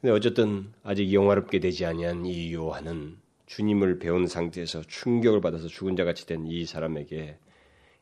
근데 0.00 0.12
어쨌든 0.12 0.72
아직 0.82 1.12
영화롭게 1.12 1.58
되지 1.58 1.84
아니한 1.84 2.24
이 2.26 2.52
요한은 2.54 3.18
주님을 3.46 3.98
배운 3.98 4.26
상태에서 4.26 4.82
충격을 4.82 5.40
받아서 5.40 5.66
죽은 5.68 5.96
자 5.96 6.04
같이 6.04 6.26
된 6.26 6.46
이 6.46 6.64
사람에게 6.66 7.38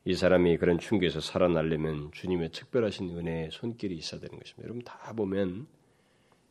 이 0.05 0.15
사람이 0.15 0.59
그런 0.59 0.79
충격에서 0.79 1.21
살아나려면 1.21 2.11
주님의 2.13 2.51
특별하신 2.53 3.11
은혜의 3.11 3.51
손길이 3.51 3.97
있어야 3.97 4.21
되는 4.21 4.39
것입니다. 4.39 4.65
여러분 4.65 4.83
다 4.85 5.13
보면 5.15 5.67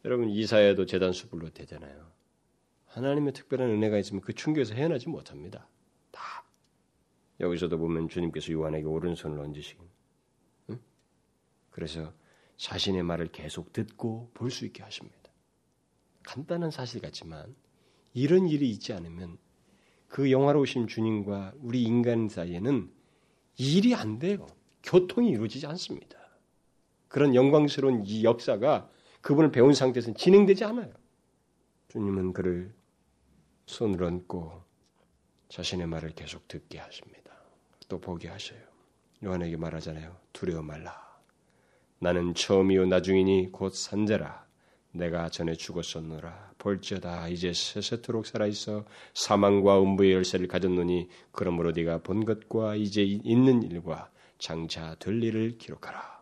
여러분 0.03 0.29
이사야도 0.29 0.85
재단 0.87 1.13
수불로 1.13 1.49
되잖아요. 1.51 2.11
하나님의 2.87 3.33
특별한 3.33 3.69
은혜가 3.69 3.97
있으면 3.99 4.21
그 4.21 4.33
충격에서 4.33 4.73
헤어나지 4.73 5.09
못합니다. 5.09 5.67
다 6.11 6.43
여기서도 7.39 7.77
보면 7.77 8.09
주님께서 8.09 8.51
요한에게 8.51 8.85
오른손을 8.87 9.39
얹으시고 9.39 9.85
응? 10.71 10.79
그래서 11.69 12.13
자신의 12.57 13.03
말을 13.03 13.27
계속 13.27 13.71
듣고 13.73 14.31
볼 14.33 14.49
수 14.51 14.65
있게 14.65 14.81
하십니다. 14.83 15.24
간단한 16.25 16.71
사실 16.71 17.01
같지만 17.01 17.55
이런 18.13 18.47
일이 18.47 18.69
있지 18.69 18.93
않으면 18.93 19.37
그 20.07 20.31
영화로우신 20.31 20.87
주님과 20.87 21.53
우리 21.61 21.83
인간 21.83 22.29
사이에는 22.29 22.91
일이 23.57 23.95
안 23.95 24.19
돼요. 24.19 24.47
교통이 24.83 25.29
이루어지지 25.29 25.65
않습니다. 25.67 26.17
그런 27.07 27.33
영광스러운 27.35 28.03
이 28.05 28.23
역사가 28.23 28.89
그분을 29.21 29.51
배운 29.51 29.73
상태에서는 29.73 30.15
진행되지 30.15 30.65
않아요. 30.65 30.93
주님은 31.89 32.33
그를 32.33 32.73
손을 33.65 34.03
얹고 34.03 34.63
자신의 35.49 35.87
말을 35.87 36.11
계속 36.11 36.47
듣게 36.47 36.77
하십니다. 36.79 37.33
또 37.87 37.99
보게 37.99 38.27
하셔요. 38.27 38.59
요한에게 39.23 39.57
말하잖아요. 39.57 40.15
두려워 40.33 40.61
말라. 40.61 40.93
나는 41.99 42.33
처음이요 42.33 42.85
나중이니 42.87 43.51
곧 43.51 43.73
산자라. 43.73 44.44
내가 44.95 45.29
전에 45.29 45.53
죽었었노라. 45.53 46.53
볼지어다 46.57 47.27
이제 47.29 47.53
세세토록 47.53 48.25
살아있어 48.25 48.85
사망과 49.13 49.81
음부의 49.81 50.13
열쇠를 50.13 50.47
가졌노니 50.47 51.09
그러므로 51.31 51.71
네가 51.71 51.99
본 51.99 52.25
것과 52.25 52.75
이제 52.75 53.03
있는 53.03 53.63
일과 53.63 54.09
장차 54.39 54.95
될 54.99 55.21
일을 55.21 55.57
기록하라. 55.57 56.15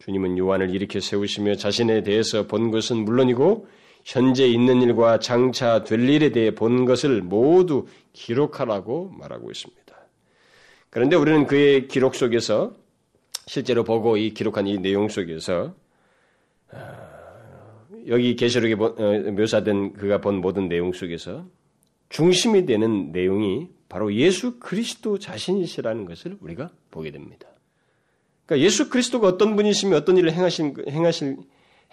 주님은 0.00 0.38
요한을 0.38 0.74
이렇게 0.74 1.00
세우시며 1.00 1.56
자신에 1.56 2.02
대해서 2.02 2.46
본 2.46 2.70
것은 2.70 2.98
물론이고 3.04 3.68
현재 4.04 4.46
있는 4.46 4.80
일과 4.80 5.18
장차 5.18 5.84
될 5.84 6.08
일에 6.08 6.30
대해 6.30 6.54
본 6.54 6.86
것을 6.86 7.20
모두 7.22 7.86
기록하라고 8.12 9.10
말하고 9.10 9.50
있습니다. 9.50 9.80
그런데 10.88 11.16
우리는 11.16 11.46
그의 11.46 11.86
기록 11.86 12.14
속에서 12.14 12.74
실제로 13.46 13.84
보고 13.84 14.16
이 14.16 14.32
기록한 14.32 14.66
이 14.66 14.78
내용 14.78 15.08
속에서 15.08 15.74
여기 18.08 18.36
계시록에 18.36 18.74
어, 18.74 19.32
묘사된 19.32 19.94
그가 19.94 20.20
본 20.20 20.40
모든 20.40 20.68
내용 20.68 20.92
속에서 20.92 21.46
중심이 22.08 22.66
되는 22.66 23.12
내용이 23.12 23.68
바로 23.88 24.12
예수 24.14 24.58
그리스도 24.58 25.18
자신이시라는 25.18 26.04
것을 26.04 26.36
우리가 26.40 26.70
보게 26.90 27.10
됩니다. 27.10 27.48
그러니까 28.46 28.64
예수 28.64 28.88
그리스도가 28.88 29.28
어떤 29.28 29.56
분이시며 29.56 29.96
어떤 29.96 30.16
일을 30.16 30.32
행하신, 30.32 30.74
행하실, 30.88 31.36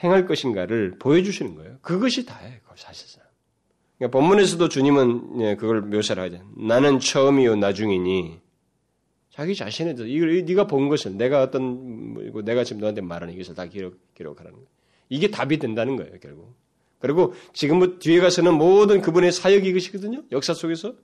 행할 0.03 0.25
것인가를 0.25 0.95
보여주시는 0.99 1.55
거예요. 1.55 1.77
그것이 1.81 2.25
다예요, 2.25 2.59
사실상. 2.75 3.23
그러니까 3.97 4.17
본문에서도 4.17 4.69
주님은 4.69 5.41
예, 5.41 5.55
그걸 5.55 5.81
묘사를 5.81 6.21
하죠. 6.23 6.43
나는 6.55 6.99
처음이요 6.99 7.55
나중이니 7.55 8.39
자기 9.31 9.55
자신에 9.55 9.95
대해서 9.95 10.05
이걸 10.05 10.45
네가 10.45 10.67
본 10.67 10.87
것을 10.87 11.17
내가 11.17 11.41
어떤 11.41 12.13
뭐, 12.13 12.41
내가 12.43 12.63
지금 12.63 12.79
너한테 12.79 13.01
말하는 13.01 13.33
이것을 13.33 13.55
다 13.55 13.65
기록 13.65 13.97
기록하라는 14.13 14.57
거예요. 14.57 14.76
이게 15.09 15.29
답이 15.29 15.57
된다는 15.59 15.95
거예요, 15.95 16.13
결국. 16.21 16.55
그리고 16.99 17.33
지금 17.53 17.99
뒤에 17.99 18.19
가서는 18.19 18.53
모든 18.53 19.01
그분의 19.01 19.31
사역이 19.31 19.71
것이거든요. 19.73 20.23
역사 20.31 20.53
속에서 20.53 20.95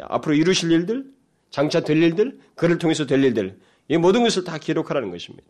앞으로 0.00 0.34
이루실 0.34 0.70
일들, 0.70 1.04
장차 1.50 1.80
될 1.80 2.02
일들, 2.02 2.38
그를 2.54 2.78
통해서 2.78 3.06
될 3.06 3.22
일들, 3.22 3.58
이 3.88 3.96
모든 3.98 4.22
것을 4.22 4.44
다 4.44 4.58
기록하라는 4.58 5.10
것입니다. 5.10 5.48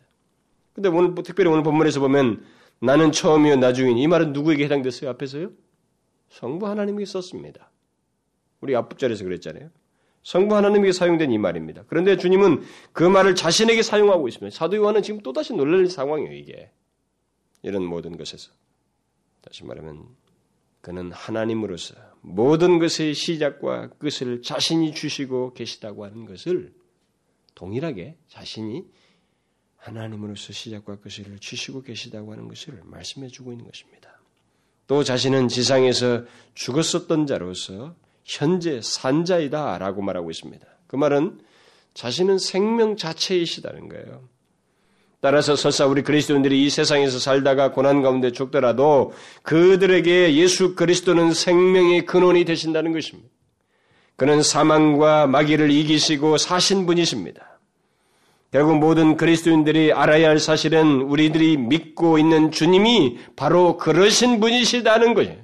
근데 0.73 0.89
오늘 0.89 1.15
특별히 1.23 1.51
오늘 1.51 1.63
본문에서 1.63 2.01
보면 2.01 2.45
나는 2.81 3.13
처음이요 3.13 3.57
나중이니 3.57 4.03
이 4.03 4.07
말은 4.09 4.33
누구에게 4.33 4.65
해당됐어요? 4.65 5.11
앞에서요? 5.11 5.51
성부 6.31 6.67
하나님에게 6.67 7.05
썼습니다. 7.05 7.71
우리 8.61 8.75
앞부절에서 8.75 9.25
그랬잖아요. 9.25 9.71
성부 10.25 10.57
하나님에게 10.57 10.93
사용된 10.93 11.31
이 11.31 11.39
말입니다. 11.39 11.85
그런데 11.87 12.17
주님은 12.17 12.63
그 12.93 13.05
말을 13.05 13.35
자신에게 13.35 13.83
사용하고 13.83 14.29
있습니다. 14.29 14.57
사도 14.57 14.77
요한은 14.77 15.03
지금 15.03 15.21
또다시 15.21 15.53
놀랄 15.53 15.87
상황이에요, 15.87 16.33
이게. 16.33 16.71
이런 17.63 17.85
모든 17.85 18.17
것에서. 18.17 18.51
다시 19.41 19.65
말하면 19.65 20.07
그는 20.81 21.13
하나님으로서 21.13 21.95
모든 22.21 22.79
것의 22.79 23.15
시작과 23.15 23.91
끝을 23.99 24.43
자신이 24.43 24.95
주시고 24.95 25.55
계시다고 25.55 26.05
하는 26.05 26.27
것을 26.27 26.73
동일하게 27.55 28.17
자신이 28.29 28.85
하나님으로서 29.77 30.53
시작과 30.53 30.97
끝을 31.01 31.39
주시고 31.39 31.83
계시다고 31.83 32.33
하는 32.33 32.49
것을 32.49 32.81
말씀해 32.85 33.29
주고 33.29 33.53
있는 33.53 33.65
것입니다. 33.65 34.21
또 34.87 35.03
자신은 35.03 35.49
지상에서 35.49 36.25
죽었었던 36.55 37.27
자로서 37.27 37.95
현재 38.25 38.81
산자이다 38.83 39.79
라고 39.79 40.03
말하고 40.03 40.31
있습니다. 40.31 40.67
그 40.87 40.97
말은 40.97 41.41
자신은 41.95 42.39
생명 42.39 42.97
자체이시다는 42.97 43.89
거예요. 43.89 44.29
따라서 45.23 45.55
설사 45.55 45.87
우리 45.87 46.03
그리스도인들이 46.03 46.65
이 46.65 46.69
세상에서 46.69 47.21
살다가 47.21 47.71
고난 47.71 48.03
가운데 48.03 48.33
죽더라도 48.33 49.13
그들에게 49.45 50.35
예수 50.35 50.75
그리스도는 50.75 51.33
생명의 51.33 52.07
근원이 52.07 52.45
되신다는 52.45 52.93
것입니다. 52.93 53.31
그는 54.17 54.43
사망과 54.43 55.29
마귀를 55.29 55.71
이기시고 55.71 56.39
사신 56.39 56.87
분이십니다. 56.87 57.61
결국 58.51 58.79
모든 58.79 59.17
그리스도인들이 59.17 59.93
알아야 59.93 60.29
할 60.29 60.41
사실은 60.41 61.03
우리들이 61.03 61.57
믿고 61.57 62.19
있는 62.19 62.51
주님이 62.51 63.19
바로 63.37 63.77
그러신 63.77 64.41
분이시다는 64.41 65.15
거예요. 65.15 65.37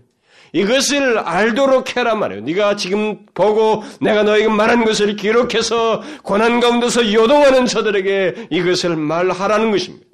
이것을 0.53 1.19
알도록 1.19 1.97
해라 1.97 2.15
말이에요. 2.15 2.43
네가 2.43 2.77
지금 2.77 3.27
보고 3.35 3.83
내가 4.01 4.23
너에게 4.23 4.49
말한 4.49 4.85
것을 4.85 5.17
기록해서 5.17 6.03
고난 6.23 6.61
가운데서 6.61 7.13
요동하는 7.13 7.67
저들에게 7.67 8.49
이것을 8.51 8.97
말하라는 8.97 9.71
것입니다. 9.71 10.07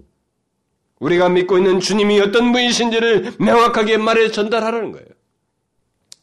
우리가 0.99 1.29
믿고 1.29 1.59
있는 1.59 1.81
주님이 1.81 2.21
어떤 2.21 2.53
분이신지를 2.53 3.35
명확하게 3.39 3.99
말해 3.99 4.31
전달하라는 4.31 4.93
거예요. 4.93 5.07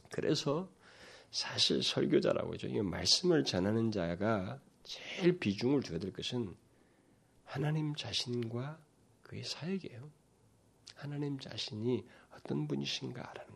그래서 0.09 0.69
사실 1.31 1.81
설교자라고 1.83 2.53
하죠. 2.53 2.67
이 2.67 2.81
말씀을 2.81 3.43
전하는 3.43 3.91
자가 3.91 4.59
제일 4.83 5.37
비중을 5.39 5.83
줘야 5.83 5.99
될 5.99 6.11
것은 6.11 6.53
하나님 7.45 7.95
자신과 7.95 8.77
그의 9.23 9.43
사역이에요. 9.43 10.09
하나님 10.95 11.39
자신이 11.39 12.03
어떤 12.35 12.67
분이신가라는. 12.67 13.50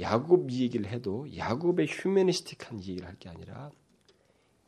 야곱 0.00 0.50
얘기를 0.50 0.86
해도 0.90 1.26
야곱의 1.36 1.86
휴메니스틱한 1.88 2.80
얘기를 2.80 3.06
할 3.06 3.16
게 3.18 3.28
아니라 3.28 3.70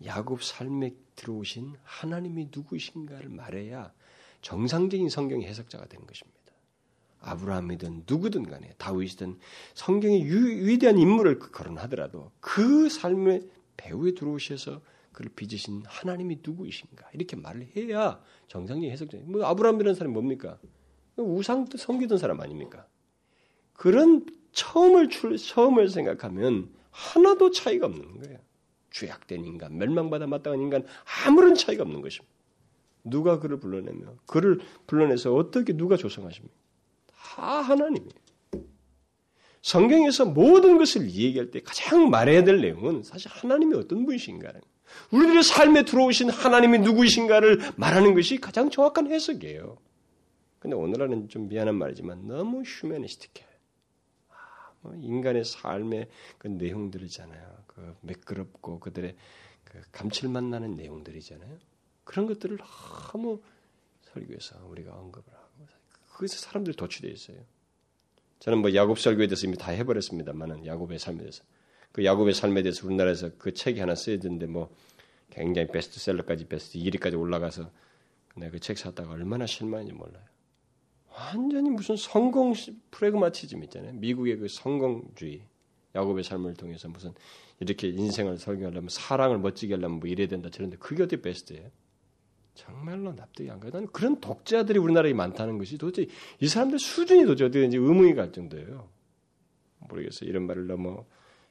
야곱 0.05 0.43
삶에 0.43 0.95
들어오신 1.17 1.75
하나님이 1.83 2.51
누구신가를 2.55 3.29
말해야 3.31 3.93
정상적인 4.43 5.09
성경 5.09 5.43
해석자가 5.43 5.87
되는 5.87 6.07
것입니다. 6.07 6.37
아브라함이든 7.21 8.05
누구든 8.07 8.45
간에 8.45 8.75
다윗이든 8.79 9.39
성경의 9.75 10.23
유, 10.23 10.67
위대한 10.67 10.99
인물을 10.99 11.39
거론하더라도 11.39 12.31
그 12.41 12.89
삶의 12.89 13.49
배후에 13.77 14.13
들어오셔서 14.15 14.83
그를 15.13 15.31
빚으신 15.35 15.83
하나님이 15.87 16.41
누구이신가 16.43 17.09
이렇게 17.15 17.37
말을 17.37 17.69
해야 17.75 18.21
정상적인 18.49 18.91
해석자. 18.91 19.19
뭐 19.25 19.45
아브라함이라는 19.47 19.95
사람이 19.95 20.13
뭡니까? 20.13 20.59
우상 21.17 21.67
섬기던 21.75 22.19
사람 22.19 22.41
아닙니까? 22.41 22.87
그런 23.73 24.27
처음을 24.57 25.11
출, 25.11 25.37
처음을 25.37 25.89
생각하면 25.89 26.71
하나도 26.91 27.51
차이가 27.51 27.87
없는 27.87 28.21
거예요. 28.23 28.39
죄악된 28.91 29.45
인간, 29.45 29.77
멸망받아 29.77 30.27
마땅한 30.27 30.61
인간 30.61 30.87
아무런 31.27 31.55
차이가 31.55 31.83
없는 31.83 32.01
것입니다. 32.01 32.35
누가 33.05 33.39
그를 33.39 33.61
불러내며 33.61 34.15
그를 34.27 34.61
불러내서 34.87 35.35
어떻게 35.35 35.75
누가 35.75 35.99
조성하십니까? 35.99 36.57
다 37.13 37.61
하나님이에요. 37.61 38.27
성경에서 39.61 40.25
모든 40.25 40.79
것을 40.79 41.11
얘기할 41.11 41.51
때 41.51 41.61
가장 41.61 42.09
말해야 42.09 42.45
될 42.45 42.61
내용은 42.63 43.03
사실 43.03 43.31
하나님이 43.31 43.75
어떤 43.75 44.07
분이신가는 44.07 44.61
우리들의 45.11 45.43
삶에 45.43 45.85
들어오신 45.85 46.31
하나님이 46.31 46.79
누구이신가를 46.79 47.59
말하는 47.77 48.15
것이 48.15 48.39
가장 48.39 48.71
정확한 48.71 49.13
해석이에요. 49.13 49.77
근데 50.61 50.77
오늘은 50.77 51.29
좀 51.29 51.49
미안한 51.49 51.75
말이지만 51.75 52.27
너무 52.27 52.63
휴메니스틱해. 52.63 53.45
어, 53.45 53.56
인간의 54.95 55.45
삶의 55.45 56.09
그 56.39 56.49
내용들이잖아요. 56.49 57.57
그 57.67 57.97
매끄럽고 58.03 58.81
그들의 58.81 59.17
그 59.65 59.81
감칠맛 59.93 60.45
나는 60.45 60.77
내용들이잖아요. 60.77 61.59
그런 62.05 62.27
것들을 62.27 62.59
너무 63.13 63.43
설교에서 64.03 64.67
우리가 64.67 64.95
언급을 64.95 65.33
하고 65.33 65.47
거기서 66.13 66.39
사람들이 66.39 66.77
도취되어 66.77 67.11
있어요. 67.11 67.39
저는 68.39 68.59
뭐 68.59 68.75
야곱 68.75 68.99
설교에 68.99 69.27
대해서 69.27 69.47
이미 69.47 69.57
다 69.57 69.73
해버렸습니다만은 69.73 70.67
야곱의 70.67 70.99
삶에 70.99 71.19
대해서 71.19 71.43
그 71.93 72.05
야곱의 72.05 72.35
삶에 72.35 72.63
대해서 72.63 72.87
우리나라에서 72.87 73.31
그 73.39 73.53
책이 73.53 73.81
하나 73.81 73.95
쓰여야 73.95 74.19
되는데 74.21 74.47
뭐 74.47 74.75
굉장히 75.31 75.69
베스트셀러까지 75.69 76.47
베스트 76.47 76.79
1위까지 76.79 77.19
올라가서 77.19 77.71
내가 78.37 78.53
그 78.53 78.61
책 78.61 78.79
샀다가 78.79 79.13
얼마나 79.13 79.47
실망인지 79.47 79.93
몰라요. 79.95 80.23
완전히 81.17 81.71
무슨 81.71 81.97
성공 81.97 82.53
프레그마티즘 82.91 83.65
있잖아요. 83.65 83.95
미국의 83.95 84.37
그 84.37 84.49
성공주의, 84.49 85.43
야곱의 85.95 86.23
삶을 86.23 86.55
통해서 86.55 86.89
무슨 86.89 87.15
이렇게 87.59 87.89
인생을 87.89 88.37
설계하려면 88.37 88.91
사랑을 88.91 89.39
멋지게 89.39 89.75
하려면 89.75 89.99
뭐 89.99 90.09
이래야 90.11 90.29
된다 90.29 90.51
저런데 90.51 90.77
그게 90.77 91.03
어떻게 91.03 91.23
베스트예요? 91.23 91.71
정말로 92.55 93.13
납득이 93.13 93.51
안 93.51 93.61
가요. 93.61 93.71
나는 93.73 93.87
그런 93.89 94.21
독자들이 94.21 94.79
우리나라에 94.79 95.15
많다는 95.15 95.57
것이 95.59 95.79
도대체 95.79 96.11
이 96.41 96.49
사람들 96.49 96.79
수준이 96.79 97.25
도대체 97.25 97.45
어떻게 97.45 97.65
의문이 97.65 98.15
갈 98.15 98.33
정도예요. 98.33 98.89
모르겠어요. 99.89 100.29
이런 100.29 100.47
말을 100.47 100.67
너무 100.67 101.05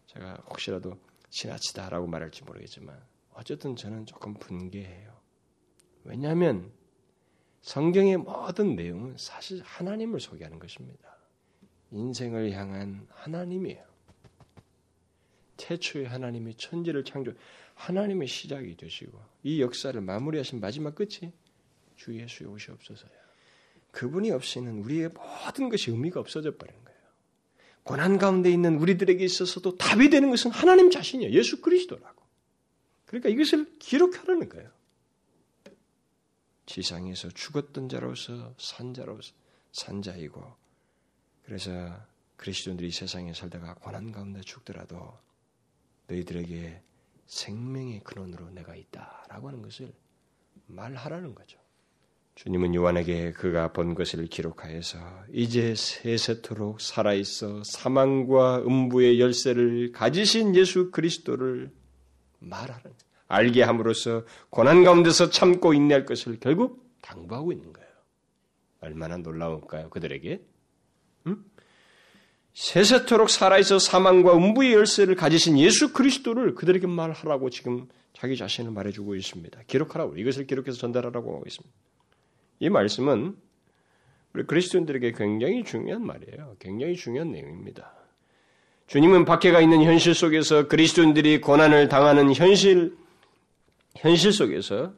제가 0.08 0.44
혹시라도 0.50 0.98
지나치다라고 1.30 2.08
말할지 2.08 2.44
모르겠지만 2.44 3.00
어쨌든 3.34 3.76
저는 3.76 4.06
조금 4.06 4.36
분개해요. 4.36 5.12
왜냐하면 6.04 6.72
성경의 7.66 8.18
모든 8.18 8.76
내용은 8.76 9.16
사실 9.18 9.60
하나님을 9.64 10.20
소개하는 10.20 10.60
것입니다. 10.60 11.18
인생을 11.90 12.52
향한 12.52 13.08
하나님이에요. 13.10 13.84
태초에 15.58 16.06
하나님이 16.06 16.54
천지를 16.58 17.04
창조, 17.04 17.34
하나님의 17.74 18.28
시작이 18.28 18.78
되시고 18.78 19.20
이 19.42 19.64
역사를 19.64 20.00
마무리하신 20.00 20.60
마지막 20.60 20.94
끝이 20.94 21.34
주 21.96 22.16
예수의 22.16 22.52
옷이 22.52 22.68
없어서요. 22.70 23.10
그분이 23.90 24.30
없이는 24.30 24.84
우리의 24.84 25.10
모든 25.10 25.70
것이 25.70 25.90
의미가 25.90 26.20
없어져 26.20 26.56
버린 26.58 26.76
거예요. 26.86 27.00
고난 27.82 28.20
가운데 28.20 28.52
있는 28.52 28.76
우리들에게 28.78 29.26
있어서도 29.26 29.78
답이 29.78 30.12
되는 30.12 30.30
것은 30.30 30.52
하나님 30.52 30.92
자신이에요. 30.92 31.34
예수 31.34 31.62
그리스도라고. 31.62 32.22
그러니까 33.08 33.30
이것을 33.30 33.76
기록하라는 33.80 34.50
거예요. 34.50 34.75
지상에서 36.66 37.30
죽었던 37.30 37.90
자로서 37.90 38.54
산 38.58 38.94
자로서 38.94 39.34
산 39.72 40.02
자이고 40.02 40.56
그래서 41.44 41.72
그리스도인들이 42.38 42.92
세상에 42.92 43.34
살다가 43.34 43.76
고난 43.76 44.12
가운데 44.12 44.42
죽더라도 44.42 45.18
너희들에게 46.08 46.82
생명의 47.28 48.02
근원으로 48.02 48.50
내가 48.52 48.76
있다라고 48.76 49.48
하는 49.48 49.62
것을 49.62 49.94
말하라는 50.68 51.36
거죠. 51.36 51.60
주님은 52.36 52.76
요한에게 52.76 53.32
그가 53.32 53.72
본 53.72 53.96
것을 53.96 54.28
기록하여서 54.28 55.00
이제 55.32 55.74
세세토록 55.74 56.82
살아있어 56.82 57.64
사망과 57.64 58.64
음부의 58.64 59.22
열쇠를 59.22 59.94
가지신 59.94 60.56
예수 60.56 60.92
그리스도를 60.92 61.72
말하는 62.40 62.94
알게 63.28 63.64
함으로써 63.64 64.24
고난 64.50 64.84
가운데서 64.84 65.30
참고 65.30 65.74
인내할 65.74 66.06
것을 66.06 66.40
결국 66.40 66.86
당부하고 67.02 67.52
있는 67.52 67.74
거예요. 67.74 67.90
얼마나 68.82 69.18
놀라울까요? 69.18 69.90
그들에게 69.90 70.42
음? 71.28 71.46
세세토록 72.54 73.30
살아있어 73.30 73.80
사망과 73.80 74.36
음부의 74.36 74.74
열쇠를 74.74 75.16
가지신 75.16 75.58
예수 75.60 75.92
그리스도를 75.92 76.56
그들에게 76.56 76.88
말하라고 76.88 77.50
지금 77.50 77.88
자기 78.14 78.38
자신을 78.38 78.72
말해주고 78.72 79.16
있습니다. 79.16 79.62
기록하라고 79.68 80.18
이것을 80.18 80.48
기록해서 80.48 80.78
전달하라고 80.78 81.36
하고 81.36 81.44
있습니다. 81.46 81.76
이 82.60 82.70
말씀은 82.70 83.36
우리 84.34 84.44
그리스도인들에게 84.46 85.14
굉장히 85.14 85.64
중요한 85.64 86.06
말이에요. 86.06 86.56
굉장히 86.60 86.96
중요한 86.96 87.32
내용입니다. 87.32 87.94
주님은 88.88 89.26
박해가 89.26 89.62
있는 89.62 89.84
현실 89.84 90.14
속에서 90.14 90.68
그리스도인들이 90.68 91.42
고난을 91.42 91.90
당하는 91.90 92.34
현실 92.34 92.96
현실 93.98 94.32
속에서 94.34 94.94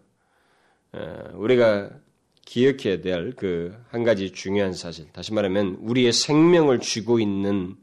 어, 0.93 1.23
우리가 1.35 1.91
기억해야 2.45 3.01
될 3.01 3.35
그 3.35 3.75
한 3.89 4.03
가지 4.03 4.31
중요한 4.31 4.73
사실. 4.73 5.11
다시 5.11 5.33
말하면 5.33 5.77
우리의 5.81 6.13
생명을 6.13 6.79
쥐고 6.79 7.19
있는 7.19 7.75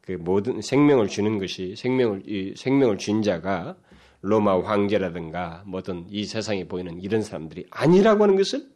그 0.00 0.12
모든 0.12 0.60
생명을 0.60 1.08
주는 1.08 1.38
것이 1.38 1.76
생명을 1.76 2.22
이 2.26 2.54
생명을 2.56 2.98
쥔 2.98 3.22
자가 3.22 3.76
로마 4.20 4.60
황제라든가 4.60 5.62
뭐든 5.66 6.06
이 6.10 6.24
세상에 6.24 6.66
보이는 6.66 7.00
이런 7.00 7.22
사람들이 7.22 7.66
아니라고 7.70 8.24
하는 8.24 8.36
것을 8.36 8.66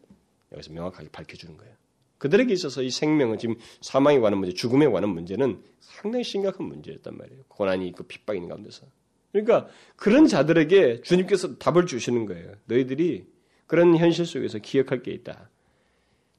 여기서 0.53 0.73
명확하게 0.73 1.09
밝혀주는 1.11 1.57
거예요. 1.57 1.75
그들에게 2.19 2.53
있어서 2.53 2.83
이 2.83 2.91
생명은 2.91 3.39
지금 3.39 3.57
사망에 3.81 4.21
관한 4.21 4.39
문제, 4.39 4.55
죽음에 4.55 4.87
관한 4.87 5.11
문제는 5.11 5.61
상당히 5.81 6.23
심각한 6.23 6.67
문제였단 6.69 7.17
말이에요. 7.17 7.43
고난이 7.49 7.89
있고 7.89 8.05
핍박이 8.05 8.37
있는 8.39 8.49
가운데서. 8.49 8.87
그러니까 9.33 9.69
그런 9.97 10.27
자들에게 10.27 11.01
주님께서 11.03 11.57
답을 11.57 11.87
주시는 11.87 12.27
거예요. 12.27 12.55
너희들이 12.67 13.27
그런 13.67 13.97
현실 13.97 14.27
속에서 14.27 14.59
기억할 14.59 15.03
게 15.03 15.11
있다. 15.13 15.51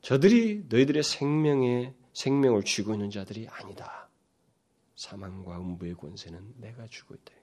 저들이 0.01 0.65
너희들의 0.69 1.01
생명에 1.01 1.93
생명을 2.13 2.63
쥐고 2.63 2.93
있는 2.93 3.09
자들이 3.09 3.47
아니다. 3.49 4.09
사망과 4.95 5.59
음부의 5.59 5.95
권세는 5.95 6.55
내가 6.57 6.87
주고 6.87 7.15
있다. 7.15 7.33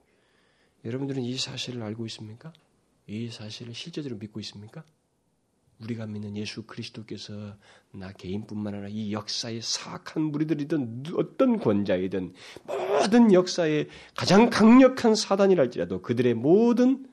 여러분들은 0.85 1.23
이 1.23 1.37
사실을 1.37 1.83
알고 1.83 2.07
있습니까? 2.07 2.53
이 3.07 3.29
사실을 3.29 3.75
실제적으로 3.75 4.19
믿고 4.19 4.39
있습니까? 4.41 4.85
우리가 5.83 6.07
믿는 6.07 6.37
예수 6.37 6.63
그리스도께서 6.63 7.57
나 7.93 8.13
개인뿐만 8.13 8.75
아니라 8.75 8.89
이 8.91 9.13
역사의 9.13 9.63
사악한 9.63 10.23
무리들이든 10.25 11.05
어떤 11.17 11.59
권자이든 11.59 12.35
모든 12.67 13.33
역사의 13.33 13.89
가장 14.15 14.51
강력한 14.51 15.15
사단이랄지라도 15.15 16.03
그들의 16.03 16.35
모든 16.35 17.07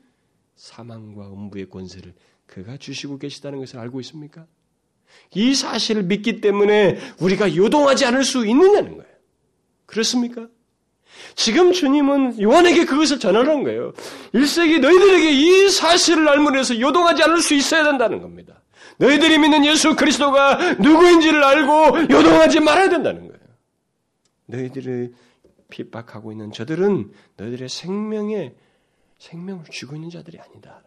사망과 0.56 1.32
음부의 1.32 1.70
권세를 1.70 2.14
그가 2.46 2.78
주시고 2.78 3.20
계시다는 3.20 3.60
것을 3.60 3.80
알고 3.80 4.00
있습니까? 4.02 4.46
이 5.34 5.56
사실을 5.56 6.04
믿기 6.04 6.42
때문에 6.42 6.98
우리가 7.20 7.56
요동하지 7.56 8.06
않을 8.06 8.24
수 8.24 8.46
있느냐는 8.46 8.98
거예요. 8.98 9.14
그렇습니까? 9.86 10.50
지금 11.36 11.72
주님은 11.72 12.42
요한에게 12.42 12.86
그것을 12.86 13.20
전하는 13.20 13.64
거예요. 13.64 13.94
1세기 14.34 14.80
너희들에게 14.80 15.32
이 15.32 15.70
사실을 15.70 16.28
알므로해서 16.28 16.80
요동하지 16.80 17.24
않을 17.24 17.42
수 17.42 17.54
있어야 17.54 17.84
된다는 17.84 18.22
겁니다. 18.22 18.62
너희들이 18.98 19.38
믿는 19.38 19.66
예수 19.66 19.96
그리스도가 19.96 20.76
누구인지를 20.80 21.44
알고 21.44 22.14
요동하지 22.14 22.60
말아야 22.62 22.90
된다는 22.90 23.28
거예요. 23.28 23.38
너희들을 24.48 25.14
핍박하고 25.70 26.32
있는 26.32 26.52
저들은 26.52 27.12
너희들의 27.38 27.70
생명에 27.70 28.54
생명을 29.20 29.66
쥐고 29.72 29.96
있는 29.96 30.10
자들이 30.10 30.40
아니다. 30.40 30.82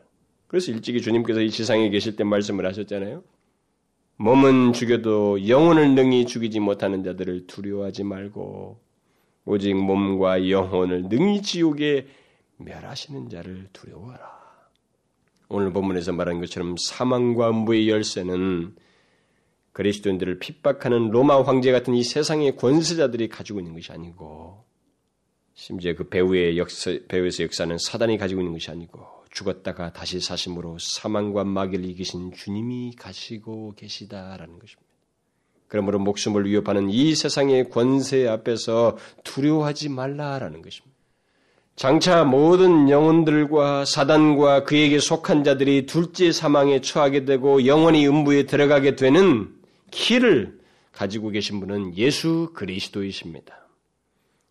그래서 0.47 0.73
일찍이 0.73 1.01
주님께서 1.01 1.41
이 1.41 1.51
지상에 1.51 1.89
계실 1.91 2.17
때 2.17 2.25
말씀을 2.25 2.67
하셨잖아요. 2.67 3.23
몸은 4.17 4.73
죽여도 4.73 5.49
영혼을 5.49 5.95
능히 5.95 6.27
죽이지 6.27 6.61
못하는 6.61 7.05
자들을 7.05 7.47
두려워하지 7.47 8.05
말고 8.05 8.81
오직 9.45 9.75
몸과 9.75 10.51
영혼을 10.51 11.03
능히 11.09 11.43
지옥에 11.43 12.07
멸하시는 12.59 13.29
자를 13.29 13.69
두려워하라. 13.73 14.41
오늘 15.49 15.73
본문에서 15.73 16.13
말한 16.13 16.41
것처럼 16.41 16.77
사망과 16.79 17.51
음부의 17.51 17.89
열쇠는 17.89 18.77
그리스도인들을 19.73 20.39
핍박하는 20.39 21.11
로마 21.11 21.43
황제 21.43 21.73
같은 21.73 21.95
이 21.95 22.03
세상의 22.03 22.57
권세자들이 22.57 23.29
가지고 23.29 23.61
있는 23.61 23.75
것이 23.75 23.93
아니고 23.93 24.65
심지어 25.55 25.95
그 25.95 26.09
배후의 26.09 26.59
역사, 26.59 26.97
배후에서 27.09 27.45
역사는 27.45 27.79
사단이 27.79 28.19
가지고 28.19 28.41
있는 28.41 28.53
것이 28.53 28.71
아니고 28.71 29.07
죽었다가 29.31 29.93
다시 29.93 30.21
사심으로 30.21 30.79
사망과 30.79 31.45
마귀를 31.45 31.85
이기신 31.87 32.33
주님이 32.33 32.95
가시고 32.97 33.75
계시다라는 33.77 34.59
것입니다. 34.59 34.90
그러므로 35.71 36.01
목숨을 36.01 36.47
위협하는 36.47 36.91
이 36.91 37.15
세상의 37.15 37.71
권세 37.71 38.27
앞에서 38.27 38.99
두려워하지 39.23 39.89
말라라는 39.89 40.63
것입니다. 40.63 40.91
장차 41.77 42.25
모든 42.25 42.91
영혼들과 42.91 43.85
사단과 43.85 44.65
그에게 44.65 44.99
속한 44.99 45.45
자들이 45.45 45.87
둘째 45.87 46.33
사망에 46.33 46.81
처하게 46.81 47.25
되고 47.25 47.65
영원히 47.67 48.07
음부에 48.07 48.47
들어가게 48.47 48.97
되는 48.97 49.49
키를 49.93 50.59
가지고 50.93 51.31
계신 51.31 51.61
분은 51.61 51.97
예수 51.97 52.51
그리스도이십니다. 52.53 53.69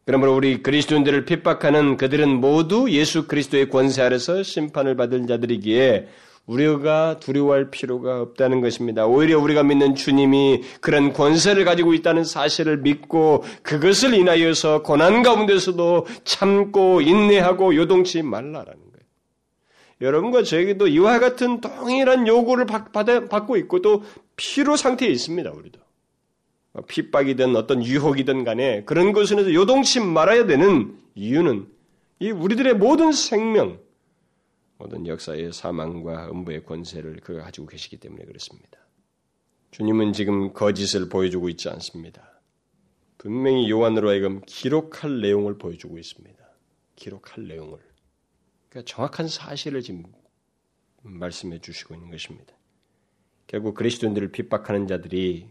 그러므로 0.06 0.36
우리 0.36 0.64
그리스도인들을 0.64 1.26
핍박하는 1.26 1.98
그들은 1.98 2.30
모두 2.30 2.90
예수 2.90 3.28
그리스도의 3.28 3.70
권세 3.70 4.02
아래서 4.02 4.42
심판을 4.42 4.96
받을 4.96 5.28
자들이기에 5.28 6.08
우리가 6.50 7.20
두려워할 7.20 7.70
필요가 7.70 8.22
없다는 8.22 8.60
것입니다. 8.62 9.06
오히려 9.06 9.40
우리가 9.40 9.62
믿는 9.62 9.94
주님이 9.94 10.64
그런 10.82 11.14
권세를 11.14 11.64
가지고 11.64 11.94
있다는 11.94 12.24
사실을 12.24 12.78
믿고 12.78 13.44
그것을 13.62 14.16
인하여서 14.16 14.82
고난 14.82 15.22
가운데서도 15.22 16.08
참고 16.24 17.02
인내하고 17.02 17.76
요동치 17.76 18.24
말라라는 18.24 18.66
거예요. 18.66 18.80
여러분과 20.02 20.42
저에게도 20.42 20.88
이와 20.88 21.20
같은 21.20 21.62
동일한 21.62 22.28
요구를 22.28 22.66
받고 22.66 23.58
있고 23.58 23.82
또 23.82 24.04
피로 24.36 24.76
상태에 24.76 25.10
있습니다. 25.10 25.52
우리도. 25.52 25.80
뭐 26.72 26.84
핍박이든 26.88 27.56
어떤 27.56 27.84
유혹이든 27.84 28.44
간에 28.44 28.84
그런 28.86 29.14
것은 29.14 29.54
요동치 29.54 30.00
말아야 30.00 30.48
되는 30.48 30.96
이유는 31.14 31.68
이 32.20 32.32
우리들의 32.32 32.74
모든 32.76 33.12
생명, 33.12 33.78
모든 34.80 35.06
역사의 35.06 35.52
사망과 35.52 36.32
음부의 36.32 36.64
권세를 36.64 37.18
그가 37.18 37.44
가지고 37.44 37.68
계시기 37.68 37.98
때문에 37.98 38.24
그렇습니다. 38.24 38.80
주님은 39.72 40.14
지금 40.14 40.54
거짓을 40.54 41.10
보여주고 41.10 41.50
있지 41.50 41.70
않습니다. 41.70 42.42
분명히 43.18 43.70
요한으로 43.70 44.10
하여금 44.10 44.42
기록할 44.46 45.20
내용을 45.20 45.58
보여주고 45.58 45.98
있습니다. 45.98 46.40
기록할 46.96 47.48
내용을. 47.48 47.78
그러니까 48.70 48.90
정확한 48.90 49.28
사실을 49.28 49.82
지금 49.82 50.06
말씀해 51.04 51.60
주시고 51.60 51.94
있는 51.94 52.10
것입니다. 52.10 52.54
결국 53.48 53.76
그리스도인들을 53.76 54.32
핍박하는 54.32 54.88
자들이 54.88 55.50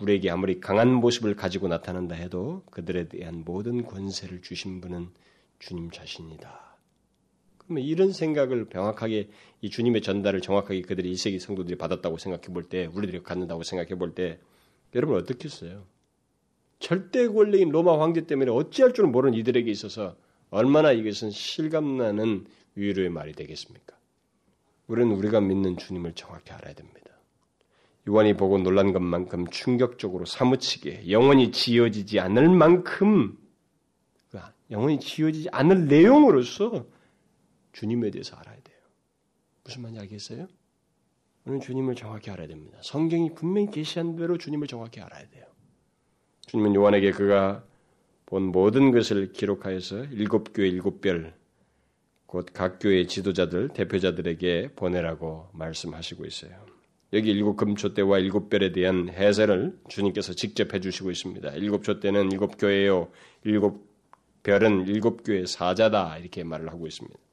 우리에게 0.00 0.28
아무리 0.28 0.60
강한 0.60 0.92
모습을 0.92 1.34
가지고 1.34 1.68
나타난다 1.68 2.14
해도 2.14 2.62
그들에 2.70 3.08
대한 3.08 3.42
모든 3.46 3.86
권세를 3.86 4.42
주신 4.42 4.82
분은 4.82 5.08
주님 5.60 5.90
자신이다. 5.90 6.65
그러면 7.66 7.84
이런 7.84 8.12
생각을 8.12 8.66
명확하게 8.72 9.28
이 9.60 9.70
주님의 9.70 10.02
전달을 10.02 10.40
정확하게 10.40 10.82
그들이 10.82 11.10
이세기 11.10 11.40
성도들이 11.40 11.76
받았다고 11.76 12.18
생각해 12.18 12.54
볼 12.54 12.64
때, 12.64 12.86
우리들이 12.86 13.22
갖는다고 13.22 13.62
생각해 13.62 13.96
볼 13.96 14.14
때, 14.14 14.38
여러분 14.94 15.16
어떻겠어요? 15.16 15.84
절대 16.78 17.26
권력인 17.26 17.70
로마 17.70 18.00
황제 18.00 18.26
때문에 18.26 18.50
어찌할 18.50 18.92
줄 18.92 19.06
모르는 19.06 19.36
이들에게 19.38 19.70
있어서 19.70 20.16
얼마나 20.50 20.92
이것은 20.92 21.30
실감나는 21.30 22.46
위로의 22.76 23.08
말이 23.08 23.32
되겠습니까? 23.32 23.96
우리는 24.86 25.12
우리가 25.12 25.40
믿는 25.40 25.76
주님을 25.76 26.12
정확히 26.14 26.52
알아야 26.52 26.74
됩니다. 26.74 27.00
요한이 28.08 28.36
보고 28.36 28.58
놀란 28.58 28.92
것만큼 28.92 29.48
충격적으로 29.48 30.24
사무치게 30.26 31.10
영원히 31.10 31.50
지어지지 31.50 32.20
않을 32.20 32.48
만큼 32.48 33.36
영원히 34.70 34.98
지어지지 34.98 35.48
않을 35.50 35.86
내용으로서 35.86 36.86
주님에 37.76 38.10
대해서 38.10 38.36
알아야 38.36 38.56
돼요. 38.64 38.78
무슨 39.62 39.82
말인지 39.82 40.00
알겠어요? 40.00 40.48
우리는 41.44 41.60
주님을 41.60 41.94
정확히 41.94 42.30
알아야 42.30 42.46
됩니다. 42.46 42.78
성경이 42.80 43.34
분명히 43.34 43.70
계시한 43.70 44.16
대로 44.16 44.38
주님을 44.38 44.66
정확히 44.66 45.00
알아야 45.00 45.28
돼요. 45.28 45.44
주님은 46.46 46.74
요한에게 46.74 47.10
그가 47.10 47.64
본 48.24 48.44
모든 48.44 48.92
것을 48.92 49.32
기록하여서 49.32 50.06
일곱 50.06 50.54
교회 50.54 50.68
일곱 50.68 51.02
별, 51.02 51.34
곧 52.26 52.46
각 52.54 52.78
교회 52.80 53.06
지도자들, 53.06 53.68
대표자들에게 53.68 54.70
보내라고 54.74 55.48
말씀하시고 55.52 56.24
있어요. 56.24 56.64
여기 57.12 57.30
일곱 57.30 57.56
금초대와 57.56 58.18
일곱 58.20 58.48
별에 58.48 58.72
대한 58.72 59.10
해설을 59.10 59.78
주님께서 59.88 60.32
직접 60.32 60.72
해주시고 60.72 61.10
있습니다. 61.10 61.50
일곱 61.52 61.84
촛대는 61.84 62.32
일곱 62.32 62.56
교회요, 62.58 63.10
일곱 63.44 63.86
별은 64.42 64.88
일곱 64.88 65.22
교회 65.24 65.44
사자다 65.44 66.18
이렇게 66.18 66.42
말을 66.42 66.70
하고 66.70 66.86
있습니다. 66.86 67.25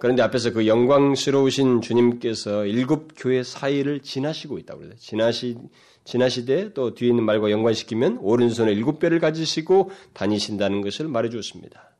그런데 0.00 0.22
앞에서 0.22 0.52
그 0.52 0.66
영광스러우신 0.66 1.82
주님께서 1.82 2.64
일곱 2.64 3.12
교회 3.16 3.42
사이를 3.42 4.00
지나시고 4.00 4.58
있다고 4.58 4.80
그래요. 4.80 4.94
지나시 4.96 5.58
지나시되 6.04 6.72
또 6.72 6.94
뒤에 6.94 7.10
있는 7.10 7.24
말과 7.24 7.50
연관시키면 7.50 8.16
오른손에 8.22 8.72
일곱 8.72 8.98
별을 8.98 9.20
가지시고 9.20 9.90
다니신다는 10.14 10.80
것을 10.80 11.06
말해 11.06 11.28
주었습니다. 11.28 11.90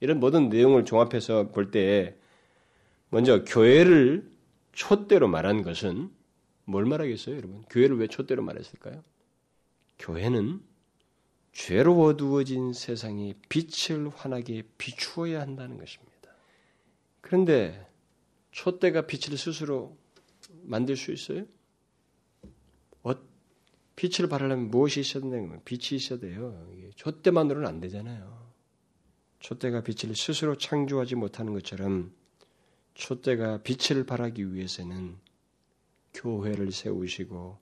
이런 0.00 0.20
모든 0.20 0.50
내용을 0.50 0.84
종합해서 0.84 1.48
볼 1.48 1.70
때 1.70 2.16
먼저 3.08 3.42
교회를 3.44 4.30
촛대로 4.72 5.26
말한 5.26 5.62
것은 5.62 6.10
뭘 6.66 6.84
말하겠어요, 6.84 7.34
여러분? 7.34 7.62
교회를 7.70 7.96
왜 7.98 8.08
촛대로 8.08 8.42
말했을까요? 8.42 9.02
교회는 9.98 10.60
죄로 11.52 11.98
어두워진 12.02 12.74
세상에 12.74 13.32
빛을 13.48 14.10
환하게 14.14 14.64
비추어야 14.76 15.40
한다는 15.40 15.78
것입니다. 15.78 16.07
그런데 17.20 17.86
촛대가 18.50 19.06
빛을 19.06 19.36
스스로 19.36 19.96
만들 20.62 20.96
수 20.96 21.12
있어요? 21.12 21.44
어, 23.02 23.14
빛을 23.96 24.28
발하려면 24.28 24.70
무엇이 24.70 25.00
있어야 25.00 25.22
된다면 25.22 25.60
빛이 25.64 25.96
있어야 25.96 26.18
돼요. 26.18 26.66
촛대만으로는 26.96 27.68
안 27.68 27.80
되잖아요. 27.80 28.48
촛대가 29.40 29.82
빛을 29.82 30.14
스스로 30.16 30.56
창조하지 30.56 31.14
못하는 31.14 31.52
것처럼 31.52 32.12
촛대가 32.94 33.62
빛을 33.62 34.04
발하기 34.04 34.52
위해서는 34.54 35.16
교회를 36.14 36.72
세우시고 36.72 37.58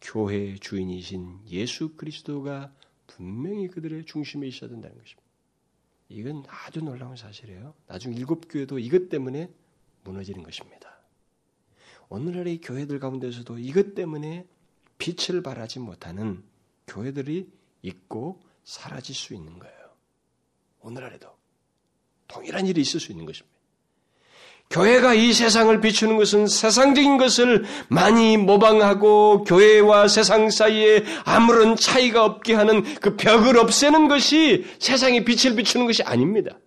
교회의 0.00 0.58
주인이신 0.60 1.40
예수 1.50 1.96
그리스도가 1.96 2.72
분명히 3.06 3.68
그들의 3.68 4.06
중심에 4.06 4.46
있어야 4.46 4.70
된다는 4.70 4.96
것입니다. 4.96 5.27
이건 6.08 6.44
아주 6.48 6.80
놀라운 6.80 7.16
사실이에요. 7.16 7.74
나중 7.86 8.14
일곱 8.14 8.48
교회도 8.48 8.78
이것 8.78 9.08
때문에 9.08 9.50
무너지는 10.04 10.42
것입니다. 10.42 10.98
오늘날의 12.08 12.60
교회들 12.60 12.98
가운데서도 12.98 13.58
이것 13.58 13.94
때문에 13.94 14.46
빛을 14.96 15.42
발하지 15.42 15.80
못하는 15.80 16.42
교회들이 16.86 17.50
있고 17.82 18.42
사라질 18.64 19.14
수 19.14 19.34
있는 19.34 19.58
거예요. 19.58 19.78
오늘날에도 20.80 21.36
동일한 22.26 22.66
일이 22.66 22.80
있을 22.80 23.00
수 23.00 23.12
있는 23.12 23.26
것입니다. 23.26 23.57
교회가 24.70 25.14
이 25.14 25.32
세상을 25.32 25.80
비추는 25.80 26.18
것은 26.18 26.46
세상적인 26.46 27.16
것을 27.16 27.64
많이 27.88 28.36
모방하고 28.36 29.44
교회와 29.44 30.08
세상 30.08 30.50
사이에 30.50 31.04
아무런 31.24 31.74
차이가 31.74 32.24
없게 32.24 32.54
하는 32.54 32.82
그 33.00 33.16
벽을 33.16 33.58
없애는 33.58 34.08
것이 34.08 34.66
세상의 34.78 35.24
빛을 35.24 35.56
비추는 35.56 35.86
것이 35.86 36.02
아닙니다. 36.02 36.58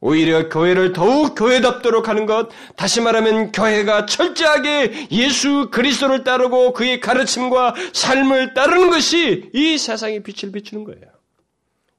오히려 0.00 0.50
교회를 0.50 0.92
더욱 0.92 1.34
교회답도록 1.34 2.08
하는 2.08 2.26
것, 2.26 2.50
다시 2.76 3.00
말하면 3.00 3.52
교회가 3.52 4.04
철저하게 4.04 5.08
예수 5.12 5.70
그리스도를 5.70 6.24
따르고 6.24 6.74
그의 6.74 7.00
가르침과 7.00 7.74
삶을 7.94 8.52
따르는 8.52 8.90
것이 8.90 9.48
이 9.54 9.78
세상의 9.78 10.22
빛을 10.22 10.52
비추는 10.52 10.84
거예요. 10.84 11.04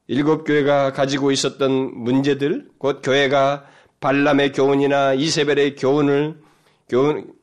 일곱 0.08 0.44
교회가 0.44 0.94
가지고 0.94 1.32
있었던 1.32 1.72
문제들, 1.96 2.68
곧 2.78 3.02
교회가 3.02 3.66
발람의 4.06 4.52
교훈이나 4.52 5.16
이세벨의 5.16 5.78
교훈을 5.78 6.40
교훈 6.88 7.34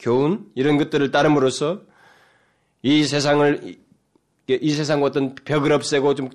교훈 0.00 0.46
이런 0.54 0.78
것들을 0.78 1.10
따름으로써 1.10 1.82
이 2.80 3.04
세상을 3.04 3.76
이 4.48 4.70
세상 4.72 5.02
어떤 5.02 5.34
벽을 5.34 5.72
없애고 5.72 6.14
좀 6.14 6.30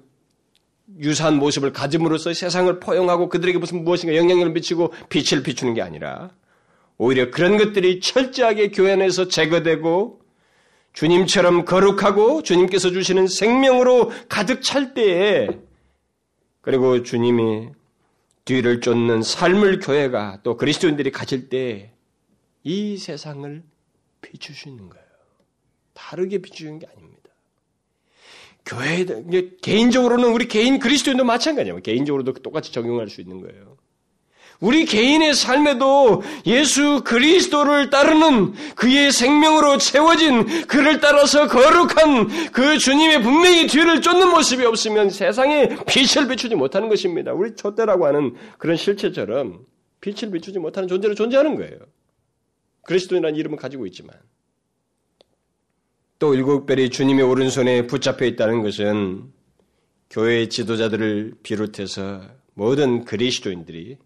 유사한 1.00 1.38
모습을 1.38 1.74
가짐으로써 1.74 2.36
세상을 2.36 2.80
포용하고 2.80 3.30
그들에게 3.30 3.58
무슨 3.58 3.84
무엇인가 3.84 4.16
영향력을 4.16 4.52
미치고 4.52 4.94
빛을 5.10 5.42
비추는 5.42 5.74
게 5.74 5.82
아니라 5.82 6.30
오히려 7.00 7.32
그런 7.32 7.58
것들이 7.58 8.00
철저하게 8.00 8.70
교회 8.70 8.92
안에서 8.92 9.28
제거되고 9.28 10.22
주님처럼 10.94 11.66
거룩하고 11.66 12.44
주님께서 12.44 12.92
주시는 12.92 13.26
생명으로 13.26 14.12
가득 14.30 14.62
찰 14.62 14.94
때에 14.94 15.48
그리고 16.62 17.02
주님이 17.02 17.81
뒤를 18.46 18.82
쫓는 18.82 19.22
삶을 19.22 19.80
교회가 19.80 20.40
또 20.44 20.58
그리스도인들이 20.58 21.12
가질 21.12 21.50
때 21.50 21.92
이 22.64 22.98
세상을 22.98 23.64
있는 24.70 24.90
거예요. 24.90 25.06
다르게 25.94 26.38
비추는 26.40 26.80
게 26.80 26.88
아닙니다. 26.88 27.30
교회 28.66 29.06
개인적으로는 29.62 30.32
우리 30.32 30.48
개인 30.48 30.78
그리스도인도 30.80 31.24
마찬가지예요. 31.24 31.82
개인적으로도 31.82 32.34
똑같이 32.34 32.72
적용할 32.72 33.10
수 33.10 33.22
있는 33.22 33.42
거예요. 33.42 33.71
우리 34.62 34.86
개인의 34.86 35.34
삶에도 35.34 36.22
예수 36.46 37.02
그리스도를 37.04 37.90
따르는 37.90 38.54
그의 38.76 39.12
생명으로 39.12 39.80
채워진 39.80 40.68
그를 40.68 41.00
따라서 41.00 41.48
거룩한 41.48 42.52
그 42.52 42.78
주님의 42.78 43.24
분명히 43.24 43.66
뒤를 43.66 44.02
쫓는 44.02 44.30
모습이 44.30 44.64
없으면 44.64 45.10
세상에 45.10 45.68
빛을 45.88 46.28
비추지 46.28 46.54
못하는 46.54 46.90
것입니다. 46.90 47.34
우리 47.34 47.56
촛대라고 47.56 48.06
하는 48.06 48.36
그런 48.60 48.78
실체처럼 48.78 49.66
빛을 50.00 50.32
비추지 50.32 50.60
못하는 50.60 50.88
존재로 50.88 51.16
존재하는 51.16 51.56
거예요. 51.56 51.80
그리스도인이라는 52.84 53.40
이름을 53.40 53.58
가지고 53.58 53.88
있지만 53.88 54.16
또 56.20 56.36
일곱 56.36 56.68
별이 56.68 56.92
주님의 56.92 57.26
오른손에 57.26 57.88
붙잡혀 57.88 58.26
있다는 58.26 58.62
것은 58.62 59.24
교회 60.12 60.48
지도자들을 60.48 61.34
비롯해서 61.42 62.22
모든 62.54 63.06
그리스도인들이 63.06 63.98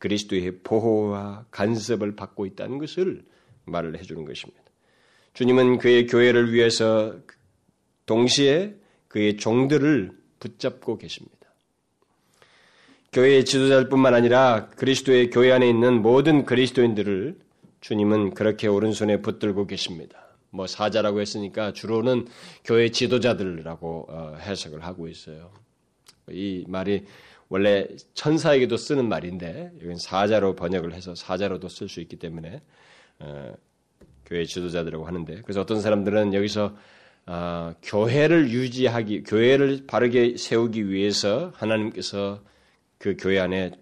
그리스도의 0.00 0.58
보호와 0.64 1.46
간섭을 1.52 2.16
받고 2.16 2.46
있다는 2.46 2.78
것을 2.78 3.22
말을 3.66 3.96
해주는 3.98 4.24
것입니다. 4.24 4.60
주님은 5.34 5.78
그의 5.78 6.06
교회를 6.08 6.52
위해서 6.52 7.14
동시에 8.06 8.74
그의 9.06 9.36
종들을 9.36 10.10
붙잡고 10.40 10.98
계십니다. 10.98 11.36
교회의 13.12 13.44
지도자들뿐만 13.44 14.14
아니라 14.14 14.68
그리스도의 14.70 15.30
교회 15.30 15.52
안에 15.52 15.68
있는 15.68 16.00
모든 16.00 16.44
그리스도인들을 16.44 17.38
주님은 17.80 18.34
그렇게 18.34 18.68
오른손에 18.68 19.20
붙들고 19.20 19.66
계십니다. 19.66 20.18
뭐 20.50 20.66
사자라고 20.66 21.20
했으니까 21.20 21.72
주로는 21.72 22.26
교회 22.64 22.90
지도자들이라고 22.90 24.06
어, 24.08 24.36
해석을 24.40 24.84
하고 24.84 25.08
있어요. 25.08 25.52
이 26.30 26.64
말이 26.68 27.04
원래 27.50 27.86
천사에게도 28.14 28.76
쓰는 28.76 29.08
말인데 29.08 29.72
이건 29.82 29.96
사자로 29.96 30.54
번역을 30.54 30.94
해서 30.94 31.14
사자로도 31.14 31.68
쓸 31.68 31.88
수 31.88 32.00
있기 32.00 32.16
때문에 32.16 32.62
어, 33.18 33.52
교회 34.24 34.44
지도자들이라고 34.44 35.04
하는데 35.04 35.42
그래서 35.42 35.60
어떤 35.60 35.80
사람들은 35.80 36.32
여기서 36.32 36.76
어, 37.26 37.74
교회를 37.82 38.50
유지하기, 38.50 39.24
교회를 39.24 39.84
바르게 39.86 40.36
세우기 40.36 40.88
위해서 40.90 41.52
하나님께서 41.56 42.42
그 42.98 43.16
교회 43.18 43.40
안에 43.40 43.72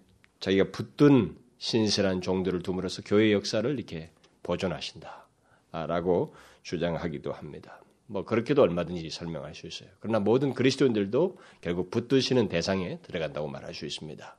자기가 0.40 0.70
붙든 0.72 1.36
신실한 1.58 2.22
종들을 2.22 2.62
둠으로써 2.62 3.02
교회 3.04 3.32
역사를 3.32 3.70
이렇게 3.70 4.10
보존하신다라고 4.42 6.34
주장하기도 6.62 7.32
합니다. 7.32 7.82
뭐 8.10 8.24
그렇게도 8.24 8.62
얼마든지 8.62 9.08
설명할 9.10 9.54
수 9.54 9.66
있어요. 9.66 9.88
그러나 10.00 10.18
모든 10.18 10.54
그리스도인들도 10.54 11.38
결국 11.60 11.90
붙드시는 11.90 12.48
대상에 12.48 12.98
들어간다고 13.02 13.48
말할 13.48 13.74
수 13.74 13.86
있습니다. 13.86 14.36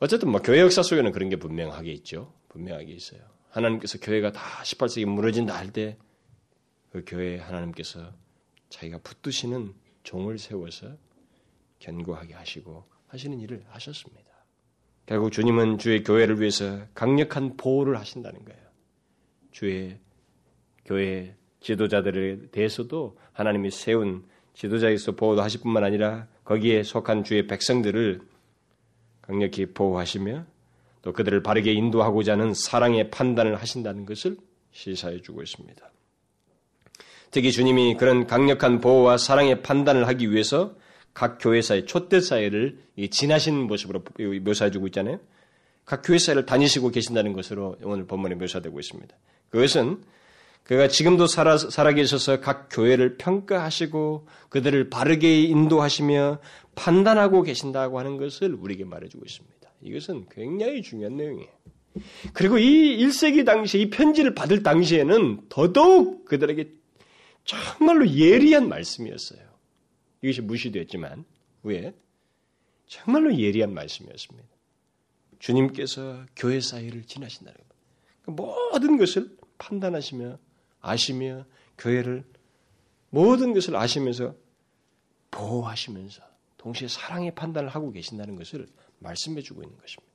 어쨌든 0.00 0.30
뭐 0.30 0.40
교회 0.40 0.60
역사 0.60 0.82
속에는 0.82 1.12
그런 1.12 1.28
게 1.28 1.36
분명하게 1.36 1.92
있죠. 1.92 2.32
분명하게 2.48 2.92
있어요. 2.92 3.20
하나님께서 3.50 3.98
교회가 3.98 4.32
다 4.32 4.40
18세기 4.62 5.04
무너진다 5.04 5.54
할 5.56 5.72
때 5.72 5.98
그 6.90 7.04
교회에 7.06 7.38
하나님께서 7.38 8.14
자기가 8.70 8.98
붙드시는 8.98 9.74
종을 10.04 10.38
세워서 10.38 10.96
견고하게 11.78 12.34
하시고 12.34 12.84
하시는 13.08 13.38
일을 13.40 13.64
하셨습니다. 13.68 14.28
결국 15.06 15.30
주님은 15.30 15.78
주의 15.78 16.02
교회를 16.02 16.40
위해서 16.40 16.86
강력한 16.94 17.56
보호를 17.56 17.98
하신다는 17.98 18.44
거예요. 18.44 18.60
주의 19.52 19.98
교회 20.84 21.36
지도자들에 21.60 22.50
대해서도 22.50 23.18
하나님이 23.32 23.70
세운 23.70 24.24
지도자에서 24.54 25.12
보호도 25.12 25.42
하실 25.42 25.60
뿐만 25.60 25.84
아니라 25.84 26.26
거기에 26.44 26.82
속한 26.82 27.24
주의 27.24 27.46
백성들을 27.46 28.20
강력히 29.22 29.66
보호하시며 29.66 30.44
또 31.02 31.12
그들을 31.12 31.42
바르게 31.42 31.72
인도하고자 31.72 32.32
하는 32.32 32.54
사랑의 32.54 33.10
판단을 33.10 33.56
하신다는 33.56 34.06
것을 34.06 34.36
시사해 34.72 35.22
주고 35.22 35.42
있습니다. 35.42 35.90
특히 37.30 37.52
주님이 37.52 37.96
그런 37.96 38.26
강력한 38.26 38.80
보호와 38.80 39.18
사랑의 39.18 39.62
판단을 39.62 40.08
하기 40.08 40.30
위해서 40.30 40.74
각 41.12 41.38
교회사의 41.40 41.86
촛대 41.86 42.20
사회를 42.20 42.78
지나신 43.10 43.66
모습으로 43.66 44.02
묘사해 44.42 44.70
주고 44.70 44.86
있잖아요. 44.86 45.20
각 45.84 46.02
교회 46.04 46.18
사회를 46.18 46.46
다니시고 46.46 46.90
계신다는 46.90 47.32
것으로 47.32 47.76
오늘 47.82 48.06
본문에 48.06 48.34
묘사되고 48.36 48.78
있습니다. 48.78 49.16
그것은 49.50 50.02
그가 50.68 50.86
지금도 50.86 51.26
살아, 51.26 51.56
살아계셔서 51.56 52.40
각 52.40 52.68
교회를 52.70 53.16
평가하시고 53.16 54.28
그들을 54.50 54.90
바르게 54.90 55.40
인도하시며 55.44 56.40
판단하고 56.74 57.42
계신다고 57.42 57.98
하는 57.98 58.18
것을 58.18 58.52
우리에게 58.52 58.84
말해주고 58.84 59.24
있습니다. 59.24 59.70
이것은 59.80 60.26
굉장히 60.30 60.82
중요한 60.82 61.16
내용이에요. 61.16 61.48
그리고 62.34 62.58
이 62.58 62.98
1세기 62.98 63.46
당시에 63.46 63.80
이 63.80 63.90
편지를 63.90 64.34
받을 64.34 64.62
당시에는 64.62 65.48
더더욱 65.48 66.26
그들에게 66.26 66.70
정말로 67.46 68.06
예리한 68.06 68.68
말씀이었어요. 68.68 69.40
이것이 70.20 70.42
무시되었지만 70.42 71.24
후에 71.62 71.94
정말로 72.86 73.34
예리한 73.34 73.72
말씀이었습니다. 73.72 74.48
주님께서 75.38 76.26
교회 76.36 76.60
사이를 76.60 77.04
지나신다는 77.04 77.56
것. 77.56 78.34
모든 78.34 78.98
것을 78.98 79.34
판단하시며 79.56 80.38
아시며 80.80 81.44
교회를 81.78 82.24
모든 83.10 83.52
것을 83.54 83.76
아시면서 83.76 84.34
보호하시면서 85.30 86.22
동시에 86.56 86.88
사랑의 86.88 87.34
판단을 87.34 87.68
하고 87.68 87.92
계신다는 87.92 88.36
것을 88.36 88.66
말씀해 88.98 89.40
주고 89.42 89.62
있는 89.62 89.78
것입니다. 89.78 90.12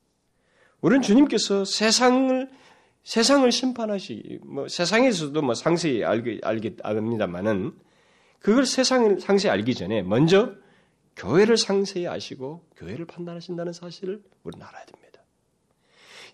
우리는 0.81 1.01
주님께서 1.01 1.65
세상을 1.65 2.49
세상을 3.03 3.51
심판하시 3.51 4.39
뭐 4.43 4.67
세상에서도 4.67 5.41
뭐 5.41 5.53
상세히 5.53 6.03
알게 6.03 6.39
알게 6.41 6.77
압니다만은 6.83 7.73
그걸 8.39 8.65
세상을 8.65 9.19
상세히 9.19 9.51
알기 9.51 9.75
전에 9.75 10.01
먼저 10.01 10.53
교회를 11.15 11.57
상세히 11.57 12.07
아시고 12.07 12.65
교회를 12.75 13.05
판단하신다는 13.05 13.73
사실을 13.73 14.21
우리는 14.43 14.65
알아야 14.65 14.85
됩니다. 14.85 15.12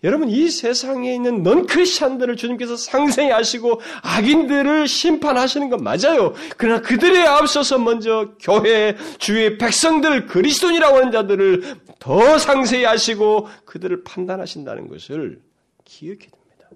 여러분 0.02 0.30
이 0.30 0.48
세상에 0.48 1.14
있는 1.14 1.42
넌 1.42 1.66
크리스천들을 1.66 2.36
주님께서 2.36 2.76
상생히 2.76 3.30
하시고 3.30 3.80
악인들을 4.02 4.88
심판하시는 4.88 5.68
건 5.68 5.84
맞아요. 5.84 6.32
그러나 6.56 6.80
그들에 6.80 7.20
앞서서 7.26 7.78
먼저 7.78 8.32
교회 8.40 8.96
주의 9.18 9.58
백성들 9.58 10.26
그리스도인이라고 10.26 10.96
하는 10.96 11.12
자들을 11.12 11.76
더 11.98 12.38
상세히 12.38 12.84
하시고 12.84 13.48
그들을 13.66 14.02
판단하신다는 14.04 14.88
것을 14.88 15.42
기억해야 15.84 16.30
됩니다. 16.30 16.70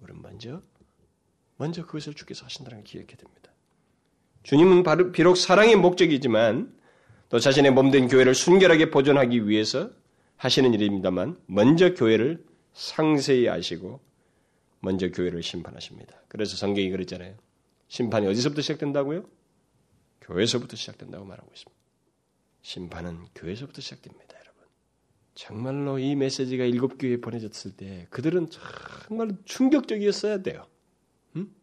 우리는 0.00 0.22
먼저 0.22 0.62
먼저 1.56 1.84
그것을 1.84 2.14
주께서 2.14 2.44
하신다는 2.44 2.78
걸 2.78 2.84
기억해야 2.84 3.16
됩니다. 3.16 3.50
주님은 4.44 4.84
비록 5.10 5.36
사랑의 5.36 5.74
목적이지만 5.74 6.72
또 7.28 7.40
자신의 7.40 7.72
몸된 7.72 8.06
교회를 8.06 8.36
순결하게 8.36 8.90
보존하기 8.90 9.48
위해서 9.48 9.90
하시는 10.36 10.72
일입니다만 10.72 11.36
먼저 11.46 11.92
교회를 11.94 12.47
상세히 12.72 13.48
아시고 13.48 14.00
먼저 14.80 15.10
교회를 15.10 15.42
심판하십니다. 15.42 16.14
그래서 16.28 16.56
성경이 16.56 16.90
그랬잖아요. 16.90 17.36
심판이 17.88 18.26
어디서부터 18.26 18.62
시작된다고요? 18.62 19.24
교회에서부터 20.20 20.76
시작된다고 20.76 21.24
말하고 21.24 21.50
있습니다. 21.52 21.78
심판은 22.62 23.26
교회에서부터 23.34 23.80
시작됩니다, 23.80 24.38
여러분. 24.38 24.64
정말로 25.34 25.98
이 25.98 26.14
메시지가 26.14 26.64
일곱 26.64 26.98
교회에 26.98 27.18
보내졌을 27.18 27.76
때 27.76 28.06
그들은 28.10 28.48
정말 28.50 29.36
충격적이었어야 29.44 30.42
돼요. 30.42 30.66
음? 31.36 31.54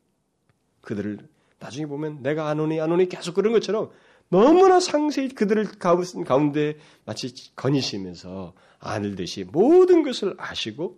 그들을 0.81 1.19
나중에 1.59 1.85
보면 1.85 2.21
내가 2.21 2.49
안 2.49 2.59
오니 2.59 2.81
안 2.81 2.91
오니 2.91 3.07
계속 3.07 3.35
그런 3.35 3.53
것처럼 3.53 3.91
너무나 4.29 4.79
상세히 4.79 5.29
그들을 5.29 5.65
가운데 5.79 6.77
마치 7.05 7.33
거니시면서 7.55 8.53
아들듯이 8.79 9.45
모든 9.45 10.03
것을 10.03 10.35
아시고 10.37 10.97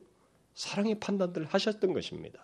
사랑의 0.53 0.99
판단들을 0.99 1.47
하셨던 1.47 1.93
것입니다. 1.93 2.39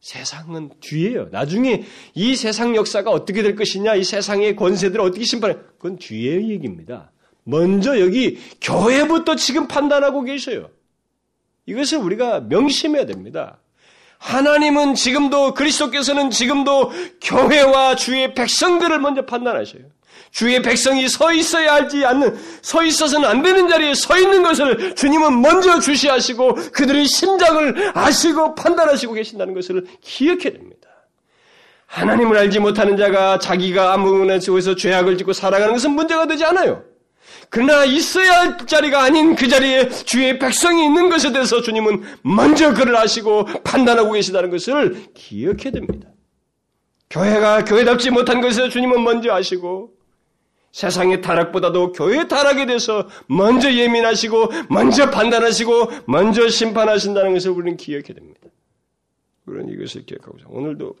세상은 0.00 0.70
뒤에요. 0.80 1.28
나중에 1.30 1.84
이 2.14 2.36
세상 2.36 2.76
역사가 2.76 3.10
어떻게 3.10 3.42
될 3.42 3.56
것이냐, 3.56 3.96
이 3.96 4.04
세상의 4.04 4.56
권세들을 4.56 5.00
어떻게 5.00 5.24
심판해, 5.24 5.54
그건 5.54 5.96
뒤의 5.96 6.50
얘기입니다. 6.50 7.10
먼저 7.42 7.98
여기 8.00 8.38
교회부터 8.60 9.36
지금 9.36 9.66
판단하고 9.66 10.22
계셔요. 10.22 10.70
이것을 11.66 11.98
우리가 11.98 12.40
명심해야 12.40 13.06
됩니다. 13.06 13.58
하나님은 14.18 14.94
지금도 14.94 15.54
그리스도께서는 15.54 16.30
지금도 16.30 16.92
교회와 17.20 17.96
주의 17.96 18.34
백성들을 18.34 18.98
먼저 18.98 19.24
판단하셔요. 19.24 19.82
주의 20.30 20.60
백성이 20.60 21.08
서 21.08 21.32
있어야 21.32 21.74
할지 21.74 22.04
않는 22.04 22.38
서 22.60 22.82
있어서는 22.84 23.28
안 23.28 23.42
되는 23.42 23.68
자리에 23.68 23.94
서 23.94 24.18
있는 24.18 24.42
것을 24.42 24.94
주님은 24.94 25.40
먼저 25.40 25.80
주시하시고 25.80 26.54
그들의 26.72 27.06
심장을 27.06 27.92
아시고 27.94 28.54
판단하시고 28.54 29.14
계신다는 29.14 29.54
것을 29.54 29.86
기억해야 30.02 30.52
됩니다. 30.52 30.88
하나님을 31.86 32.36
알지 32.36 32.58
못하는 32.58 32.96
자가 32.96 33.38
자기가 33.38 33.94
아무나 33.94 34.38
속에서 34.38 34.76
죄악을 34.76 35.16
짓고 35.16 35.32
살아가는 35.32 35.72
것은 35.72 35.92
문제가 35.92 36.26
되지 36.26 36.44
않아요. 36.44 36.84
그러나 37.50 37.84
있어야 37.84 38.40
할 38.40 38.58
자리가 38.58 39.02
아닌 39.02 39.34
그 39.34 39.48
자리에 39.48 39.88
주의 39.88 40.38
백성이 40.38 40.84
있는 40.84 41.08
것에 41.08 41.32
대해서 41.32 41.62
주님은 41.62 42.02
먼저 42.22 42.74
그를 42.74 42.96
아시고 42.96 43.44
판단하고 43.64 44.12
계시다는 44.12 44.50
것을 44.50 45.06
기억해야 45.14 45.72
됩니다. 45.72 46.08
교회가 47.10 47.64
교회답지 47.64 48.10
못한 48.10 48.40
것에 48.40 48.68
주님은 48.68 49.02
먼저 49.02 49.32
아시고 49.32 49.94
세상의 50.72 51.22
타락보다도 51.22 51.92
교회의 51.92 52.28
타락에 52.28 52.66
대해서 52.66 53.08
먼저 53.26 53.72
예민하시고 53.72 54.48
먼저 54.68 55.10
판단하시고 55.10 55.90
먼저 56.06 56.48
심판하신다는 56.48 57.32
것을 57.32 57.50
우리는 57.52 57.78
기억해야 57.78 58.14
됩니다. 58.14 58.40
우리는 59.46 59.72
이것을 59.72 60.04
기억하고자 60.04 60.44
오늘도 60.48 60.94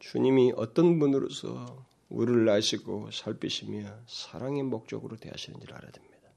주님이 0.00 0.52
어떤 0.56 0.98
분으로서 0.98 1.85
우리를 2.08 2.48
아시고 2.48 3.10
살피시며 3.10 4.02
사랑의 4.06 4.62
목적으로 4.62 5.16
대하시는지를 5.16 5.74
알아야 5.74 5.90
됩니다. 5.90 6.30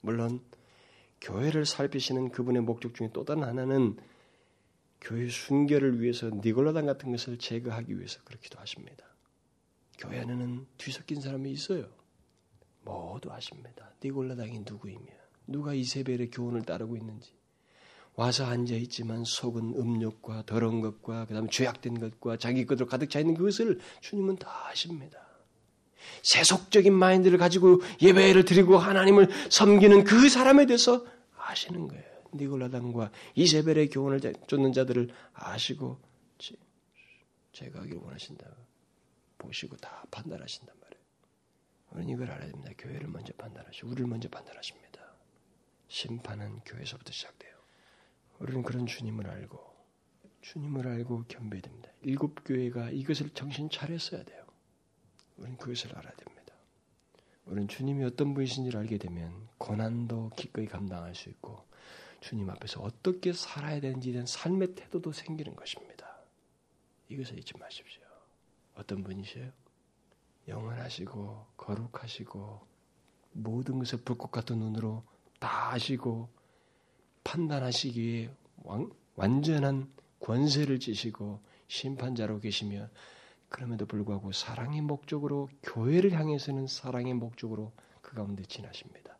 물론 0.00 0.40
교회를 1.20 1.64
살피시는 1.64 2.30
그분의 2.30 2.62
목적 2.62 2.94
중에 2.94 3.10
또 3.12 3.24
다른 3.24 3.44
하나는 3.44 3.96
교회 5.00 5.28
순결을 5.28 6.00
위해서 6.00 6.30
니골라당 6.30 6.86
같은 6.86 7.10
것을 7.10 7.38
제거하기 7.38 7.96
위해서 7.96 8.20
그렇기도 8.24 8.58
하십니다. 8.58 9.06
교회 9.98 10.20
안에는 10.20 10.66
뒤섞인 10.76 11.20
사람이 11.20 11.50
있어요. 11.52 11.88
모두 12.82 13.30
아십니다. 13.32 13.94
니골라당이 14.02 14.60
누구이며 14.60 15.06
누가 15.46 15.72
이세벨의 15.72 16.30
교훈을 16.30 16.62
따르고 16.62 16.96
있는지 16.96 17.34
와서 18.16 18.44
앉아 18.44 18.74
있지만 18.74 19.24
속은 19.24 19.74
음욕과 19.76 20.44
더러운 20.46 20.80
것과 20.80 21.26
그다음에 21.26 21.48
죄악된 21.50 21.98
것과 21.98 22.36
자기 22.36 22.64
것으로 22.64 22.86
가득 22.86 23.10
차 23.10 23.18
있는 23.18 23.34
그것을 23.34 23.80
주님은 24.00 24.36
다 24.36 24.68
아십니다. 24.68 25.18
세속적인 26.22 26.92
마인드를 26.92 27.38
가지고 27.38 27.80
예배를 28.00 28.44
드리고 28.44 28.78
하나님을 28.78 29.28
섬기는 29.50 30.04
그 30.04 30.28
사람에 30.28 30.66
대해서 30.66 31.04
아시는 31.36 31.88
거예요. 31.88 32.04
니골라당과 32.34 33.10
이세벨의 33.34 33.90
교훈을 33.90 34.20
쫓는 34.46 34.72
자들을 34.72 35.08
아시고 35.32 35.98
제거하기를 37.52 38.00
원하신다. 38.00 38.46
보시고 39.38 39.76
다 39.76 40.04
판단하신단 40.10 40.74
말이에요. 40.80 41.04
우리는 41.92 42.14
이걸 42.14 42.30
알아야 42.30 42.50
됩니다. 42.50 42.72
교회를 42.78 43.08
먼저 43.08 43.32
판단하시고 43.34 43.88
우리를 43.88 44.06
먼저 44.06 44.28
판단하십니다. 44.28 45.00
심판은 45.88 46.60
교회에서부터 46.64 47.12
시작돼요. 47.12 47.53
우리는 48.38 48.62
그런 48.62 48.86
주님을 48.86 49.28
알고 49.28 49.74
주님을 50.42 50.86
알고 50.86 51.24
겸비해야 51.28 51.62
됩니다. 51.62 51.90
일곱 52.02 52.44
교회가 52.44 52.90
이것을 52.90 53.30
정신 53.30 53.70
차렸어야 53.70 54.24
돼요. 54.24 54.44
우리는 55.36 55.56
그것을 55.56 55.96
알아야 55.96 56.12
됩니다. 56.14 56.54
우리는 57.46 57.68
주님이 57.68 58.04
어떤 58.04 58.34
분이신지를 58.34 58.78
알게 58.80 58.98
되면 58.98 59.48
고난도 59.58 60.30
기꺼이 60.36 60.66
감당할 60.66 61.14
수 61.14 61.28
있고 61.30 61.64
주님 62.20 62.48
앞에서 62.50 62.80
어떻게 62.80 63.32
살아야 63.32 63.80
되는지에 63.80 64.12
대한 64.12 64.26
삶의 64.26 64.74
태도도 64.74 65.12
생기는 65.12 65.54
것입니다. 65.54 66.20
이것을 67.08 67.38
잊지 67.38 67.56
마십시오. 67.58 68.02
어떤 68.74 69.02
분이세요? 69.02 69.50
영원하시고 70.48 71.46
거룩하시고 71.56 72.66
모든 73.32 73.78
것을 73.78 74.00
불꽃 74.04 74.30
같은 74.30 74.58
눈으로 74.58 75.04
다 75.38 75.72
아시고 75.72 76.28
판단하시기에 77.24 78.30
왕, 78.64 78.90
완전한 79.16 79.90
권세를 80.20 80.78
지시고 80.78 81.40
심판자로 81.68 82.40
계시며 82.40 82.88
그럼에도 83.48 83.86
불구하고 83.86 84.32
사랑의 84.32 84.80
목적으로 84.80 85.48
교회를 85.62 86.12
향해서는 86.12 86.66
사랑의 86.66 87.14
목적으로 87.14 87.72
그 88.00 88.14
가운데 88.14 88.42
지나십니다. 88.44 89.16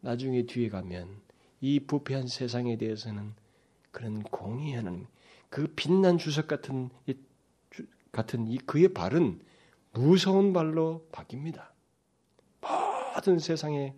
나중에 0.00 0.46
뒤에 0.46 0.68
가면 0.68 1.20
이 1.60 1.80
부패한 1.80 2.28
세상에 2.28 2.76
대해서는 2.76 3.34
그런 3.90 4.22
공의하는 4.22 5.06
그 5.48 5.66
빛난 5.74 6.18
주석 6.18 6.46
같은 6.46 6.90
같은 8.12 8.46
이 8.46 8.58
그의 8.58 8.88
발은 8.88 9.40
무서운 9.92 10.52
발로 10.52 11.06
바뀝니다. 11.12 11.68
모든 12.60 13.38
세상에 13.38 13.94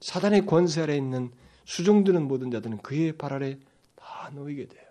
사단의 0.00 0.46
권세 0.46 0.82
아래 0.82 0.96
있는 0.96 1.32
수종드는 1.68 2.26
모든 2.26 2.50
자들은 2.50 2.78
그의 2.78 3.12
발 3.18 3.34
아래 3.34 3.58
다 3.94 4.30
놓이게 4.30 4.68
돼요. 4.68 4.88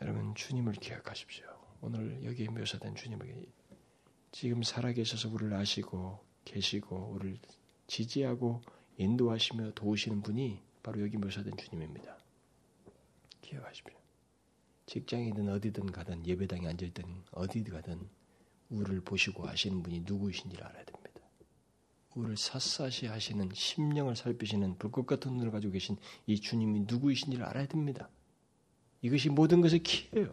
여러분 0.00 0.34
주님을 0.34 0.72
기억하십시오. 0.72 1.44
오늘 1.82 2.24
여기에 2.24 2.48
묘사된 2.48 2.94
주님을 2.94 3.46
지금 4.32 4.62
살아계셔서 4.62 5.28
우리를 5.28 5.52
아시고 5.52 6.18
계시고 6.46 6.96
우리를 6.96 7.38
지지하고 7.88 8.62
인도하시며 8.96 9.72
도우시는 9.74 10.22
분이 10.22 10.62
바로 10.82 11.02
여기 11.02 11.18
묘사된 11.18 11.58
주님입니다. 11.58 12.16
기억하십시오. 13.42 13.94
직장이든 14.86 15.50
어디든 15.50 15.92
가든 15.92 16.26
예배당에 16.26 16.68
앉아있든 16.68 17.04
어디든 17.32 17.74
가든 17.74 18.08
우리를 18.70 19.02
보시고 19.02 19.46
아시는 19.46 19.82
분이 19.82 20.00
누구이신지를 20.06 20.64
알아야 20.64 20.84
됩니다. 20.86 21.01
우리를 22.14 22.36
샅샅이 22.36 23.06
하시는 23.06 23.48
심령을 23.52 24.16
살피시는 24.16 24.78
불꽃 24.78 25.06
같은 25.06 25.32
눈을 25.32 25.50
가지고 25.50 25.72
계신 25.72 25.96
이 26.26 26.40
주님이 26.40 26.80
누구이신지를 26.80 27.44
알아야 27.44 27.66
됩니다. 27.66 28.08
이것이 29.00 29.30
모든 29.30 29.60
것의 29.60 29.82
키예요. 29.82 30.30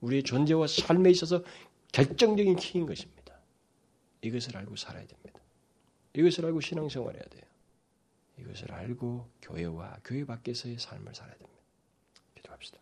우리의 0.00 0.24
존재와 0.24 0.66
삶에 0.66 1.10
있어서 1.10 1.44
결정적인 1.92 2.56
키인 2.56 2.86
것입니다. 2.86 3.34
이것을 4.22 4.56
알고 4.56 4.76
살아야 4.76 5.06
됩니다. 5.06 5.40
이것을 6.14 6.46
알고 6.46 6.60
신앙생활해야 6.60 7.22
돼요. 7.22 7.42
이것을 8.38 8.72
알고 8.72 9.28
교회와 9.40 9.98
교회 10.04 10.24
밖에서의 10.24 10.78
삶을 10.78 11.14
살아야 11.14 11.34
됩니다. 11.36 11.60
기도합시다. 12.34 12.78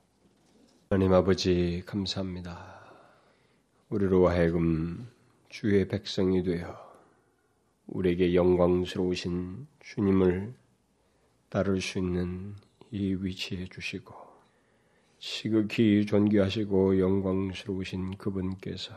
하나님 0.88 1.12
아버지 1.12 1.82
감사합니다. 1.86 2.80
우리로 3.90 4.28
하여금 4.28 5.11
주의 5.48 5.86
백성이 5.86 6.42
되어 6.42 6.89
우리에게 7.91 8.34
영광스러우신 8.34 9.66
주님을 9.80 10.55
따를 11.49 11.80
수 11.80 11.99
있는 11.99 12.55
이 12.93 13.14
위치에 13.14 13.66
주시고 13.66 14.14
시극히 15.18 16.07
존귀하시고 16.07 17.01
영광스러우신 17.01 18.16
그분께서 18.16 18.95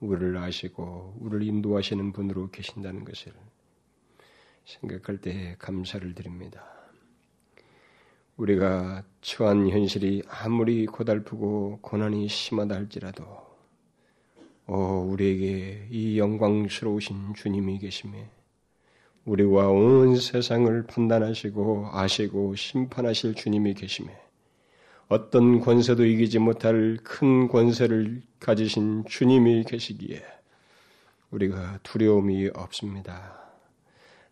우리를 0.00 0.36
아시고 0.36 1.16
우리를 1.18 1.46
인도하시는 1.48 2.12
분으로 2.12 2.50
계신다는 2.50 3.04
것을 3.04 3.32
생각할 4.64 5.20
때 5.20 5.56
감사를 5.58 6.14
드립니다. 6.14 6.64
우리가 8.36 9.02
처한 9.20 9.68
현실이 9.68 10.22
아무리 10.28 10.86
고달프고 10.86 11.80
고난이 11.82 12.28
심하다 12.28 12.76
할지라도 12.76 13.47
오, 14.70 15.08
우리에게 15.10 15.86
이 15.90 16.18
영광스러우신 16.18 17.32
주님이 17.34 17.78
계심에 17.78 18.28
우리와 19.24 19.68
온 19.68 20.14
세상을 20.14 20.86
판단하시고 20.86 21.88
아시고 21.90 22.54
심판하실 22.54 23.34
주님이 23.34 23.72
계심에 23.72 24.14
어떤 25.08 25.60
권세도 25.60 26.04
이기지 26.04 26.40
못할 26.40 26.98
큰 27.02 27.48
권세를 27.48 28.20
가지신 28.40 29.06
주님이 29.06 29.64
계시기에 29.64 30.22
우리가 31.30 31.78
두려움이 31.82 32.50
없습니다. 32.54 33.38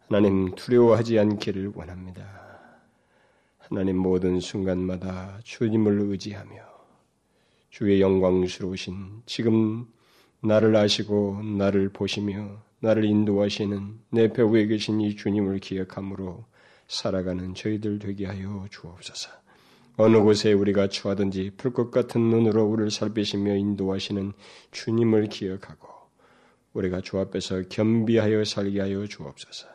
하나님 0.07 0.55
두려워하지 0.55 1.19
않기를 1.19 1.73
원합니다. 1.75 2.61
하나님 3.57 3.97
모든 3.97 4.41
순간마다 4.41 5.41
주님을 5.45 5.99
의지하며 6.11 6.57
주의 7.71 8.03
영광스러우신 8.03 9.23
지금 9.25 9.96
나를 10.43 10.77
아시고 10.77 11.43
나를 11.43 11.89
보시며 11.91 12.63
나를 12.81 13.05
인도하시는 13.05 14.01
내 14.11 14.33
배후에 14.33 14.67
계신 14.67 15.01
이 15.01 15.17
주님을 15.17 15.59
기억함으로 15.59 16.45
살아가는 16.89 17.55
저희들 17.55 17.99
되게 17.99 18.27
하여 18.27 18.67
주옵소서. 18.71 19.31
어느 19.97 20.19
곳에 20.19 20.53
우리가 20.53 20.89
처하든지 20.89 21.53
불꽃 21.57 21.91
같은 21.91 22.21
눈으로 22.21 22.65
우리를 22.65 22.91
살피시며 22.91 23.57
인도하시는 23.57 24.35
주님을 24.71 25.29
기억하고 25.29 25.89
우리가 26.75 27.01
주 27.01 27.19
앞에서 27.19 27.63
겸비하여 27.71 28.45
살게 28.45 28.81
하여 28.81 29.07
주옵소서. 29.07 29.67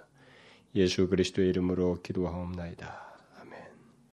예수 0.76 1.10
그리스도의 1.10 1.50
이름으로 1.50 2.02
기도하옵나이다. 2.04 3.11